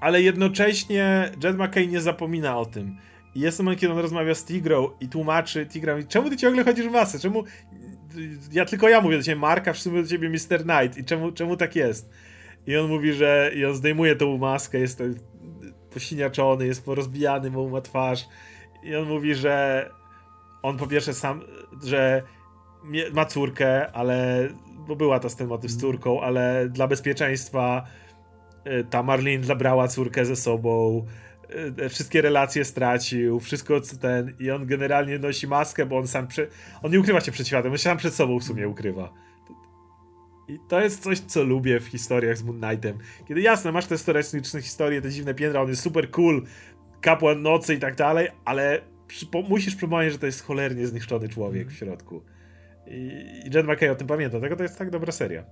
[0.00, 2.96] ale jednocześnie Jed McKay nie zapomina o tym.
[3.34, 6.64] I jest moment, kiedy on rozmawia z Tigrą i tłumaczy Tigra, mówi, czemu ty ciągle
[6.64, 7.18] chodzisz w masę?
[7.18, 7.44] Czemu...
[8.52, 10.62] Ja tylko ja mówię do ciebie Marka, wszyscy mówią do ciebie Mr.
[10.62, 10.98] Knight.
[10.98, 12.10] I czemu, czemu tak jest?
[12.66, 15.02] I on mówi, że i on zdejmuje tą maskę, jest
[15.90, 18.28] posiniaczony, jest porozbijany, mu ma twarz.
[18.82, 19.90] I on mówi, że
[20.62, 21.40] on po pierwsze sam,
[21.84, 22.22] że
[23.12, 24.48] ma córkę, ale
[24.86, 27.84] bo była ta ten motyw z córką, ale dla bezpieczeństwa
[28.66, 31.06] y, ta Marlene zabrała córkę ze sobą.
[31.80, 34.32] Y, Wszystkie relacje stracił, wszystko co ten.
[34.40, 36.28] I on generalnie nosi maskę, bo on sam.
[36.82, 39.12] On nie ukrywa się przed światem, on się sam przed sobą w sumie ukrywa.
[40.48, 42.98] I to jest coś, co lubię w historiach z Moon Knightem.
[43.28, 46.42] Kiedy jasne, masz te historyczne historie, te dziwne piętra, on jest super cool,
[47.00, 48.80] kapłan nocy i tak dalej, ale
[49.48, 52.22] musisz przypomnieć, że to jest cholernie zniszczony człowiek w środku.
[52.86, 52.92] I,
[53.44, 55.44] i Jen McKay o tym pamięta, dlatego to jest tak dobra seria.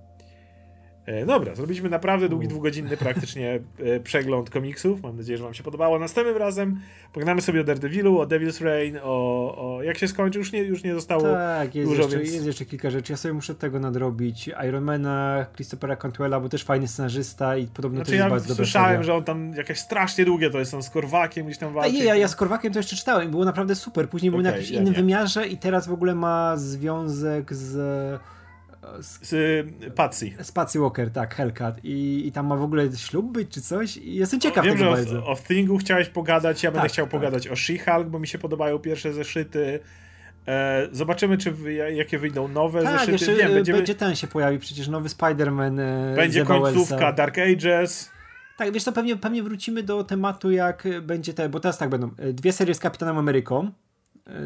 [1.05, 5.03] E, dobra, zrobiliśmy naprawdę długi, dwugodzinny praktycznie e, przegląd komiksów.
[5.03, 5.99] Mam nadzieję, że wam się podobało.
[5.99, 6.79] Następnym razem
[7.13, 10.39] pogadamy sobie o Daredevilu, o Devil's Reign, o, o jak się skończy.
[10.39, 12.33] Już nie, już nie zostało Tak, jest, dużo, jeszcze, więc...
[12.33, 13.13] jest jeszcze kilka rzeczy.
[13.13, 14.49] Ja sobie muszę tego nadrobić.
[14.67, 18.65] Ironmana, Christophera Cantwella, bo też fajny scenarzysta i podobno Znaczy też jest ja bardzo dobra
[18.65, 19.03] słyszałem, seria.
[19.03, 21.93] że on tam jakieś strasznie długie to jest, on z Korwakiem gdzieś tam walczy.
[21.93, 24.09] nie, ja, ja z Korwakiem to jeszcze czytałem, było naprawdę super.
[24.09, 24.99] Później był na jakimś ja innym nie.
[24.99, 28.21] wymiarze i teraz w ogóle ma związek z,
[28.99, 30.31] z, Z y, Patsy.
[30.41, 31.79] z Patsy Walker, tak, Hellcat.
[31.85, 33.97] I, I tam ma w ogóle ślub być czy coś.
[33.97, 35.25] I jestem ciekaw Wiem, tego że bardzo.
[35.25, 37.11] o, o Thingu chciałeś pogadać, ja będę Tak, chciał tak.
[37.11, 39.79] pogadać o She-Hulk, bo mi się podobają pierwsze zeszyty.
[40.47, 41.53] E, zobaczymy, czy
[41.93, 43.11] jakie wyjdą nowe tak, zeszyty.
[43.11, 47.11] jeszcze Wiem, e, będziemy, będzie ten się pojawi, przecież nowy Spider-Man e, będzie końcówka Wellsa.
[47.11, 48.11] Dark Ages.
[48.57, 52.11] Tak, wiesz co, pewnie, pewnie wrócimy do tematu, jak będzie te, bo teraz tak będą,
[52.17, 53.71] e, dwie serie z Kapitanem Ameryką,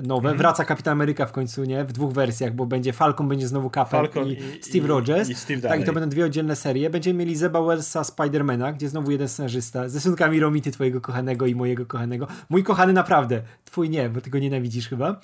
[0.03, 0.37] nowe, Mhm.
[0.37, 4.27] wraca Kapitan Ameryka w końcu, nie, w dwóch wersjach, bo będzie Falcon, będzie znowu Falcon
[4.27, 7.19] i, i- Steve i- Rogers, i Steve tak, i to będą dwie oddzielne serie, będziemy
[7.19, 11.85] mieli Zeba Wellsa, Spidermana, gdzie znowu jeden scenarzysta, z rysunkami Romity, twojego kochanego i mojego
[11.85, 15.21] kochanego, mój kochany naprawdę, twój nie, bo ty go nienawidzisz chyba,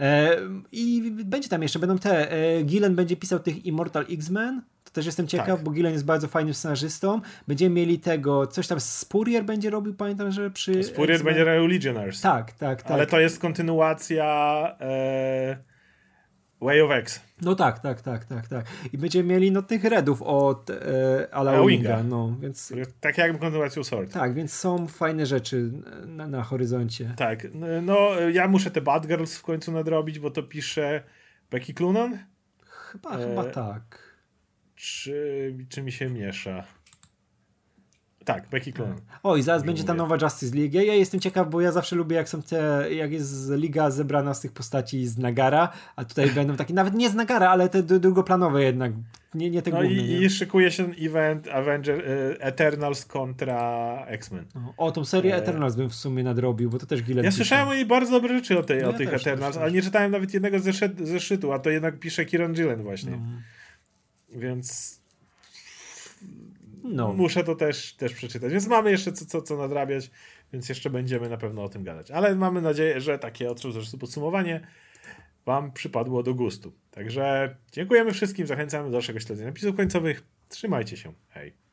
[0.00, 0.36] E,
[0.72, 2.32] I będzie tam jeszcze, będą te.
[2.32, 4.62] E, Gillen będzie pisał tych Immortal X-Men.
[4.94, 5.62] Też jestem ciekaw, Tak.
[5.62, 7.20] bo Gillen jest bardzo fajnym scenarzystą.
[7.48, 10.84] Będziemy mieli tego, coś tam Spurrier będzie robił, pamiętam, że przy.
[10.84, 12.20] Spurrier będzie robił Legionnaires.
[12.20, 12.90] Tak, tak, tak.
[12.90, 14.26] Ale to jest kontynuacja
[14.80, 15.56] e,
[16.60, 17.20] Way of X.
[17.42, 18.66] No tak, tak, tak, tak, tak.
[18.92, 20.74] I będziemy mieli no tych Redów od e,
[21.34, 22.72] Ala Winga, no więc.
[23.00, 24.12] Tak jakby kontynuacją Sword.
[24.12, 25.70] Tak, więc są fajne rzeczy
[26.06, 27.14] na, na horyzoncie.
[27.16, 31.02] Tak, no ja muszę te Bad Girls w końcu nadrobić, bo to pisze
[31.50, 32.18] Becky Clunan?
[32.66, 34.03] Chyba, E, chyba tak.
[34.76, 36.64] Czy, czy mi się miesza?
[38.24, 39.00] Tak, Becky Clunan.
[39.22, 40.02] O, i zaraz będzie ta mówię.
[40.08, 40.70] nowa Justice League.
[40.76, 44.34] Ja, ja jestem ciekaw, bo ja zawsze lubię, jak są te, jak jest liga zebrana
[44.34, 47.82] z tych postaci z Nagara, a tutaj będą takie, nawet nie z Nagara, ale te
[47.82, 48.92] dru- drugoplanowe jednak,
[49.34, 49.92] nie, nie te No główne.
[49.94, 50.18] i, nie?
[50.26, 54.44] i szykuje się event Avenger, e, Eternals kontra X-Men.
[54.54, 57.30] No, O, tą serię E, Eternals bym w sumie nadrobił, bo to też Gillen Ja
[57.30, 57.36] pisze.
[57.36, 59.62] słyszałem o niej bardzo dobre rzeczy o, tej, No o ja tych też, Eternals, też,
[59.62, 63.10] ale nie czytałem nawet jednego zeszyt, zeszytu, a to jednak pisze Kieron Gillen właśnie.
[63.10, 63.18] No.
[64.34, 65.00] Więc
[66.84, 67.12] No.
[67.12, 68.52] muszę to też, też przeczytać.
[68.52, 70.10] Więc mamy jeszcze co, co, co nadrabiać,
[70.52, 72.10] więc jeszcze będziemy na pewno o tym gadać.
[72.10, 74.66] Ale mamy nadzieję, że takie zresztą podsumowanie
[75.46, 76.72] Wam przypadło do gustu.
[76.90, 80.22] Także dziękujemy wszystkim, zachęcamy do dalszego śledzenia napisów końcowych.
[80.48, 81.12] Trzymajcie się.
[81.28, 81.63] Hej.